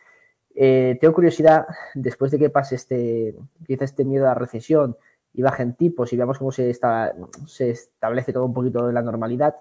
eh, 0.55 0.97
tengo 1.01 1.13
curiosidad, 1.13 1.67
después 1.95 2.31
de 2.31 2.39
que 2.39 2.49
pase 2.49 2.77
este, 2.77 3.37
empieza 3.59 3.85
este 3.85 4.07
miedo 4.07 4.25
a 4.25 4.29
la 4.29 4.35
recesión 4.35 4.97
y 5.35 5.43
bajen 5.43 5.75
tipos 5.75 6.15
y 6.15 6.17
veamos 6.17 6.39
cómo 6.39 6.51
se, 6.51 6.73
se 7.47 7.71
establece 7.71 8.33
todo 8.33 8.47
un 8.47 8.55
poquito 8.55 8.87
de 8.87 8.95
la 8.95 9.03
normalidad, 9.03 9.57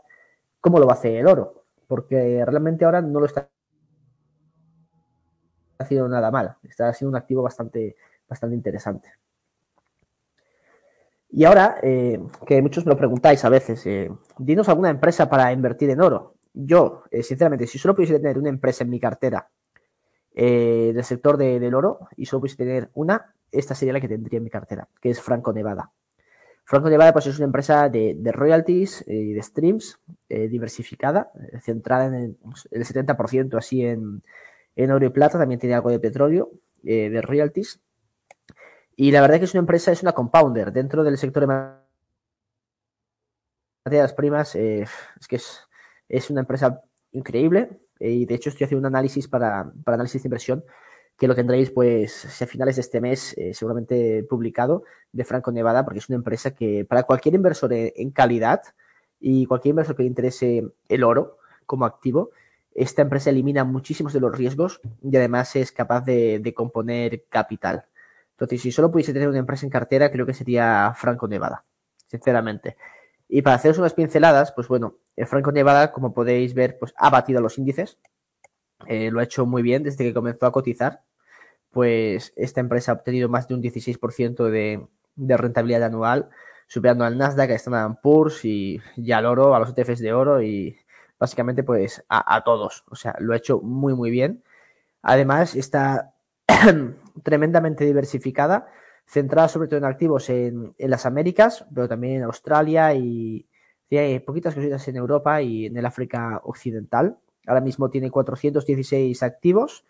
cómo 0.65 0.79
lo 0.79 0.87
va 0.87 0.93
a 0.93 0.95
hacer 0.95 1.15
el 1.15 1.27
oro. 1.27 1.63
Porque 1.85 2.43
realmente 2.43 2.85
ahora 2.85 2.99
no 2.99 3.19
lo 3.19 3.27
está 3.27 3.47
haciendo 5.77 6.09
nada 6.09 6.31
mal. 6.31 6.57
Está 6.63 6.91
siendo 6.91 7.11
un 7.11 7.17
activo 7.17 7.43
bastante, 7.43 7.95
bastante 8.27 8.55
interesante. 8.55 9.09
Y 11.29 11.43
ahora, 11.45 11.77
eh, 11.83 12.19
que 12.47 12.63
muchos 12.63 12.83
me 12.83 12.93
lo 12.93 12.97
preguntáis 12.97 13.45
a 13.45 13.49
veces, 13.49 13.85
eh, 13.85 14.09
dinos 14.39 14.67
alguna 14.67 14.89
empresa 14.89 15.29
para 15.29 15.51
invertir 15.51 15.91
en 15.91 16.01
oro. 16.01 16.33
Yo, 16.51 17.03
sinceramente, 17.21 17.67
si 17.67 17.77
solo 17.77 17.93
pudiese 17.93 18.17
tener 18.17 18.39
una 18.39 18.49
empresa 18.49 18.83
en 18.83 18.89
mi 18.89 18.99
cartera 18.99 19.47
eh, 20.33 20.93
del 20.95 21.03
sector 21.03 21.37
del 21.37 21.75
oro 21.75 22.07
y 22.15 22.25
solo 22.25 22.39
pudiese 22.39 22.57
tener 22.57 22.89
una, 22.95 23.35
esta 23.51 23.75
sería 23.75 23.93
la 23.93 24.01
que 24.01 24.07
tendría 24.07 24.37
en 24.37 24.45
mi 24.45 24.49
cartera, 24.49 24.87
que 24.99 25.11
es 25.11 25.21
Franco 25.21 25.53
Nevada. 25.53 25.91
Franco 26.65 26.89
Nevada 26.89 27.13
pues, 27.13 27.27
es 27.27 27.37
una 27.37 27.45
empresa 27.45 27.89
de, 27.89 28.17
royalties 28.31 29.03
y 29.07 29.33
de 29.33 29.41
streams 29.41 29.99
eh, 30.29 30.47
diversificada, 30.47 31.31
eh, 31.53 31.61
centrada 31.61 32.07
en 32.07 32.13
el, 32.13 32.37
70% 32.39 33.57
así 33.57 33.85
en, 33.85 34.21
oro 34.91 35.05
y 35.05 35.09
plata, 35.09 35.37
también 35.37 35.59
tiene 35.59 35.75
algo 35.75 35.89
de 35.89 35.99
petróleo, 35.99 36.51
de 36.83 37.21
royalties. 37.21 37.79
Y 38.95 39.11
la 39.11 39.21
verdad 39.21 39.35
es 39.35 39.39
que 39.39 39.45
es 39.45 39.53
una 39.53 39.61
empresa, 39.61 39.91
es 39.91 40.01
una 40.03 40.11
compounder 40.11 40.71
dentro 40.71 41.03
del 41.03 41.17
sector 41.17 41.41
de 41.41 41.75
materias 43.85 44.13
primas, 44.13 44.55
es 44.55 44.89
que 45.27 45.37
es, 45.37 45.61
es 46.09 46.29
una 46.29 46.41
empresa 46.41 46.81
increíble, 47.11 47.79
eh, 47.99 48.11
y 48.11 48.25
de 48.25 48.35
hecho 48.35 48.49
estoy 48.49 48.65
haciendo 48.65 48.87
un 48.87 48.93
análisis 48.93 49.27
para, 49.27 49.71
análisis 49.85 50.23
de 50.23 50.27
inversión 50.27 50.63
que 51.17 51.27
lo 51.27 51.35
tendréis 51.35 51.71
pues 51.71 52.41
a 52.41 52.45
finales 52.47 52.75
de 52.75 52.81
este 52.81 53.01
mes 53.01 53.37
eh, 53.37 53.53
seguramente 53.53 54.23
publicado 54.23 54.83
de 55.11 55.23
Franco 55.23 55.51
Nevada 55.51 55.85
porque 55.85 55.99
es 55.99 56.09
una 56.09 56.17
empresa 56.17 56.53
que 56.53 56.85
para 56.85 57.03
cualquier 57.03 57.35
inversor 57.35 57.71
en, 57.73 58.11
calidad 58.11 58.61
y 59.19 59.45
cualquier 59.45 59.71
inversor 59.71 59.95
que 59.95 60.03
le 60.03 60.09
interese 60.09 60.67
el 60.89 61.03
oro 61.03 61.37
como 61.65 61.85
activo, 61.85 62.31
esta 62.73 63.01
empresa 63.01 63.29
elimina 63.29 63.63
muchísimos 63.63 64.13
de 64.13 64.19
los 64.19 64.37
riesgos 64.37 64.81
y 65.01 65.15
además 65.15 65.55
es 65.55 65.71
capaz 65.71 66.01
de, 66.01 66.39
de 66.39 66.53
componer 66.53 67.23
capital. 67.29 67.85
Entonces, 68.31 68.61
si 68.61 68.71
solo 68.71 68.91
pudiese 68.91 69.13
tener 69.13 69.29
una 69.29 69.39
empresa 69.39 69.65
en 69.65 69.69
cartera, 69.69 70.11
creo 70.11 70.25
que 70.25 70.33
sería 70.33 70.93
Franco 70.97 71.25
Nevada, 71.27 71.63
sinceramente. 72.07 72.75
Y 73.29 73.41
para 73.41 73.55
haceros 73.55 73.77
unas 73.77 73.93
pinceladas, 73.93 74.51
pues 74.51 74.67
bueno, 74.67 74.97
Franco 75.25 75.51
Nevada, 75.51 75.91
como 75.91 76.13
podéis 76.13 76.53
ver, 76.53 76.77
pues 76.77 76.93
ha 76.97 77.09
batido 77.09 77.41
los 77.41 77.57
índices. 77.57 77.97
Eh, 78.87 79.11
lo 79.11 79.19
ha 79.19 79.23
hecho 79.23 79.45
muy 79.45 79.61
bien 79.61 79.83
desde 79.83 80.03
que 80.03 80.13
comenzó 80.13 80.45
a 80.45 80.51
cotizar. 80.51 81.01
Pues 81.71 82.33
esta 82.35 82.61
empresa 82.61 82.91
ha 82.91 82.95
obtenido 82.95 83.29
más 83.29 83.47
de 83.47 83.55
un 83.55 83.61
16% 83.61 84.49
de, 84.49 84.85
de, 85.15 85.37
rentabilidad 85.37 85.83
anual, 85.83 86.29
superando 86.67 87.03
al 87.05 87.17
Nasdaq, 87.17 87.51
a 87.51 87.55
Standard 87.55 87.99
Poor's 88.01 88.45
y, 88.45 88.81
al 89.13 89.25
oro, 89.25 89.55
a 89.55 89.59
los 89.59 89.77
ETFs 89.77 89.99
de 89.99 90.13
oro 90.13 90.41
y 90.41 90.77
básicamente 91.19 91.63
pues 91.63 92.03
a, 92.09 92.43
todos. 92.43 92.83
O 92.89 92.95
sea, 92.95 93.15
lo 93.19 93.33
ha 93.33 93.37
hecho 93.37 93.59
muy 93.61 93.93
muy 93.93 94.11
bien. 94.11 94.43
Además 95.01 95.55
está 95.55 96.13
tremendamente 97.23 97.85
diversificada 97.85 98.67
centrada 99.05 99.47
sobre 99.47 99.67
todo 99.67 99.77
en 99.77 99.85
activos 99.85 100.29
en, 100.29 100.73
las 100.77 101.05
Américas, 101.05 101.65
pero 101.73 101.87
también 101.87 102.17
en 102.17 102.23
Australia 102.23 102.93
y, 102.93 103.47
hay 103.91 104.19
poquitas 104.19 104.53
cositas 104.53 104.85
en 104.89 104.97
Europa 104.97 105.41
y 105.41 105.67
en 105.67 105.77
el 105.77 105.85
África 105.85 106.41
Occidental. 106.43 107.17
Ahora 107.47 107.61
mismo 107.61 107.89
tiene 107.89 108.11
416 108.11 109.21
activos 109.23 109.85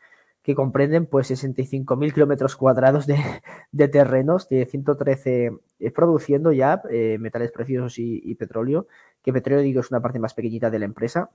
que 0.46 0.54
comprenden 0.54 1.08
pues 1.08 1.32
65.000 1.32 2.14
kilómetros 2.14 2.56
cuadrados 2.56 3.08
de, 3.08 3.88
terrenos, 3.88 4.48
de 4.48 4.68
113 4.68 5.52
eh, 5.80 5.92
produciendo 5.92 6.52
ya 6.52 6.84
eh, 6.92 7.18
metales 7.20 7.52
preciosos 7.52 7.98
y, 7.98 8.36
petróleo, 8.36 8.88
que 9.24 9.34
petróleo 9.34 9.64
digo 9.64 9.80
es 9.80 9.90
una 9.90 10.02
parte 10.02 10.20
más 10.20 10.36
pequeñita 10.36 10.70
de 10.70 10.78
la 10.78 10.86
empresa, 10.86 11.32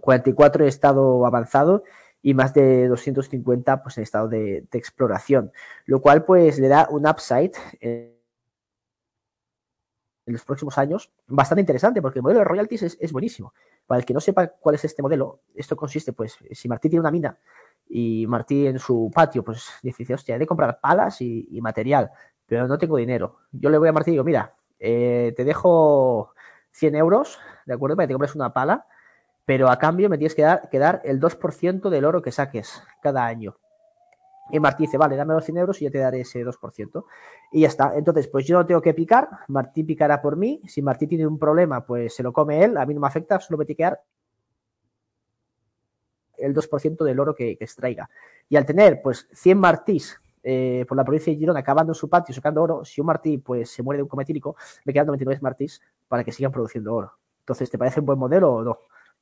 44 0.00 0.64
en 0.64 0.68
estado 0.68 1.26
avanzado 1.26 1.84
y 2.22 2.32
más 2.32 2.54
de 2.54 2.88
250 2.88 3.82
pues, 3.82 3.98
en 3.98 4.04
estado 4.04 4.28
de, 4.28 4.64
exploración, 4.72 5.52
lo 5.84 6.00
cual 6.00 6.24
pues 6.24 6.58
le 6.58 6.68
da 6.68 6.88
un 6.90 7.06
upside 7.06 7.52
en, 7.80 8.18
los 10.26 10.44
próximos 10.44 10.78
años 10.78 11.10
bastante 11.26 11.60
interesante 11.60 12.00
porque 12.00 12.20
el 12.20 12.22
modelo 12.22 12.38
de 12.38 12.44
royalties 12.44 12.96
es, 13.00 13.12
buenísimo, 13.12 13.52
Para 13.90 13.98
el 13.98 14.06
que 14.06 14.14
no 14.14 14.20
sepa 14.20 14.46
cuál 14.46 14.76
es 14.76 14.84
este 14.84 15.02
modelo, 15.02 15.40
esto 15.52 15.74
consiste, 15.74 16.12
pues, 16.12 16.38
si 16.52 16.68
Martí 16.68 16.88
tiene 16.88 17.00
una 17.00 17.10
mina 17.10 17.36
y 17.88 18.24
Martí 18.28 18.68
en 18.68 18.78
su 18.78 19.10
patio, 19.12 19.42
pues 19.42 19.68
dice, 19.82 20.14
hostia, 20.14 20.36
he 20.36 20.38
de 20.38 20.46
comprar 20.46 20.78
palas 20.80 21.20
y, 21.20 21.58
material, 21.60 22.08
pero 22.46 22.68
no 22.68 22.78
tengo 22.78 22.98
dinero. 22.98 23.38
Yo 23.50 23.68
le 23.68 23.78
voy 23.78 23.88
a 23.88 23.92
Martí 23.92 24.12
y 24.12 24.12
digo, 24.12 24.22
mira, 24.22 24.54
eh, 24.78 25.34
te 25.36 25.42
dejo 25.42 26.34
100 26.70 26.94
euros, 26.94 27.40
¿de 27.66 27.74
acuerdo? 27.74 27.96
Para 27.96 28.04
que 28.04 28.10
te 28.10 28.14
compres 28.14 28.36
una 28.36 28.52
pala, 28.52 28.86
pero 29.44 29.68
a 29.68 29.76
cambio 29.80 30.08
me 30.08 30.18
tienes 30.18 30.36
que 30.36 30.42
dar, 30.42 30.68
que 30.70 30.78
dar 30.78 31.02
el 31.02 31.18
2% 31.18 31.90
del 31.90 32.04
oro 32.04 32.22
que 32.22 32.30
saques 32.30 32.84
cada 33.02 33.26
año. 33.26 33.56
Y 34.52 34.60
Martí 34.60 34.84
dice, 34.84 34.98
vale, 34.98 35.16
dame 35.16 35.34
los 35.34 35.44
100 35.44 35.58
euros 35.58 35.80
y 35.80 35.84
yo 35.84 35.90
te 35.90 35.98
daré 35.98 36.20
ese 36.20 36.44
2%. 36.44 37.04
Y 37.52 37.62
ya 37.62 37.68
está. 37.68 37.92
Entonces, 37.96 38.28
pues 38.28 38.46
yo 38.46 38.58
no 38.58 38.66
tengo 38.66 38.80
que 38.80 38.94
picar, 38.94 39.28
Martí 39.48 39.84
picará 39.84 40.20
por 40.20 40.36
mí. 40.36 40.60
Si 40.66 40.82
Martí 40.82 41.06
tiene 41.06 41.26
un 41.26 41.38
problema, 41.38 41.84
pues 41.84 42.14
se 42.14 42.22
lo 42.22 42.32
come 42.32 42.64
él, 42.64 42.76
a 42.76 42.86
mí 42.86 42.94
no 42.94 43.00
me 43.00 43.06
afecta, 43.06 43.38
solo 43.40 43.58
me 43.58 43.64
tiene 43.64 43.76
que 43.76 43.82
dar 43.84 44.00
el 46.40 46.54
2% 46.54 47.04
del 47.04 47.20
oro 47.20 47.34
que, 47.34 47.52
extraiga. 47.60 48.08
Y 48.48 48.56
al 48.56 48.66
tener, 48.66 49.00
pues, 49.02 49.28
100 49.32 49.58
Martís 49.58 50.20
eh, 50.42 50.84
por 50.88 50.96
la 50.96 51.04
provincia 51.04 51.32
de 51.32 51.38
Girona 51.38 51.60
acabando 51.60 51.92
en 51.92 51.94
su 51.94 52.08
patio 52.08 52.34
sacando 52.34 52.62
oro, 52.62 52.84
si 52.84 53.00
un 53.00 53.06
Martí, 53.06 53.38
pues, 53.38 53.70
se 53.70 53.82
muere 53.82 53.98
de 53.98 54.02
un 54.04 54.08
cometílico, 54.08 54.56
me 54.84 54.92
quedan 54.92 55.06
99 55.06 55.40
Martís 55.42 55.80
para 56.08 56.24
que 56.24 56.32
sigan 56.32 56.50
produciendo 56.50 56.94
oro. 56.94 57.12
Entonces, 57.40 57.70
¿te 57.70 57.78
parece 57.78 58.00
un 58.00 58.06
buen 58.06 58.18
modelo 58.18 58.52
o 58.52 58.62
no? 58.62 58.78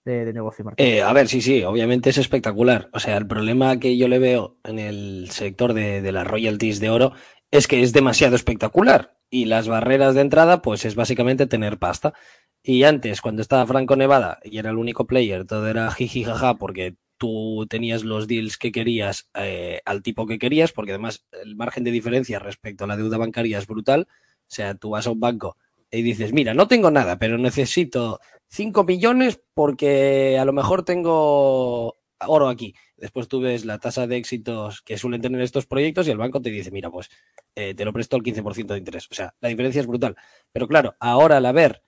De, 0.09 0.33
negocio, 0.33 0.65
eh, 0.77 1.03
a 1.03 1.13
ver, 1.13 1.29
sí, 1.29 1.41
sí, 1.41 1.63
obviamente 1.63 2.11
es 2.11 2.19
espectacular. 2.19 2.89
O 2.93 3.01
sea, 3.01 3.17
el 3.17 3.27
problema 3.27 3.79
que 3.79 3.97
yo 3.97 4.09
le 4.09 4.19
veo 4.19 4.57
en 4.65 4.79
el 4.79 5.29
sector 5.31 5.75
de, 5.75 6.01
de 6.03 6.13
las 6.13 6.27
royalties 6.27 6.81
de 6.81 6.91
oro 6.91 7.13
es 7.51 7.67
que 7.67 7.83
es 7.83 7.93
demasiado 7.93 8.37
espectacular 8.37 9.19
y 9.31 9.45
las 9.45 9.69
barreras 9.69 10.15
de 10.15 10.23
entrada, 10.23 10.63
pues 10.63 10.85
es 10.85 10.95
básicamente 10.95 11.47
tener 11.47 11.79
pasta. 11.79 12.15
Y 12.63 12.85
antes, 12.85 13.21
cuando 13.21 13.43
estaba 13.43 13.67
Franco 13.67 13.97
Nevada 13.97 14.39
y 14.43 14.59
era 14.59 14.71
el 14.71 14.79
único 14.79 15.07
player, 15.07 15.45
todo 15.45 15.69
era 15.69 15.91
jiji 15.91 16.25
jaja 16.25 16.55
porque 16.55 16.97
tú 17.19 17.67
tenías 17.69 18.05
los 18.05 18.27
deals 18.27 18.57
que 18.57 18.73
querías 18.73 19.29
eh, 19.35 19.81
al 19.85 20.03
tipo 20.03 20.27
que 20.27 20.39
querías, 20.39 20.73
porque 20.73 20.93
además 20.93 21.27
el 21.43 21.57
margen 21.57 21.85
de 21.85 21.91
diferencia 21.91 22.39
respecto 22.39 22.85
a 22.85 22.87
la 22.87 22.97
deuda 22.97 23.19
bancaria 23.19 23.59
es 23.59 23.67
brutal. 23.67 24.09
O 24.11 24.51
sea, 24.51 24.75
tú 24.75 24.91
vas 24.91 25.07
a 25.07 25.11
un 25.11 25.21
banco 25.21 25.57
y 25.91 26.03
dices, 26.03 26.33
mira, 26.33 26.55
no 26.55 26.69
tengo 26.69 26.91
nada, 26.91 27.19
pero 27.19 27.39
necesito 27.39 28.21
5 28.49 28.85
millones 28.85 29.41
porque 29.55 30.39
a 30.39 30.45
lo 30.45 30.53
mejor 30.53 30.85
tengo 30.85 31.97
oro 32.27 32.49
aquí. 32.49 32.75
Después 32.97 33.29
tú 33.29 33.41
ves 33.41 33.65
la 33.65 33.79
tasa 33.79 34.07
de 34.07 34.17
éxitos 34.17 34.83
que 34.83 34.99
suelen 34.99 35.21
tener 35.21 35.41
estos 35.41 35.67
proyectos 35.67 36.09
y 36.09 36.11
el 36.11 36.19
banco 36.19 36.43
te 36.43 36.51
dice, 36.51 36.71
mira, 36.71 36.91
pues 36.91 37.11
eh, 37.55 37.75
te 37.75 37.85
lo 37.85 37.93
presto 37.93 38.17
al 38.17 38.23
15% 38.23 38.67
de 38.67 38.79
interés. 38.79 39.09
O 39.11 39.15
sea, 39.15 39.35
la 39.41 39.49
diferencia 39.49 39.81
es 39.81 39.87
brutal. 39.87 40.17
Pero 40.53 40.67
claro, 40.67 40.97
ahora 40.99 41.37
al 41.37 41.47
haber 41.47 41.83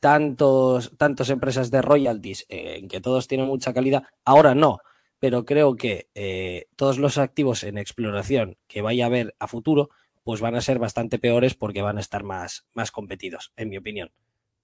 tantos, 0.00 0.92
tantas 0.96 1.30
empresas 1.30 1.70
de 1.70 1.82
royalties 1.82 2.46
eh, 2.48 2.76
en 2.78 2.88
que 2.88 3.00
todos 3.00 3.26
tienen 3.26 3.48
mucha 3.48 3.72
calidad, 3.72 4.04
ahora 4.24 4.54
no. 4.54 4.78
Pero 5.18 5.44
creo 5.44 5.76
que 5.76 6.08
eh, 6.14 6.66
todos 6.76 6.98
los 6.98 7.18
activos 7.18 7.64
en 7.64 7.78
exploración 7.78 8.58
que 8.68 8.82
vaya 8.82 9.04
a 9.04 9.06
haber 9.08 9.34
a 9.38 9.48
futuro, 9.48 9.90
pues 10.22 10.40
van 10.40 10.54
a 10.54 10.60
ser 10.60 10.78
bastante 10.78 11.18
peores 11.18 11.54
porque 11.54 11.82
van 11.82 11.96
a 11.96 12.00
estar 12.00 12.22
más, 12.22 12.66
más 12.74 12.90
competidos, 12.90 13.52
en 13.56 13.70
mi 13.70 13.78
opinión. 13.78 14.12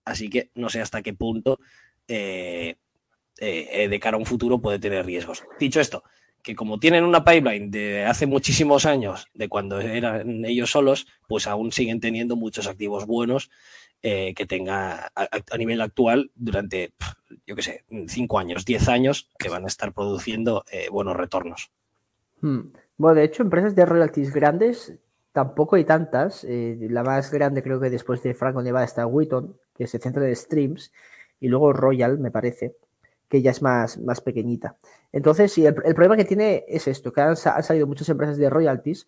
Así 0.05 0.28
que 0.28 0.50
no 0.55 0.68
sé 0.68 0.80
hasta 0.80 1.03
qué 1.03 1.14
punto 1.14 1.59
eh, 2.09 2.76
eh, 3.72 3.88
de 3.88 3.98
cara 3.98 4.16
a 4.16 4.20
un 4.20 4.26
futuro 4.26 4.61
puede 4.61 4.78
tener 4.78 5.05
riesgos. 5.05 5.42
Dicho 5.59 5.80
esto, 5.80 6.05
que 6.42 6.55
como 6.55 6.78
tienen 6.78 7.05
una 7.05 7.24
pipeline 7.24 7.70
de 7.70 8.05
hace 8.05 8.26
muchísimos 8.26 8.86
años, 8.86 9.26
de 9.34 9.48
cuando 9.48 9.80
eran 9.80 10.44
ellos 10.44 10.70
solos, 10.70 11.07
pues 11.26 11.46
aún 11.46 11.72
siguen 11.72 11.98
teniendo 11.98 12.36
muchos 12.36 12.66
activos 12.66 13.07
buenos 13.07 13.50
eh, 14.03 14.34
que 14.34 14.46
tenga 14.46 15.11
a, 15.14 15.57
nivel 15.57 15.80
actual 15.80 16.30
durante, 16.34 16.92
yo 17.46 17.57
qué 17.57 17.62
sé, 17.62 17.84
cinco 18.07 18.38
años, 18.38 18.64
diez 18.64 18.88
años, 18.88 19.28
que 19.38 19.48
van 19.48 19.64
a 19.64 19.68
estar 19.68 19.92
produciendo 19.92 20.64
buenos 20.90 21.16
retornos. 21.16 21.70
Hmm. 22.40 22.72
Bueno, 22.96 23.16
de 23.16 23.24
hecho, 23.24 23.42
empresas 23.42 23.74
de 23.74 23.86
royalties 23.86 24.32
grandes 24.32 24.94
tampoco 25.32 25.76
hay 25.76 25.84
tantas. 25.84 26.44
la 26.48 27.03
más 27.03 27.30
grande 27.32 27.62
creo 27.62 27.80
que 27.80 27.90
después 27.90 28.22
de 28.22 28.34
Franco 28.34 28.62
Nevada 28.62 28.84
está 28.84 29.07
Wheaton, 29.07 29.57
que 29.75 29.87
se 29.87 29.99
centra 29.99 30.27
en 30.27 30.37
streams, 30.37 30.93
y 31.41 31.49
luego 31.49 31.73
Royal, 31.73 32.18
me 32.18 32.31
parece, 32.31 32.77
que 33.29 33.43
ya 33.43 33.51
es 33.51 33.62
más, 33.62 33.99
más 33.99 34.20
pequeñita. 34.20 34.77
Entonces, 35.11 35.53
sí, 35.53 35.64
el, 35.64 35.75
problema 35.75 36.16
que 36.16 36.25
tiene 36.25 36.64
es 36.68 36.87
esto, 36.87 37.12
que 37.12 37.20
han, 37.20 37.37
salido 37.37 37.87
muchas 37.87 38.09
empresas 38.09 38.37
de 38.37 38.51
royalties, 38.51 39.07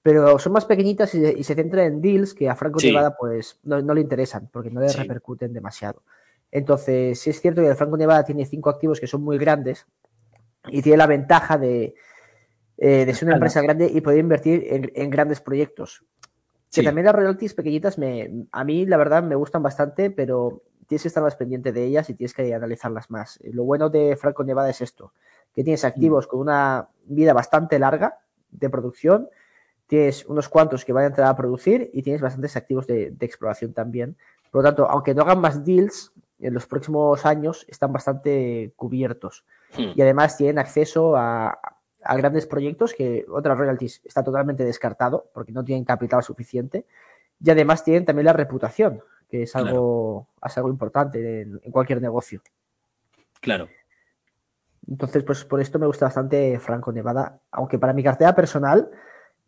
pero 0.00 0.38
son 0.38 0.52
más 0.52 0.64
pequeñitas 0.64 1.14
y, 1.14 1.42
se 1.42 1.54
centran 1.54 1.86
en 1.86 2.00
deals 2.00 2.34
que 2.34 2.48
a 2.48 2.54
Franco 2.54 2.78
Nevada 2.80 3.16
pues 3.18 3.58
no, 3.64 3.80
le 3.80 4.00
interesan, 4.00 4.48
porque 4.52 4.70
no 4.70 4.80
le 4.80 4.92
repercuten 4.92 5.52
demasiado. 5.52 6.02
Entonces, 6.52 7.18
sí 7.18 7.30
es 7.30 7.40
cierto 7.40 7.62
que 7.62 7.68
el 7.68 7.74
Franco 7.74 7.96
Nevada 7.96 8.24
tiene 8.24 8.46
cinco 8.46 8.70
activos 8.70 9.00
que 9.00 9.06
son 9.06 9.22
muy 9.22 9.38
grandes 9.38 9.86
y 10.68 10.80
tiene 10.80 10.98
la 10.98 11.06
ventaja 11.06 11.58
de, 11.58 11.94
eh, 12.78 13.04
de 13.04 13.14
ser 13.14 13.26
una 13.26 13.36
empresa 13.36 13.60
grande 13.60 13.90
y 13.92 14.00
poder 14.00 14.20
invertir 14.20 14.90
en 14.94 15.10
grandes 15.10 15.40
proyectos. 15.40 16.04
Que 16.74 16.82
también 16.82 17.04
las 17.06 17.14
royalties 17.14 17.54
pequeñitas 17.54 17.98
me, 17.98 18.46
a 18.50 18.64
mí 18.64 18.86
la 18.86 18.96
verdad 18.96 19.22
me 19.22 19.34
gustan 19.34 19.62
bastante, 19.62 20.10
pero 20.10 20.62
tienes 20.86 21.02
que 21.02 21.08
estar 21.08 21.22
más 21.22 21.36
pendiente 21.36 21.72
de 21.72 21.84
ellas 21.84 22.10
y 22.10 22.14
tienes 22.14 22.34
que 22.34 22.54
analizarlas 22.54 23.10
más. 23.10 23.38
Lo 23.42 23.64
bueno 23.64 23.90
de 23.90 24.16
Franco 24.16 24.44
Nevada 24.44 24.70
es 24.70 24.80
esto, 24.80 25.12
que 25.54 25.64
tienes 25.64 25.84
activos 25.84 26.26
mm. 26.26 26.28
con 26.28 26.40
una 26.40 26.88
vida 27.06 27.32
bastante 27.32 27.78
larga 27.78 28.18
de 28.50 28.70
producción, 28.70 29.28
tienes 29.86 30.24
unos 30.26 30.48
cuantos 30.48 30.84
que 30.84 30.92
van 30.92 31.04
a 31.04 31.08
entrar 31.08 31.28
a 31.28 31.36
producir 31.36 31.90
y 31.92 32.02
tienes 32.02 32.22
bastantes 32.22 32.56
activos 32.56 32.86
de, 32.86 33.14
exploración 33.20 33.72
también. 33.72 34.16
Por 34.50 34.62
lo 34.62 34.68
tanto, 34.68 34.88
aunque 34.88 35.14
no 35.14 35.22
hagan 35.22 35.40
más 35.40 35.64
deals, 35.64 36.12
en 36.40 36.54
los 36.54 36.66
próximos 36.66 37.24
años 37.24 37.64
están 37.68 37.92
bastante 37.92 38.72
cubiertos. 38.76 39.44
Hmm. 39.76 39.92
Y 39.94 40.02
además 40.02 40.36
tienen 40.36 40.58
acceso 40.58 41.16
a, 41.16 41.58
a 42.04 42.16
grandes 42.16 42.46
proyectos 42.46 42.94
que 42.94 43.24
otras 43.28 43.56
royalties 43.56 44.02
está 44.04 44.22
totalmente 44.22 44.64
descartado 44.64 45.30
porque 45.32 45.52
no 45.52 45.64
tienen 45.64 45.84
capital 45.84 46.22
suficiente 46.22 46.86
y 47.42 47.50
además 47.50 47.84
tienen 47.84 48.04
también 48.04 48.26
la 48.26 48.32
reputación, 48.32 49.02
que 49.28 49.42
es 49.42 49.56
algo, 49.56 50.28
algo 50.40 50.68
importante 50.68 51.42
en, 51.42 51.70
cualquier 51.70 52.00
negocio. 52.00 52.40
Claro. 53.40 53.68
Entonces, 54.88 55.24
pues 55.24 55.44
por 55.44 55.60
esto 55.60 55.78
me 55.78 55.86
gusta 55.86 56.06
bastante 56.06 56.58
Franco 56.58 56.92
Nevada, 56.92 57.40
aunque 57.50 57.78
para 57.78 57.92
mi 57.92 58.02
cartera 58.02 58.34
personal, 58.34 58.90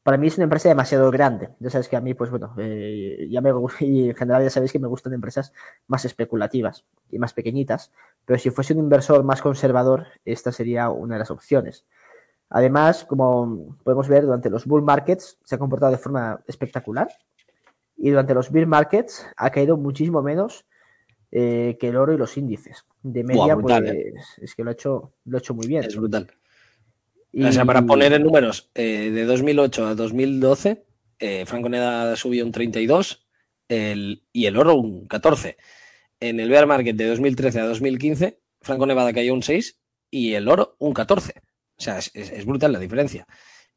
para 0.03 0.19
mí 0.19 0.29
es 0.29 0.37
una 0.37 0.45
empresa 0.45 0.69
demasiado 0.69 1.11
grande. 1.11 1.51
Ya 1.59 1.69
sabes 1.69 1.89
que 1.89 1.97
a 1.97 2.01
mí, 2.01 2.15
pues 2.15 2.31
bueno, 2.31 2.55
eh, 2.59 3.27
ya 3.29 3.41
me 3.41 3.51
y 3.81 4.11
en 4.11 4.15
general 4.15 4.43
ya 4.43 4.51
sabéis 4.51 4.73
que 4.73 4.79
me 4.79 4.87
gustan 4.87 5.13
empresas 5.13 5.53
más 5.89 6.05
especulativas 6.05 6.85
y 7.11 7.19
más 7.19 7.33
pequeñitas, 7.33 7.93
pero 8.25 8.39
si 8.39 8.51
fuese 8.51 8.73
un 8.73 8.79
inversor 8.79 9.25
más 9.25 9.43
conservador, 9.43 10.07
esta 10.25 10.53
sería 10.53 10.91
una 10.91 11.17
de 11.17 11.19
las 11.19 11.31
opciones. 11.31 11.85
Además, 12.49 13.05
como 13.05 13.77
podemos 13.83 14.09
ver, 14.09 14.25
durante 14.25 14.51
los 14.51 14.67
bull 14.67 14.83
markets 14.83 15.39
se 15.45 15.55
ha 15.55 15.59
comportado 15.59 15.93
de 15.93 15.99
forma 15.99 16.41
espectacular 16.47 17.09
y 17.97 18.11
durante 18.11 18.35
los 18.35 18.51
bear 18.51 18.67
markets 18.67 19.27
ha 19.37 19.51
caído 19.51 19.77
muchísimo 19.77 20.23
menos 20.23 20.65
eh, 21.33 21.77
que 21.81 21.89
el 21.89 21.97
oro 21.97 22.13
y 22.13 22.19
los 22.19 22.37
índices. 22.37 22.85
De 23.03 23.25
media, 23.25 23.57
pues 23.57 23.83
eh. 23.83 24.15
es 24.41 24.55
que 24.55 24.63
lo 24.63 24.71
ha 24.71 24.75
hecho, 24.75 25.13
lo 25.25 25.39
ha 25.39 25.41
hecho 25.41 25.55
muy 25.55 25.67
bien. 25.67 25.85
Es 25.85 25.97
brutal. 25.97 26.31
O 27.39 27.53
sea, 27.53 27.65
para 27.65 27.83
poner 27.83 28.13
en 28.15 28.23
números, 28.23 28.71
eh, 28.75 29.11
de 29.11 29.25
2008 29.25 29.87
a 29.87 29.95
2012, 29.95 30.87
Franco 31.45 31.69
Neda 31.69 32.17
subió 32.17 32.45
un 32.45 32.53
32 32.53 33.27
y 33.69 34.47
el 34.47 34.57
oro 34.57 34.77
un 34.77 35.07
14. 35.07 35.57
En 36.21 36.41
el 36.41 36.49
bear 36.49 36.67
market 36.67 36.97
de 36.97 37.09
2013 37.09 37.61
a 37.61 37.67
2015, 37.67 38.41
Franco 38.63 38.87
Nevada 38.87 39.13
cayó 39.13 39.35
un 39.35 39.43
6 39.43 39.79
y 40.11 40.33
el 40.33 40.49
oro 40.49 40.77
un 40.79 40.95
14. 40.95 41.35
O 41.79 41.83
sea, 41.83 41.99
es, 41.99 42.47
brutal 42.47 42.73
la 42.73 42.79
diferencia. 42.79 43.27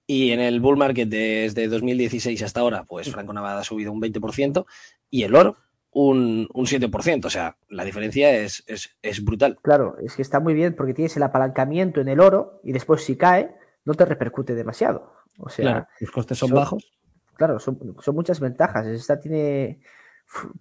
Y 0.08 0.32
en 0.32 0.40
el 0.40 0.60
bull 0.60 0.78
market 0.78 1.08
desde 1.08 1.68
2016 1.68 2.42
hasta 2.42 2.62
ahora, 2.62 2.84
pues 2.84 3.12
Franco 3.12 3.34
Nevada 3.34 3.62
ha 3.62 3.64
subido 3.64 3.92
un 3.92 4.02
20% 4.02 4.66
y 5.10 5.24
el 5.24 5.36
oro 5.36 5.58
un, 5.92 6.48
un 6.54 6.66
7%. 6.66 7.26
O 7.26 7.30
sea, 7.30 7.58
la 7.68 7.84
diferencia 7.84 8.32
es, 8.32 8.64
es, 9.02 9.24
brutal. 9.24 9.60
Claro, 9.62 9.98
es 10.00 10.16
que 10.16 10.22
está 10.22 10.40
muy 10.40 10.54
bien 10.54 10.76
porque 10.76 10.94
tienes 10.94 11.16
el 11.18 11.24
apalancamiento 11.24 12.02
en 12.02 12.08
el 12.08 12.20
oro 12.20 12.62
y 12.64 12.72
después 12.72 13.04
si 13.04 13.18
cae, 13.18 13.56
no 13.86 13.94
te 13.94 14.06
repercute 14.06 14.56
demasiado. 14.56 15.14
O 15.38 15.50
sea, 15.50 15.88
los 16.00 16.12
costes 16.12 16.38
son, 16.38 16.52
bajos. 16.52 16.92
Claro, 17.36 17.60
son, 17.60 17.96
son, 18.02 18.16
muchas 18.16 18.40
ventajas. 18.40 18.88
Esta 18.88 19.20
tiene 19.20 19.80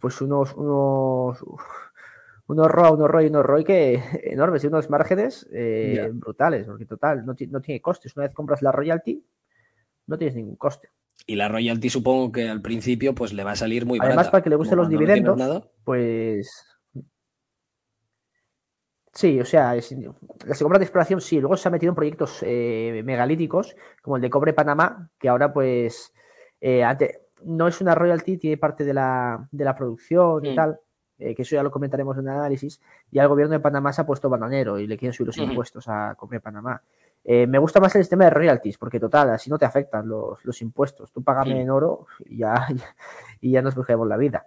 pues 0.00 0.20
unos, 0.20 0.54
unos 0.54 1.38
unos 2.48 2.66
ROA, 2.66 2.92
unos 2.92 3.08
ROI, 3.08 3.26
unos 3.26 3.44
ROI 3.44 3.64
que 3.64 4.02
enormes 4.24 4.64
y 4.64 4.66
unos 4.66 4.90
márgenes 4.90 5.46
eh, 5.52 6.10
brutales, 6.12 6.66
porque 6.66 6.86
total, 6.86 7.24
no, 7.24 7.34
tiene 7.34 7.80
costes. 7.80 8.16
Una 8.16 8.26
vez 8.26 8.34
compras 8.34 8.62
la 8.62 8.72
royalty, 8.72 9.22
no 10.06 10.18
tienes 10.18 10.34
ningún 10.34 10.56
coste. 10.56 10.90
Y 11.26 11.36
la 11.36 11.48
royalty 11.48 11.90
supongo 11.90 12.32
que 12.32 12.48
al 12.48 12.62
principio 12.62 13.14
pues 13.14 13.32
le 13.32 13.44
va 13.44 13.52
a 13.52 13.56
salir 13.56 13.84
muy 13.84 13.98
barata. 13.98 14.14
Además, 14.14 14.30
para 14.30 14.42
que 14.42 14.50
le 14.50 14.56
gusten 14.56 14.78
los 14.78 14.88
dividendos, 14.88 15.68
pues... 15.84 16.64
Sí, 19.12 19.40
o 19.40 19.44
sea, 19.44 19.74
la 19.74 20.14
las 20.46 20.62
compras 20.62 20.78
de 20.78 20.84
exploración 20.84 21.20
sí, 21.20 21.40
luego 21.40 21.56
se 21.56 21.66
ha 21.66 21.72
metido 21.72 21.90
en 21.90 21.96
proyectos 21.96 22.38
eh, 22.42 23.02
megalíticos, 23.04 23.74
como 24.00 24.14
el 24.14 24.22
de 24.22 24.30
Cobre 24.30 24.52
Panamá, 24.52 25.10
que 25.18 25.28
ahora 25.28 25.52
pues 25.52 26.14
eh, 26.60 26.84
no 27.42 27.66
es 27.66 27.80
una 27.80 27.96
royalty, 27.96 28.38
tiene 28.38 28.58
parte 28.58 28.84
de 28.84 28.94
la, 28.94 29.48
de 29.50 29.64
la 29.64 29.74
producción 29.74 30.44
y 30.46 30.52
mm. 30.52 30.54
tal 30.54 30.80
eh, 31.18 31.34
que 31.34 31.42
eso 31.42 31.56
ya 31.56 31.62
lo 31.62 31.70
comentaremos 31.70 32.16
en 32.18 32.24
el 32.24 32.30
análisis, 32.30 32.80
y 33.10 33.18
al 33.18 33.28
gobierno 33.28 33.52
de 33.52 33.60
Panamá 33.60 33.92
se 33.92 34.02
ha 34.02 34.06
puesto 34.06 34.28
bananero 34.28 34.78
y 34.78 34.86
le 34.86 34.96
quieren 34.96 35.12
subir 35.12 35.28
los 35.28 35.38
impuestos 35.38 35.88
a 35.88 36.14
Comer 36.16 36.40
Panamá. 36.40 36.82
Eh, 37.24 37.46
me 37.46 37.58
gusta 37.58 37.80
más 37.80 37.94
el 37.96 38.02
sistema 38.02 38.24
de 38.24 38.30
royalties, 38.30 38.78
porque 38.78 39.00
total, 39.00 39.30
así 39.30 39.50
no 39.50 39.58
te 39.58 39.64
afectan 39.64 40.08
los, 40.08 40.62
impuestos. 40.62 41.12
Tú 41.12 41.22
pagame 41.22 41.60
en 41.60 41.70
oro 41.70 42.06
y 42.24 42.38
ya, 42.38 42.66
y 43.40 43.52
ya 43.52 43.62
nos 43.62 43.74
buscaremos 43.74 44.06
la 44.08 44.16
vida. 44.16 44.46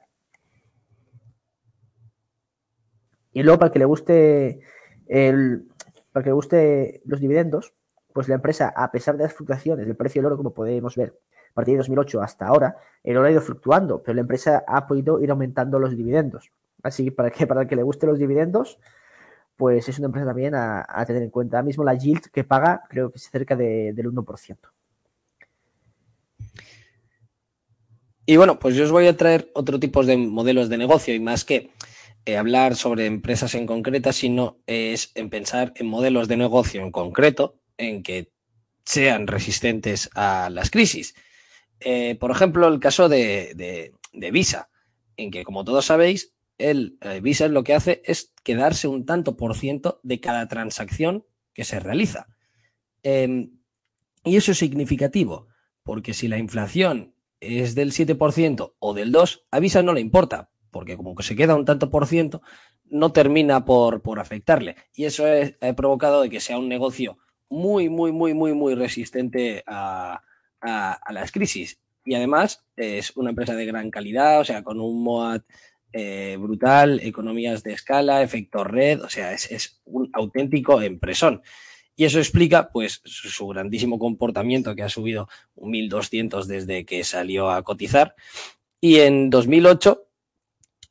Y 3.33 3.43
luego, 3.43 3.59
para 3.59 3.67
el 3.67 3.73
que 3.73 3.79
le 3.79 3.85
guste 3.85 4.61
el, 5.07 5.67
para 6.11 6.23
que 6.23 6.29
le 6.29 6.33
guste 6.33 7.01
los 7.05 7.19
dividendos, 7.19 7.73
pues 8.13 8.27
la 8.27 8.35
empresa, 8.35 8.73
a 8.75 8.91
pesar 8.91 9.17
de 9.17 9.23
las 9.23 9.33
fluctuaciones 9.33 9.85
del 9.85 9.95
precio 9.95 10.21
del 10.21 10.27
oro, 10.27 10.37
como 10.37 10.53
podemos 10.53 10.95
ver, 10.95 11.17
a 11.51 11.53
partir 11.53 11.73
de 11.73 11.79
2008 11.79 12.21
hasta 12.21 12.47
ahora, 12.47 12.77
el 13.03 13.17
oro 13.17 13.27
ha 13.27 13.31
ido 13.31 13.41
fluctuando, 13.41 14.01
pero 14.01 14.15
la 14.15 14.21
empresa 14.21 14.63
ha 14.67 14.87
podido 14.87 15.19
ir 15.21 15.31
aumentando 15.31 15.79
los 15.79 15.95
dividendos. 15.95 16.51
Así 16.83 17.11
para 17.11 17.29
que, 17.31 17.47
para 17.47 17.61
el 17.61 17.67
que 17.67 17.75
le 17.75 17.83
guste 17.83 18.07
los 18.07 18.19
dividendos, 18.19 18.79
pues 19.55 19.87
es 19.89 19.99
una 19.99 20.07
empresa 20.07 20.27
también 20.27 20.55
a, 20.55 20.85
tener 21.05 21.23
en 21.23 21.29
cuenta. 21.29 21.57
Ahora 21.57 21.65
mismo 21.65 21.83
la 21.83 21.93
yield 21.93 22.27
que 22.31 22.43
paga 22.43 22.83
creo 22.89 23.11
que 23.11 23.17
es 23.17 23.29
cerca 23.29 23.55
del 23.55 23.95
1%. 23.95 24.57
Y 28.25 28.37
bueno, 28.37 28.59
pues 28.59 28.75
yo 28.75 28.85
os 28.85 28.91
voy 28.91 29.07
a 29.07 29.17
traer 29.17 29.51
otro 29.53 29.79
tipo 29.79 30.03
de 30.03 30.15
modelos 30.15 30.69
de 30.69 30.77
negocio 30.77 31.13
y 31.13 31.19
más 31.19 31.43
que 31.43 31.71
eh, 32.25 32.37
hablar 32.37 32.75
sobre 32.75 33.07
empresas 33.07 33.55
en 33.55 33.65
concretas, 33.65 34.15
sino 34.15 34.59
es 34.67 35.11
en 35.15 35.29
pensar 35.29 35.73
en 35.75 35.87
modelos 35.87 36.27
de 36.27 36.37
negocio 36.37 36.81
en 36.81 36.91
concreto 36.91 37.55
en 37.77 38.03
que 38.03 38.31
sean 38.85 39.27
resistentes 39.27 40.09
a 40.13 40.49
las 40.51 40.69
crisis. 40.69 41.15
Eh, 41.79 42.15
por 42.19 42.31
ejemplo, 42.31 42.67
el 42.67 42.79
caso 42.79 43.09
de, 43.09 43.93
Visa, 44.13 44.69
en 45.17 45.31
que 45.31 45.43
como 45.43 45.65
todos 45.65 45.85
sabéis, 45.85 46.30
el 46.69 46.97
eh, 47.01 47.19
Visa 47.21 47.47
lo 47.47 47.63
que 47.63 47.73
hace 47.73 48.01
es 48.05 48.33
quedarse 48.43 48.87
un 48.87 49.05
tanto 49.05 49.37
por 49.37 49.55
ciento 49.55 49.99
de 50.03 50.19
cada 50.19 50.47
transacción 50.47 51.25
que 51.53 51.63
se 51.63 51.79
realiza. 51.79 52.27
Em, 53.03 53.59
y 54.23 54.35
eso 54.35 54.51
es 54.51 54.57
significativo, 54.57 55.47
porque 55.83 56.13
si 56.13 56.27
la 56.27 56.37
inflación 56.37 57.15
es 57.39 57.75
del 57.75 57.91
7% 57.91 58.75
o 58.79 58.93
del 58.93 59.11
2%, 59.11 59.41
a 59.51 59.59
Visa 59.59 59.81
no 59.83 59.93
le 59.93 60.01
importa, 60.01 60.51
porque 60.69 60.95
como 60.95 61.15
que 61.15 61.23
se 61.23 61.35
queda 61.35 61.55
un 61.55 61.65
tanto 61.65 61.89
por 61.89 62.05
ciento, 62.07 62.41
no 62.85 63.11
termina 63.11 63.65
por, 63.65 64.01
por 64.01 64.19
afectarle. 64.19 64.75
Y 64.93 65.05
eso 65.05 65.25
ha 65.25 65.73
provocado 65.73 66.21
de 66.21 66.29
que 66.29 66.39
sea 66.39 66.57
un 66.57 66.69
negocio 66.69 67.17
muy, 67.49 67.89
muy, 67.89 68.11
muy, 68.11 68.33
muy, 68.33 68.53
muy 68.53 68.75
resistente 68.75 69.63
a, 69.65 70.21
a 70.61 71.13
las 71.13 71.31
crisis. 71.31 71.79
Y 72.03 72.15
además 72.15 72.65
es 72.75 73.15
una 73.15 73.29
empresa 73.29 73.55
de 73.55 73.65
gran 73.65 73.91
calidad, 73.91 74.39
o 74.39 74.45
sea, 74.45 74.63
con 74.63 74.79
un 74.79 75.03
MOAT 75.03 75.43
eh, 75.93 76.37
brutal, 76.39 76.99
economías 77.03 77.63
de 77.63 77.73
escala, 77.73 78.21
efecto 78.21 78.63
red, 78.63 79.01
o 79.01 79.09
sea, 79.09 79.33
es, 79.33 79.81
un 79.85 80.09
auténtico 80.13 80.81
empresón. 80.81 81.41
Y 81.95 82.05
eso 82.05 82.19
explica, 82.19 82.69
pues, 82.71 83.01
su, 83.03 83.47
grandísimo 83.47 83.99
comportamiento, 83.99 84.75
que 84.75 84.83
ha 84.83 84.89
subido 84.89 85.27
un 85.55 85.73
1.200 85.73 86.45
desde 86.45 86.85
que 86.85 87.03
salió 87.03 87.51
a 87.51 87.63
cotizar. 87.63 88.15
Y 88.79 88.99
en 88.99 89.29
2008, 89.29 90.07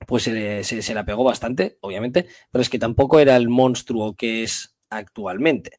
pues 0.07 0.25
se, 0.25 0.63
se, 0.65 0.95
la 0.95 1.05
pegó 1.05 1.25
bastante, 1.25 1.79
obviamente, 1.81 2.27
pero 2.51 2.63
es 2.63 2.69
que 2.69 2.79
tampoco 2.79 3.19
era 3.19 3.37
el 3.37 3.49
monstruo 3.49 4.15
que 4.15 4.43
es 4.43 4.77
actualmente. 4.91 5.79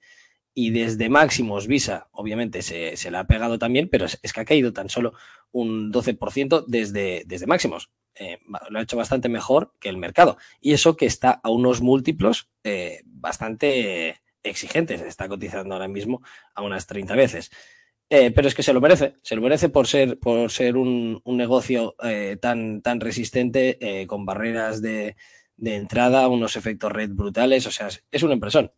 Y 0.54 0.72
desde 0.72 1.10
máximos 1.10 1.68
Visa, 1.68 2.10
obviamente, 2.12 2.62
se, 2.62 2.98
se 2.98 3.12
la 3.12 3.22
ha 3.22 3.28
pegado 3.28 3.58
también, 3.58 3.90
pero 3.90 4.06
es, 4.06 4.20
es, 4.22 4.34
que 4.34 4.42
ha 4.42 4.46
caído 4.46 4.74
tan 4.74 4.90
solo 4.90 5.14
un 5.52 5.92
12% 5.92 6.66
desde, 6.68 7.24
desde 7.26 7.48
máximos. 7.48 7.92
Eh, 8.16 8.40
lo 8.70 8.80
ha 8.80 8.82
hecho 8.82 8.98
bastante 8.98 9.30
mejor 9.30 9.74
que 9.80 9.90
el 9.90 9.98
mercado. 9.98 10.38
Y 10.60 10.74
eso 10.74 10.96
que 10.98 11.06
está 11.06 11.40
a 11.44 11.50
unos 11.50 11.82
múltiplos 11.82 12.50
eh, 12.64 13.02
bastante 13.06 14.22
exigentes. 14.44 15.02
Está 15.02 15.28
cotizando 15.28 15.74
ahora 15.76 15.88
mismo 15.88 16.22
a 16.54 16.62
unas 16.62 16.88
30 16.88 17.16
veces. 17.16 17.52
Eh, 18.10 18.32
pero 18.32 18.48
es 18.48 18.56
que 18.56 18.64
se 18.64 18.74
lo 18.74 18.82
merece, 18.82 19.16
se 19.24 19.36
lo 19.36 19.42
merece 19.42 19.70
por 19.70 19.88
ser, 19.88 20.20
por 20.20 20.52
ser 20.52 20.76
un, 20.76 21.22
negocio 21.26 21.96
tan, 22.42 22.82
tan 22.82 23.00
resistente, 23.00 24.06
con 24.06 24.26
barreras 24.26 24.82
de, 24.82 25.16
entrada, 25.64 26.28
unos 26.28 26.58
efectos 26.58 26.92
red 26.92 27.12
brutales, 27.12 27.66
o 27.68 27.72
sea, 27.72 27.88
es 27.88 28.24
una 28.24 28.34
impresión. 28.34 28.74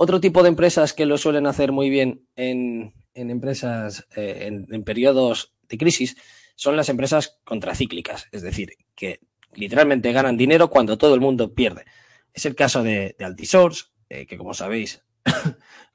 Otro 0.00 0.20
tipo 0.20 0.42
de 0.42 0.48
empresas 0.48 0.94
que 0.94 1.06
lo 1.06 1.18
suelen 1.18 1.46
hacer 1.46 1.72
muy 1.72 1.90
bien 1.90 2.24
en, 2.36 2.94
empresas, 3.14 4.06
en, 4.14 4.66
en 4.70 4.84
periodos 4.84 5.54
de 5.68 5.76
crisis, 5.76 6.16
son 6.54 6.76
las 6.76 6.88
empresas 6.88 7.40
contracíclicas, 7.44 8.28
es 8.30 8.42
decir, 8.42 8.70
que 8.94 9.20
literalmente 9.54 10.12
ganan 10.12 10.36
dinero 10.36 10.70
cuando 10.70 10.98
todo 10.98 11.14
el 11.14 11.20
mundo 11.20 11.52
pierde. 11.52 11.84
Es 12.32 12.46
el 12.46 12.54
caso 12.54 12.82
de, 12.82 13.16
Altisource, 13.18 13.86
eh, 14.08 14.26
que 14.26 14.38
como 14.38 14.54
sabéis, 14.54 15.02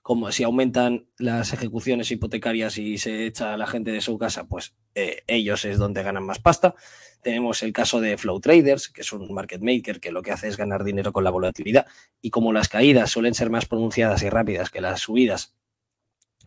como 0.04 0.32
si 0.32 0.44
aumentan 0.44 1.08
las 1.18 1.54
ejecuciones 1.54 2.12
hipotecarias 2.12 2.78
y 2.78 3.00
se 3.00 3.26
echa 3.26 3.54
a 3.54 3.58
la 3.58 3.66
gente 3.66 3.92
de 3.92 4.02
su 4.02 4.20
casa, 4.20 4.44
pues 4.44 4.76
eh, 4.94 5.24
ellos 5.26 5.66
es 5.66 5.80
donde 5.80 6.04
ganan 6.04 6.26
más 6.26 6.38
pasta. 6.38 6.76
Tenemos 7.24 7.64
el 7.64 7.74
caso 7.74 8.00
de 8.00 8.18
Flow 8.18 8.40
Traders, 8.40 8.90
que 8.90 9.02
es 9.02 9.12
un 9.12 9.34
market 9.34 9.62
maker 9.62 10.00
que 10.00 10.12
lo 10.12 10.22
que 10.22 10.32
hace 10.32 10.50
es 10.50 10.58
ganar 10.58 10.84
dinero 10.84 11.12
con 11.14 11.24
la 11.24 11.32
volatilidad. 11.32 11.88
Y 12.22 12.30
como 12.30 12.54
las 12.54 12.70
caídas 12.70 13.10
suelen 13.10 13.34
ser 13.34 13.50
más 13.50 13.66
pronunciadas 13.66 14.22
y 14.22 14.30
rápidas 14.30 14.70
que 14.70 14.82
las 14.82 15.00
subidas, 15.00 15.56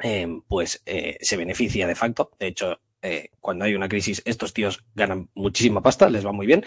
eh, 0.02 0.28
pues 0.46 0.84
se 1.20 1.36
beneficia 1.36 1.86
de 1.86 1.94
facto. 1.94 2.30
De 2.38 2.48
hecho, 2.48 2.78
eh, 3.02 3.30
cuando 3.40 3.64
hay 3.64 3.74
una 3.74 3.88
crisis, 3.88 4.20
estos 4.24 4.52
tíos 4.52 4.84
ganan 4.94 5.30
muchísima 5.34 5.80
pasta, 5.80 6.11
les 6.11 6.26
va 6.26 6.32
muy 6.32 6.46
bien. 6.46 6.64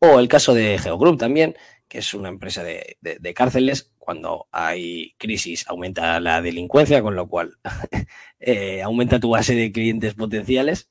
O 0.00 0.18
el 0.18 0.28
caso 0.28 0.52
de 0.52 0.78
Geogroup 0.78 1.18
también, 1.18 1.56
que 1.90 1.98
es 1.98 2.14
una 2.14 2.28
empresa 2.28 2.62
de, 2.62 3.34
cárceles. 3.34 3.92
Cuando 3.98 4.46
hay 4.52 5.14
crisis 5.18 5.66
aumenta 5.68 6.20
la 6.20 6.40
delincuencia, 6.40 7.02
con 7.02 7.16
lo 7.16 7.28
cual 7.28 7.58
eh, 8.40 8.80
aumenta 8.80 9.18
tu 9.18 9.30
base 9.30 9.54
de 9.56 9.72
clientes 9.72 10.14
potenciales. 10.14 10.88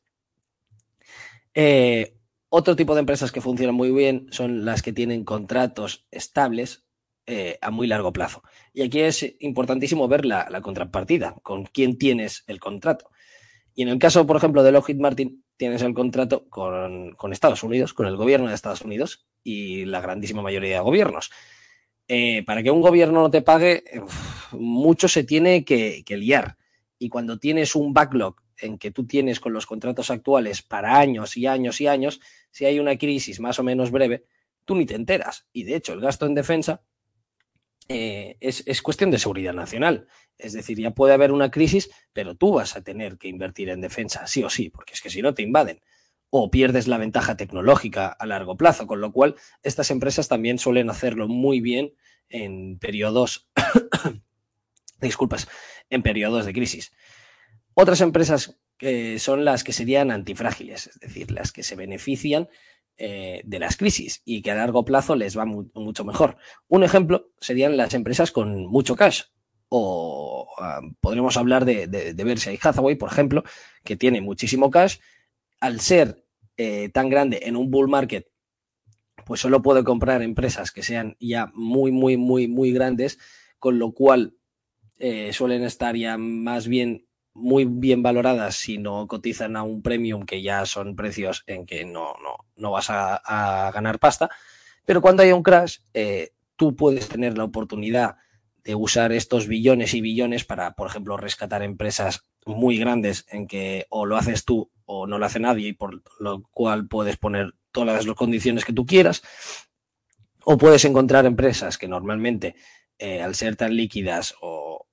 Eh, 1.54 2.18
otro 2.50 2.76
tipo 2.76 2.96
de 2.96 3.00
empresas 3.00 3.32
que 3.32 3.42
funcionan 3.42 3.76
muy 3.76 3.92
bien 3.92 4.28
son 4.32 4.66
las 4.66 4.82
que 4.82 4.92
tienen 4.92 5.24
contratos 5.24 6.06
estables 6.12 6.86
a 7.62 7.70
muy 7.70 7.86
largo 7.86 8.12
plazo. 8.12 8.42
Y 8.74 8.82
aquí 8.82 9.02
es 9.02 9.36
importantísimo 9.40 10.08
ver 10.08 10.26
la, 10.26 10.48
la 10.50 10.62
contrapartida, 10.62 11.36
con 11.44 11.66
quién 11.66 12.00
tienes 12.00 12.44
el 12.48 12.60
contrato. 12.60 13.12
Y 13.76 13.84
en 13.84 13.90
el 13.90 14.00
caso, 14.00 14.26
por 14.26 14.36
ejemplo, 14.36 14.64
de 14.64 14.72
Lockheed 14.72 14.98
Martin, 14.98 15.44
tienes 15.60 15.82
el 15.82 15.94
contrato 15.94 16.46
con, 16.50 17.14
Estados 17.34 17.64
Unidos, 17.64 17.94
con 17.94 18.08
el 18.08 18.16
gobierno 18.16 18.48
de 18.48 18.56
Estados 18.56 18.82
Unidos 18.82 19.28
y 19.44 19.84
la 19.84 20.00
grandísima 20.00 20.42
mayoría 20.42 20.76
de 20.76 20.80
gobiernos. 20.80 21.32
Eh, 22.08 22.44
para 22.46 22.64
que 22.64 22.72
un 22.72 22.80
gobierno 22.80 23.22
no 23.22 23.30
te 23.30 23.42
pague, 23.42 23.84
mucho 24.54 25.10
se 25.10 25.26
tiene 25.26 25.66
que, 25.66 26.04
liar. 26.08 26.56
Y 26.98 27.10
cuando 27.10 27.40
tienes 27.40 27.76
un 27.76 27.94
backlog 27.94 28.38
en 28.58 28.78
que 28.78 28.92
tú 28.92 29.06
tienes 29.06 29.42
con 29.42 29.52
los 29.52 29.66
contratos 29.66 30.10
actuales 30.10 30.62
para 30.62 30.98
años 30.98 31.36
y 31.36 31.46
años 31.46 31.82
y 31.82 31.88
años, 31.88 32.22
si 32.52 32.64
hay 32.64 32.80
una 32.80 32.98
crisis 32.98 33.42
más 33.42 33.60
o 33.60 33.64
menos 33.64 33.92
breve, 33.92 34.24
tú 34.64 34.76
ni 34.76 34.86
te 34.86 34.96
enteras. 34.96 35.46
Y 35.52 35.64
de 35.64 35.76
hecho, 35.76 35.92
el 35.92 36.00
gasto 36.00 36.26
en 36.26 36.36
defensa 36.36 36.84
eh, 37.90 38.38
es, 38.40 38.64
es, 38.68 38.84
cuestión 38.84 39.10
de 39.10 39.18
seguridad 39.18 39.54
nacional. 39.54 40.08
Es 40.38 40.54
decir, 40.54 40.80
ya 40.80 40.92
puede 40.92 41.14
haber 41.14 41.32
una 41.32 41.50
crisis, 41.50 41.90
pero 42.14 42.36
tú 42.36 42.54
vas 42.54 42.76
a 42.76 42.84
tener 42.84 43.18
que 43.18 43.28
invertir 43.28 43.70
en 43.70 43.82
defensa, 43.82 44.28
sí 44.28 44.44
o 44.44 44.50
sí, 44.50 44.70
porque 44.70 44.94
es 44.94 45.02
que 45.02 45.10
si 45.10 45.22
no 45.22 45.34
te 45.34 45.42
invaden. 45.42 45.82
O 46.30 46.52
pierdes 46.52 46.88
la 46.88 47.00
ventaja 47.00 47.36
tecnológica 47.36 48.08
a 48.08 48.26
largo 48.28 48.56
plazo, 48.56 48.86
con 48.86 49.02
lo 49.02 49.12
cual 49.12 49.36
estas 49.64 49.90
empresas 49.90 50.28
también 50.28 50.60
suelen 50.60 50.92
hacerlo 50.92 51.28
muy 51.28 51.60
bien 51.60 51.94
en 52.30 52.78
periodos, 52.78 53.50
disculpas, 55.02 55.48
en 55.90 56.04
periodos 56.04 56.46
de 56.46 56.54
crisis. 56.54 56.92
Otras 57.74 58.02
empresas 58.02 58.60
que 58.78 59.18
son 59.18 59.44
las 59.44 59.64
que 59.64 59.74
serían 59.74 60.12
antifrágiles, 60.12 60.88
es 60.88 61.00
decir, 61.00 61.32
las 61.32 61.52
que 61.52 61.64
se 61.64 61.76
benefician 61.76 62.48
eh, 63.02 63.42
de 63.46 63.60
las 63.60 63.78
crisis 63.78 64.22
y 64.26 64.42
que 64.42 64.52
a 64.52 64.56
largo 64.56 64.84
plazo 64.84 65.16
les 65.16 65.38
va 65.38 65.46
mucho 65.46 66.04
mejor. 66.04 66.36
Un 66.68 66.84
ejemplo 66.84 67.32
serían 67.40 67.78
las 67.78 67.94
empresas 67.94 68.32
con 68.32 68.68
mucho 68.68 68.98
cash, 68.98 69.24
o 69.70 70.48
ah, 70.60 70.82
podremos 71.00 71.38
hablar 71.38 71.64
de, 71.64 71.88
de, 71.88 72.14
de 72.14 72.24
Berkshire 72.24 72.60
Hathaway, 72.62 72.96
por 72.96 73.10
ejemplo, 73.10 73.44
que 73.84 73.96
tiene 73.96 74.20
muchísimo 74.20 74.70
cash. 74.70 74.98
Al 75.62 75.80
ser 75.80 76.26
eh, 76.58 76.90
tan 76.90 77.10
grande 77.10 77.42
en 77.44 77.56
un 77.56 77.72
bull 77.72 77.88
market, 77.88 78.28
pues 79.26 79.40
solo 79.40 79.62
puede 79.62 79.84
comprar 79.84 80.22
empresas 80.22 80.72
que 80.72 80.84
sean 80.84 81.16
ya 81.20 81.52
muy, 81.54 81.92
muy, 81.92 82.18
muy, 82.18 82.48
muy 82.48 82.72
grandes, 82.74 83.20
con 83.60 83.80
lo 83.80 83.94
cual 83.94 84.36
eh, 84.98 85.32
suelen 85.32 85.64
estar 85.64 85.96
ya 85.96 86.18
más 86.18 86.68
bien 86.68 87.08
muy 87.34 87.66
bien 87.66 88.04
valoradas 88.04 88.56
si 88.56 88.78
no 88.78 89.08
cotizan 89.08 89.56
a 89.56 89.64
un 89.64 89.82
premium 89.82 90.26
que 90.26 90.42
ya 90.42 90.66
son 90.66 90.96
precios 90.96 91.44
en 91.48 91.66
que 91.66 91.86
no, 91.86 92.14
no, 92.22 92.46
no 92.56 92.72
vas 92.72 92.90
a, 92.90 93.72
ganar 93.74 94.00
pasta. 94.00 94.30
Pero 94.86 95.02
cuando 95.02 95.24
hay 95.24 95.32
un 95.32 95.44
crash, 95.44 95.80
eh, 95.94 96.32
tú 96.56 96.76
puedes 96.76 97.08
tener 97.08 97.38
la 97.38 97.44
oportunidad 97.44 98.18
de 98.64 98.76
usar 98.76 99.12
estos 99.12 99.48
billones 99.48 99.94
y 99.94 100.02
billones 100.02 100.46
para, 100.46 100.74
por 100.76 100.88
ejemplo, 100.88 101.18
rescatar 101.18 101.64
empresas 101.64 102.26
muy 102.46 102.78
grandes 102.78 103.26
en 103.30 103.48
que 103.48 103.86
o 103.90 104.06
lo 104.06 104.18
haces 104.18 104.46
tú 104.46 104.72
o 104.86 105.08
no 105.08 105.20
lo 105.20 105.26
hace 105.26 105.40
nadie 105.40 105.70
y 105.70 105.74
por 105.74 106.02
lo 106.20 106.44
cual 106.52 106.88
puedes 106.88 107.18
poner 107.18 107.54
todas 107.72 108.06
las 108.06 108.16
condiciones 108.16 108.66
que 108.66 108.74
tú 108.74 108.86
quieras. 108.86 109.22
O 110.44 110.58
puedes 110.58 110.84
encontrar 110.86 111.26
empresas 111.26 111.78
que 111.78 111.88
normalmente, 111.88 112.56
eh, 112.98 113.22
al 113.22 113.36
ser 113.36 113.56
tan 113.56 113.76
líquidas 113.76 114.36
o 114.42 114.88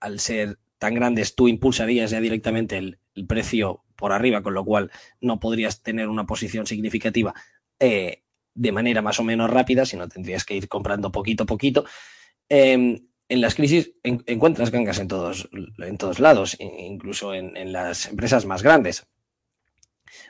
al 0.00 0.20
ser 0.20 0.58
tan 0.82 0.94
grandes, 0.96 1.36
tú 1.36 1.46
impulsarías 1.46 2.10
ya 2.10 2.20
directamente 2.20 2.76
el, 2.76 2.98
precio 3.28 3.84
por 3.94 4.10
arriba, 4.10 4.42
con 4.42 4.52
lo 4.52 4.64
cual 4.64 4.90
no 5.20 5.38
podrías 5.38 5.80
tener 5.80 6.08
una 6.08 6.26
posición 6.26 6.66
significativa 6.66 7.34
eh, 7.78 8.24
de 8.52 8.72
manera 8.72 9.00
más 9.00 9.20
o 9.20 9.22
menos 9.22 9.48
rápida, 9.48 9.86
sino 9.86 10.08
tendrías 10.08 10.44
que 10.44 10.56
ir 10.56 10.66
comprando 10.66 11.12
poquito 11.12 11.44
a 11.44 11.46
poquito. 11.46 11.84
Em, 12.48 13.06
en 13.28 13.40
las 13.40 13.54
crisis 13.54 13.92
encuentras 14.02 14.72
gangas 14.72 14.98
en 14.98 15.06
todos, 15.06 15.48
en 15.78 15.98
todos 15.98 16.18
lados, 16.18 16.56
incluso 16.58 17.32
en, 17.32 17.72
las 17.72 18.08
empresas 18.08 18.44
más 18.44 18.64
grandes. 18.64 19.06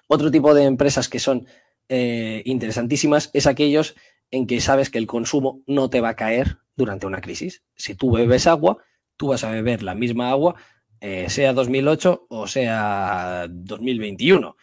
Otro 0.06 0.30
tipo 0.30 0.52
de 0.52 0.64
empresas 0.64 1.08
que 1.08 1.18
son 1.18 1.46
eh, 1.88 2.42
interesantísimas 2.44 3.30
es 3.32 3.46
aquellos 3.46 3.94
en 4.30 4.46
que 4.46 4.60
sabes 4.60 4.90
que 4.90 4.98
el 4.98 5.06
consumo 5.06 5.62
no 5.66 5.88
te 5.88 6.02
va 6.02 6.10
a 6.10 6.16
caer 6.16 6.58
durante 6.76 7.06
una 7.06 7.22
crisis. 7.22 7.62
Si 7.74 7.94
tú 7.94 8.10
bebes 8.10 8.46
agua, 8.46 8.84
tú 9.22 9.28
vas 9.28 9.44
a 9.44 9.52
beber 9.52 9.84
la 9.84 9.94
misma 9.94 10.30
agua, 10.30 10.56
eh, 11.00 11.30
sea 11.30 11.52
2008 11.52 12.26
o 12.28 12.48
sea 12.48 13.46
2021. 13.48 14.56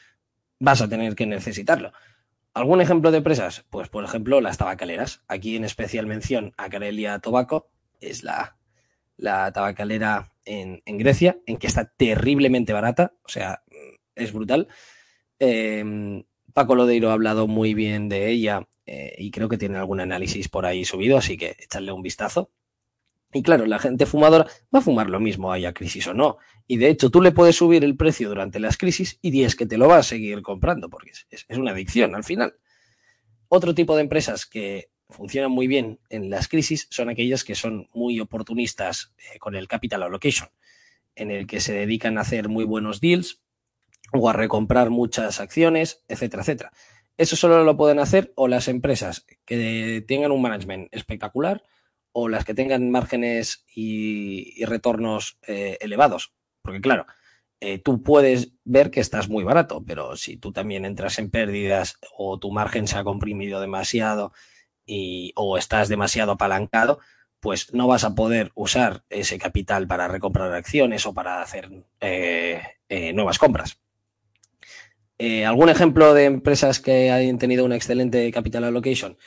Vas 0.60 0.82
a 0.82 0.89
tener 0.89 1.16
que 1.16 1.26
necesitarlo. 1.26 1.93
¿Algún 2.53 2.82
ejemplo 2.82 3.10
de 3.12 3.20
empresas? 3.20 3.64
Pues, 3.70 3.88
por 3.88 4.03
ejemplo, 4.03 4.41
las 4.41 4.57
tabacaleras. 4.57 5.24
Aquí 5.30 5.55
en 5.55 5.64
especial 5.64 6.07
mención 6.07 6.53
a 6.57 6.70
Carelia 6.70 7.20
Tobacco, 7.20 7.72
es 8.01 8.26
la, 8.26 8.57
tabacalera 9.53 10.34
en, 10.43 10.82
Grecia, 10.86 11.38
en 11.45 11.55
que 11.55 11.68
está 11.68 11.86
terriblemente 11.95 12.74
barata, 12.74 13.14
o 13.24 13.30
sea, 13.30 13.64
es 14.14 14.34
brutal. 14.34 14.68
Em, 15.39 16.26
Paco 16.53 16.76
Lodeiro 16.76 17.12
ha 17.12 17.14
hablado 17.14 17.47
muy 17.47 17.74
bien 17.74 18.10
de 18.10 18.30
ella 18.30 18.68
eh, 18.86 19.16
y 19.20 19.32
creo 19.32 19.47
que 19.47 19.57
tiene 19.57 19.78
algún 19.78 20.01
análisis 20.01 20.49
por 20.49 20.66
ahí 20.66 20.84
subido, 20.84 21.18
así 21.18 21.38
que 21.38 21.55
echarle 21.62 21.93
un 21.93 22.01
vistazo. 22.01 22.51
Y 23.32 23.43
claro, 23.43 23.65
la 23.67 23.77
gente 23.77 24.05
fumadora 24.07 24.47
va 24.73 24.80
a 24.80 24.82
fumar 24.82 25.09
lo 25.09 25.19
mismo, 25.19 25.51
haya 25.51 25.73
crisis 25.73 26.07
o 26.07 26.13
no. 26.13 26.38
Y 26.65 26.77
de 26.77 26.89
hecho, 26.89 27.11
tú 27.11 27.21
le 27.21 27.32
puedes 27.32 27.55
subir 27.55 27.84
el 27.84 27.95
precio 27.95 28.27
durante 28.27 28.59
las 28.59 28.77
crisis 28.77 29.19
y 29.21 29.43
es 29.43 29.55
que 29.55 29.67
te 29.67 29.77
lo 29.77 29.88
va 29.88 29.97
a 29.97 30.03
seguir 30.03 30.41
comprando, 30.41 30.89
porque 30.89 31.11
es, 31.30 31.45
una 31.49 31.71
adicción 31.71 32.15
al 32.15 32.23
final. 32.23 32.55
Otro 33.47 33.75
tipo 33.75 33.95
de 33.95 34.01
empresas 34.01 34.47
que 34.47 34.89
funcionan 35.09 35.51
muy 35.51 35.67
bien 35.67 35.99
en 36.09 36.30
las 36.30 36.47
crisis 36.47 36.88
son 36.89 37.09
aquellas 37.09 37.43
que 37.43 37.55
son 37.55 37.88
muy 37.93 38.19
oportunistas 38.19 39.13
eh, 39.17 39.38
con 39.39 39.55
el 39.55 39.67
capital 39.67 40.03
allocation, 40.03 40.49
en 41.15 41.30
el 41.30 41.45
que 41.45 41.59
se 41.59 41.73
dedican 41.73 42.17
a 42.17 42.21
hacer 42.21 42.49
muy 42.49 42.63
buenos 42.63 42.99
deals 42.99 43.41
o 44.11 44.27
a 44.27 44.34
recomprar 44.34 44.89
muchas 44.89 45.39
acciones, 45.39 46.03
etcétera, 46.07 46.41
etcétera. 46.41 46.71
Eso 47.17 47.36
solo 47.36 47.63
lo 47.63 47.77
pueden 47.77 47.99
hacer 47.99 48.32
o 48.36 48.47
las 48.47 48.67
empresas 48.67 49.25
que 49.45 50.03
tengan 50.07 50.32
un 50.32 50.41
management 50.41 50.88
espectacular 50.91 51.63
o 52.12 52.28
las 52.28 52.45
que 52.45 52.53
tengan 52.53 52.89
márgenes 52.91 53.66
y, 53.74 54.64
retornos 54.66 55.38
eh, 55.47 55.78
elevados. 55.82 56.34
Porque 56.62 56.82
claro, 56.82 57.05
eh, 57.60 57.80
tú 57.80 58.03
puedes 58.03 58.53
ver 58.64 58.91
que 58.91 58.99
estás 58.99 59.30
muy 59.30 59.43
barato, 59.43 59.84
pero 59.86 60.16
si 60.16 60.38
tú 60.38 60.51
también 60.51 60.86
entras 60.86 61.20
en 61.20 61.30
pérdidas 61.30 61.97
o 62.18 62.39
tu 62.39 62.51
margen 62.51 62.88
se 62.88 62.97
ha 62.97 63.03
comprimido 63.03 63.62
demasiado 63.62 64.34
y, 64.86 65.34
o 65.36 65.57
estás 65.57 65.89
demasiado 65.89 66.34
apalancado, 66.34 66.99
pues 67.39 67.74
no 67.74 67.88
vas 67.88 68.03
a 68.03 68.16
poder 68.16 68.51
usar 68.55 69.03
ese 69.10 69.38
capital 69.38 69.88
para 69.88 70.07
recomprar 70.07 70.53
acciones 70.53 71.05
o 71.05 71.14
para 71.14 71.41
hacer 71.41 71.86
eh, 72.01 72.62
nuevas 73.14 73.39
compras. 73.39 73.82
¿Algún 75.45 75.68
ejemplo 75.68 76.14
de 76.14 76.26
empresas 76.26 76.80
que 76.80 77.12
hayan 77.12 77.38
tenido 77.38 77.66
una 77.66 77.76
excelente 77.76 78.32
capital 78.32 78.64
allocation? 78.64 79.18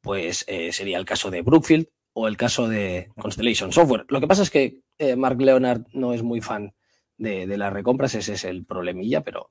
Pues 0.00 0.46
sería 0.70 0.96
el 0.96 1.04
caso 1.04 1.30
de 1.30 1.42
Brookfield, 1.42 1.88
o 2.18 2.28
el 2.28 2.38
caso 2.38 2.66
de 2.66 3.10
Constellation 3.18 3.72
Software. 3.72 4.06
Lo 4.08 4.20
que 4.20 4.26
pasa 4.26 4.42
es 4.42 4.48
que 4.48 4.80
eh, 4.96 5.16
Mark 5.16 5.38
Leonard 5.38 5.82
no 5.92 6.14
es 6.14 6.22
muy 6.22 6.40
fan 6.40 6.74
de, 7.18 7.46
las 7.58 7.70
recompras, 7.70 8.14
ese 8.14 8.32
es 8.32 8.44
el 8.44 8.64
problemilla, 8.64 9.20
pero 9.20 9.50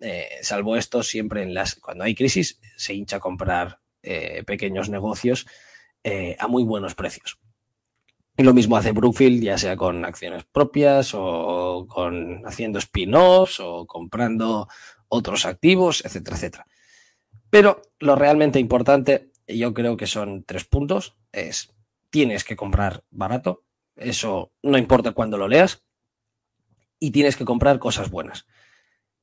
eh, 0.00 0.26
salvo 0.42 0.74
esto, 0.74 1.04
siempre 1.04 1.44
en 1.44 1.54
las, 1.54 1.76
cuando 1.76 2.02
hay 2.02 2.16
crisis 2.16 2.60
se 2.76 2.94
hincha 2.94 3.18
a 3.18 3.20
comprar 3.20 3.78
eh, 4.02 4.42
pequeños 4.44 4.88
negocios 4.88 5.46
a 6.38 6.48
muy 6.48 6.64
buenos 6.64 6.96
precios. 6.96 7.38
Y 8.36 8.42
lo 8.42 8.52
mismo 8.52 8.76
hace 8.76 8.90
Brookfield, 8.90 9.42
ya 9.42 9.56
sea 9.56 9.76
con 9.76 10.04
acciones 10.04 10.44
propias 10.44 11.12
o 11.14 11.86
con 11.88 12.42
haciendo 12.44 12.80
spin-offs 12.80 13.60
o 13.60 13.86
comprando 13.86 14.68
otros 15.08 15.46
activos, 15.46 16.04
etcétera, 16.04 16.36
etcétera. 16.36 16.66
Pero 17.50 17.82
lo 18.00 18.16
realmente 18.16 18.58
importante, 18.58 19.30
yo 19.46 19.72
creo 19.72 19.96
que 19.96 20.08
son 20.08 20.42
tres 20.44 20.64
puntos, 20.64 21.16
es 21.32 21.73
tienes 22.14 22.44
que 22.44 22.54
comprar 22.54 23.02
barato, 23.10 23.64
eso 23.96 24.52
no 24.62 24.78
importa 24.78 25.10
cuándo 25.10 25.36
lo 25.36 25.48
leas, 25.48 25.82
y 27.00 27.10
tienes 27.10 27.36
que 27.36 27.44
comprar 27.44 27.80
cosas 27.80 28.08
buenas. 28.08 28.46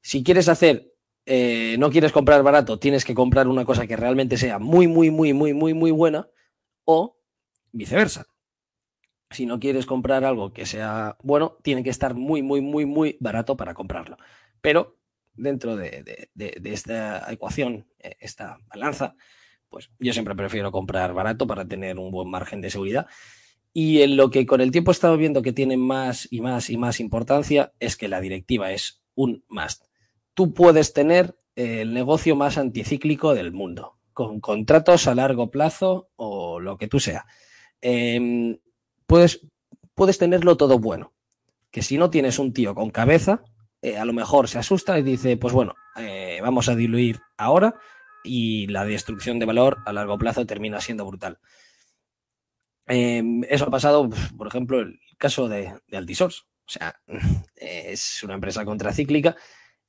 Si 0.01 0.25
quieres 0.25 0.49
hacer, 0.49 0.93
eh, 1.25 1.77
no 1.79 1.89
quieres 1.89 2.11
comprar 2.11 2.43
barato, 2.43 2.79
tienes 2.79 3.05
que 3.05 3.15
comprar 3.15 3.47
una 3.47 3.63
cosa 3.63 3.87
que 3.87 3.95
realmente 3.95 4.35
sea 4.35 4.59
muy, 4.59 4.89
muy, 4.89 5.09
muy, 5.09 5.31
muy, 5.31 5.53
muy, 5.53 5.73
muy 5.73 5.91
buena, 5.91 6.27
o 6.83 7.17
viceversa. 7.71 8.27
Si 9.29 9.45
no 9.45 9.57
quieres 9.57 9.85
comprar 9.85 10.25
algo 10.25 10.51
que 10.51 10.65
sea 10.65 11.15
bueno, 11.23 11.59
tiene 11.63 11.83
que 11.83 11.91
estar 11.91 12.13
muy, 12.13 12.41
muy, 12.41 12.59
muy, 12.59 12.85
muy 12.85 13.15
barato 13.21 13.55
para 13.55 13.73
comprarlo. 13.73 14.17
Pero 14.59 14.97
dentro 15.33 15.77
de, 15.77 16.27
de 16.35 16.73
esta 16.73 17.31
ecuación, 17.31 17.87
eh, 17.99 18.17
esta 18.19 18.57
balanza, 18.67 19.15
pues 19.71 19.89
yo 19.99 20.13
siempre 20.13 20.35
prefiero 20.35 20.71
comprar 20.71 21.13
barato 21.13 21.47
para 21.47 21.65
tener 21.65 21.97
un 21.97 22.11
buen 22.11 22.29
margen 22.29 22.61
de 22.61 22.69
seguridad. 22.69 23.07
Y 23.73 24.01
en 24.01 24.17
lo 24.17 24.29
que 24.29 24.45
con 24.45 24.59
el 24.59 24.69
tiempo 24.69 24.91
he 24.91 24.93
estado 24.93 25.15
viendo 25.15 25.41
que 25.41 25.53
tiene 25.53 25.77
más 25.77 26.27
y 26.29 26.41
más 26.41 26.69
y 26.69 26.77
más 26.77 26.99
importancia 26.99 27.71
es 27.79 27.95
que 27.95 28.09
la 28.09 28.19
directiva 28.19 28.71
es 28.71 29.01
un 29.15 29.45
must. 29.47 29.85
Tú 30.33 30.53
puedes 30.53 30.91
tener 30.93 31.39
el 31.55 31.93
negocio 31.93 32.35
más 32.35 32.57
anticíclico 32.57 33.33
del 33.33 33.53
mundo, 33.53 33.97
con 34.11 34.41
contratos 34.41 35.07
a 35.07 35.15
largo 35.15 35.49
plazo 35.49 36.09
o 36.17 36.59
lo 36.59 36.77
que 36.77 36.89
tú 36.89 36.99
sea. 36.99 37.25
Em, 37.79 38.57
puedes, 39.07 39.47
puedes 39.95 40.17
tenerlo 40.17 40.57
todo 40.57 40.79
bueno. 40.79 41.13
Que 41.71 41.81
si 41.81 41.97
no 41.97 42.09
tienes 42.09 42.39
un 42.39 42.51
tío 42.51 42.75
con 42.75 42.89
cabeza, 42.89 43.45
eh, 43.81 43.97
a 43.97 44.03
lo 44.03 44.11
mejor 44.11 44.49
se 44.49 44.59
asusta 44.59 44.99
y 44.99 45.03
dice, 45.03 45.37
pues 45.37 45.53
bueno, 45.53 45.75
eh, 45.95 46.39
vamos 46.41 46.67
a 46.67 46.75
diluir 46.75 47.21
ahora 47.37 47.75
y 48.23 48.67
la 48.67 48.85
destrucción 48.85 49.39
de 49.39 49.45
valor 49.45 49.79
a 49.85 49.93
largo 49.93 50.17
plazo 50.17 50.45
termina 50.45 50.81
siendo 50.81 51.05
brutal. 51.05 51.39
Em, 52.87 53.43
eso 53.49 53.65
ha 53.65 53.71
pasado, 53.71 54.09
por 54.37 54.47
ejemplo, 54.47 54.79
el 54.79 54.99
caso 55.17 55.47
de, 55.47 55.73
de 55.87 55.97
Altisource. 55.97 56.41
O 56.67 56.71
sea, 56.71 56.99
es 57.55 58.23
una 58.23 58.35
empresa 58.35 58.65
contracíclica, 58.65 59.35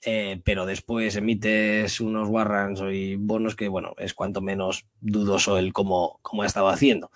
eh, 0.05 0.41
pero 0.45 0.67
después 0.67 1.15
emites 1.17 2.01
unos 2.01 2.29
warrants 2.29 2.83
y 2.93 3.17
bonos 3.17 3.55
que, 3.55 3.69
bueno, 3.69 3.95
es 3.99 4.15
cuanto 4.15 4.41
menos 4.41 4.87
dudoso 5.01 5.59
el 5.59 5.73
cómo, 5.73 6.19
cómo 6.23 6.43
ha 6.43 6.47
estado 6.47 6.69
haciendo. 6.69 7.11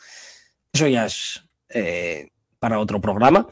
Eso 0.73 0.87
ya 0.87 1.07
es 1.07 1.45
eh, 1.69 2.31
para 2.59 2.79
otro 2.79 3.01
programa. 3.01 3.49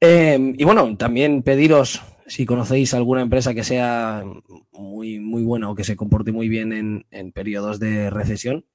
Em, 0.00 0.54
y 0.58 0.64
bueno, 0.64 0.96
también 0.96 1.42
pediros 1.42 2.02
si 2.26 2.46
conocéis 2.46 2.94
alguna 2.94 3.22
empresa 3.22 3.54
que 3.54 3.64
sea 3.64 4.24
muy, 4.72 5.20
muy 5.20 5.42
buena 5.42 5.70
o 5.70 5.74
que 5.74 5.84
se 5.84 5.96
comporte 5.96 6.32
muy 6.32 6.48
bien 6.48 7.04
en, 7.10 7.32
periodos 7.32 7.78
de 7.80 8.10
recesión, 8.10 8.66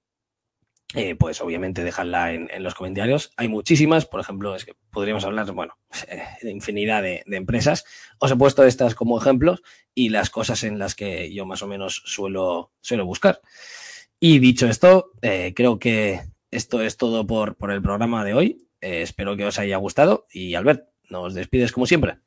eh, 0.96 1.16
pues 1.16 1.40
obviamente 1.42 1.84
dejadla 1.84 2.34
en, 2.34 2.64
los 2.64 2.76
comentarios. 2.76 3.32
Hay 3.38 3.48
muchísimas, 3.48 4.06
por 4.06 4.20
ejemplo, 4.20 4.56
es 4.56 4.66
que 4.66 4.76
podríamos 4.92 5.24
hablar, 5.26 5.52
bueno, 5.52 5.78
de 6.42 6.52
infinidad 6.52 7.04
de, 7.04 7.24
empresas. 7.28 7.86
Os 8.20 8.32
he 8.32 8.36
puesto 8.36 8.64
estas 8.64 8.96
como 8.96 9.20
ejemplos 9.20 9.62
y 9.94 10.10
las 10.10 10.30
cosas 10.30 10.64
en 10.64 10.80
las 10.80 10.96
que 10.96 11.34
yo 11.34 11.46
más 11.46 11.62
o 11.62 11.68
menos 11.68 12.02
suelo, 12.06 12.72
suelo 12.82 13.06
buscar. 13.06 13.42
Y 14.20 14.40
dicho 14.40 14.68
esto, 14.68 15.12
eh, 15.22 15.54
creo 15.56 15.80
que 15.80 16.22
esto 16.52 16.82
es 16.82 16.98
todo 16.98 17.26
por, 17.26 17.56
por 17.56 17.72
el 17.72 17.82
programa 17.82 18.26
de 18.26 18.34
hoy. 18.34 18.68
Eh, 18.82 19.02
espero 19.02 19.36
que 19.38 19.46
os 19.46 19.60
haya 19.60 19.78
gustado 19.78 20.28
y 20.32 20.56
Albert, 20.56 20.90
nos 21.10 21.34
despides 21.34 21.72
como 21.72 21.86
siempre. 21.86 22.18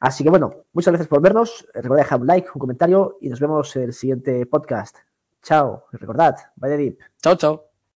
Así 0.00 0.22
que 0.22 0.30
bueno, 0.30 0.66
muchas 0.72 0.92
gracias 0.92 1.08
por 1.08 1.20
vernos. 1.20 1.66
Recordad 1.74 2.04
dejar 2.04 2.20
un 2.20 2.28
like, 2.28 2.48
un 2.54 2.60
comentario 2.60 3.18
y 3.20 3.28
nos 3.28 3.40
vemos 3.40 3.74
en 3.74 3.82
el 3.82 3.92
siguiente 3.92 4.46
podcast. 4.46 4.98
Chao. 5.42 5.86
recordad, 5.92 6.36
vaya 6.56 6.76
deep. 6.76 6.98
Chao, 7.20 7.34
chao. 7.34 7.67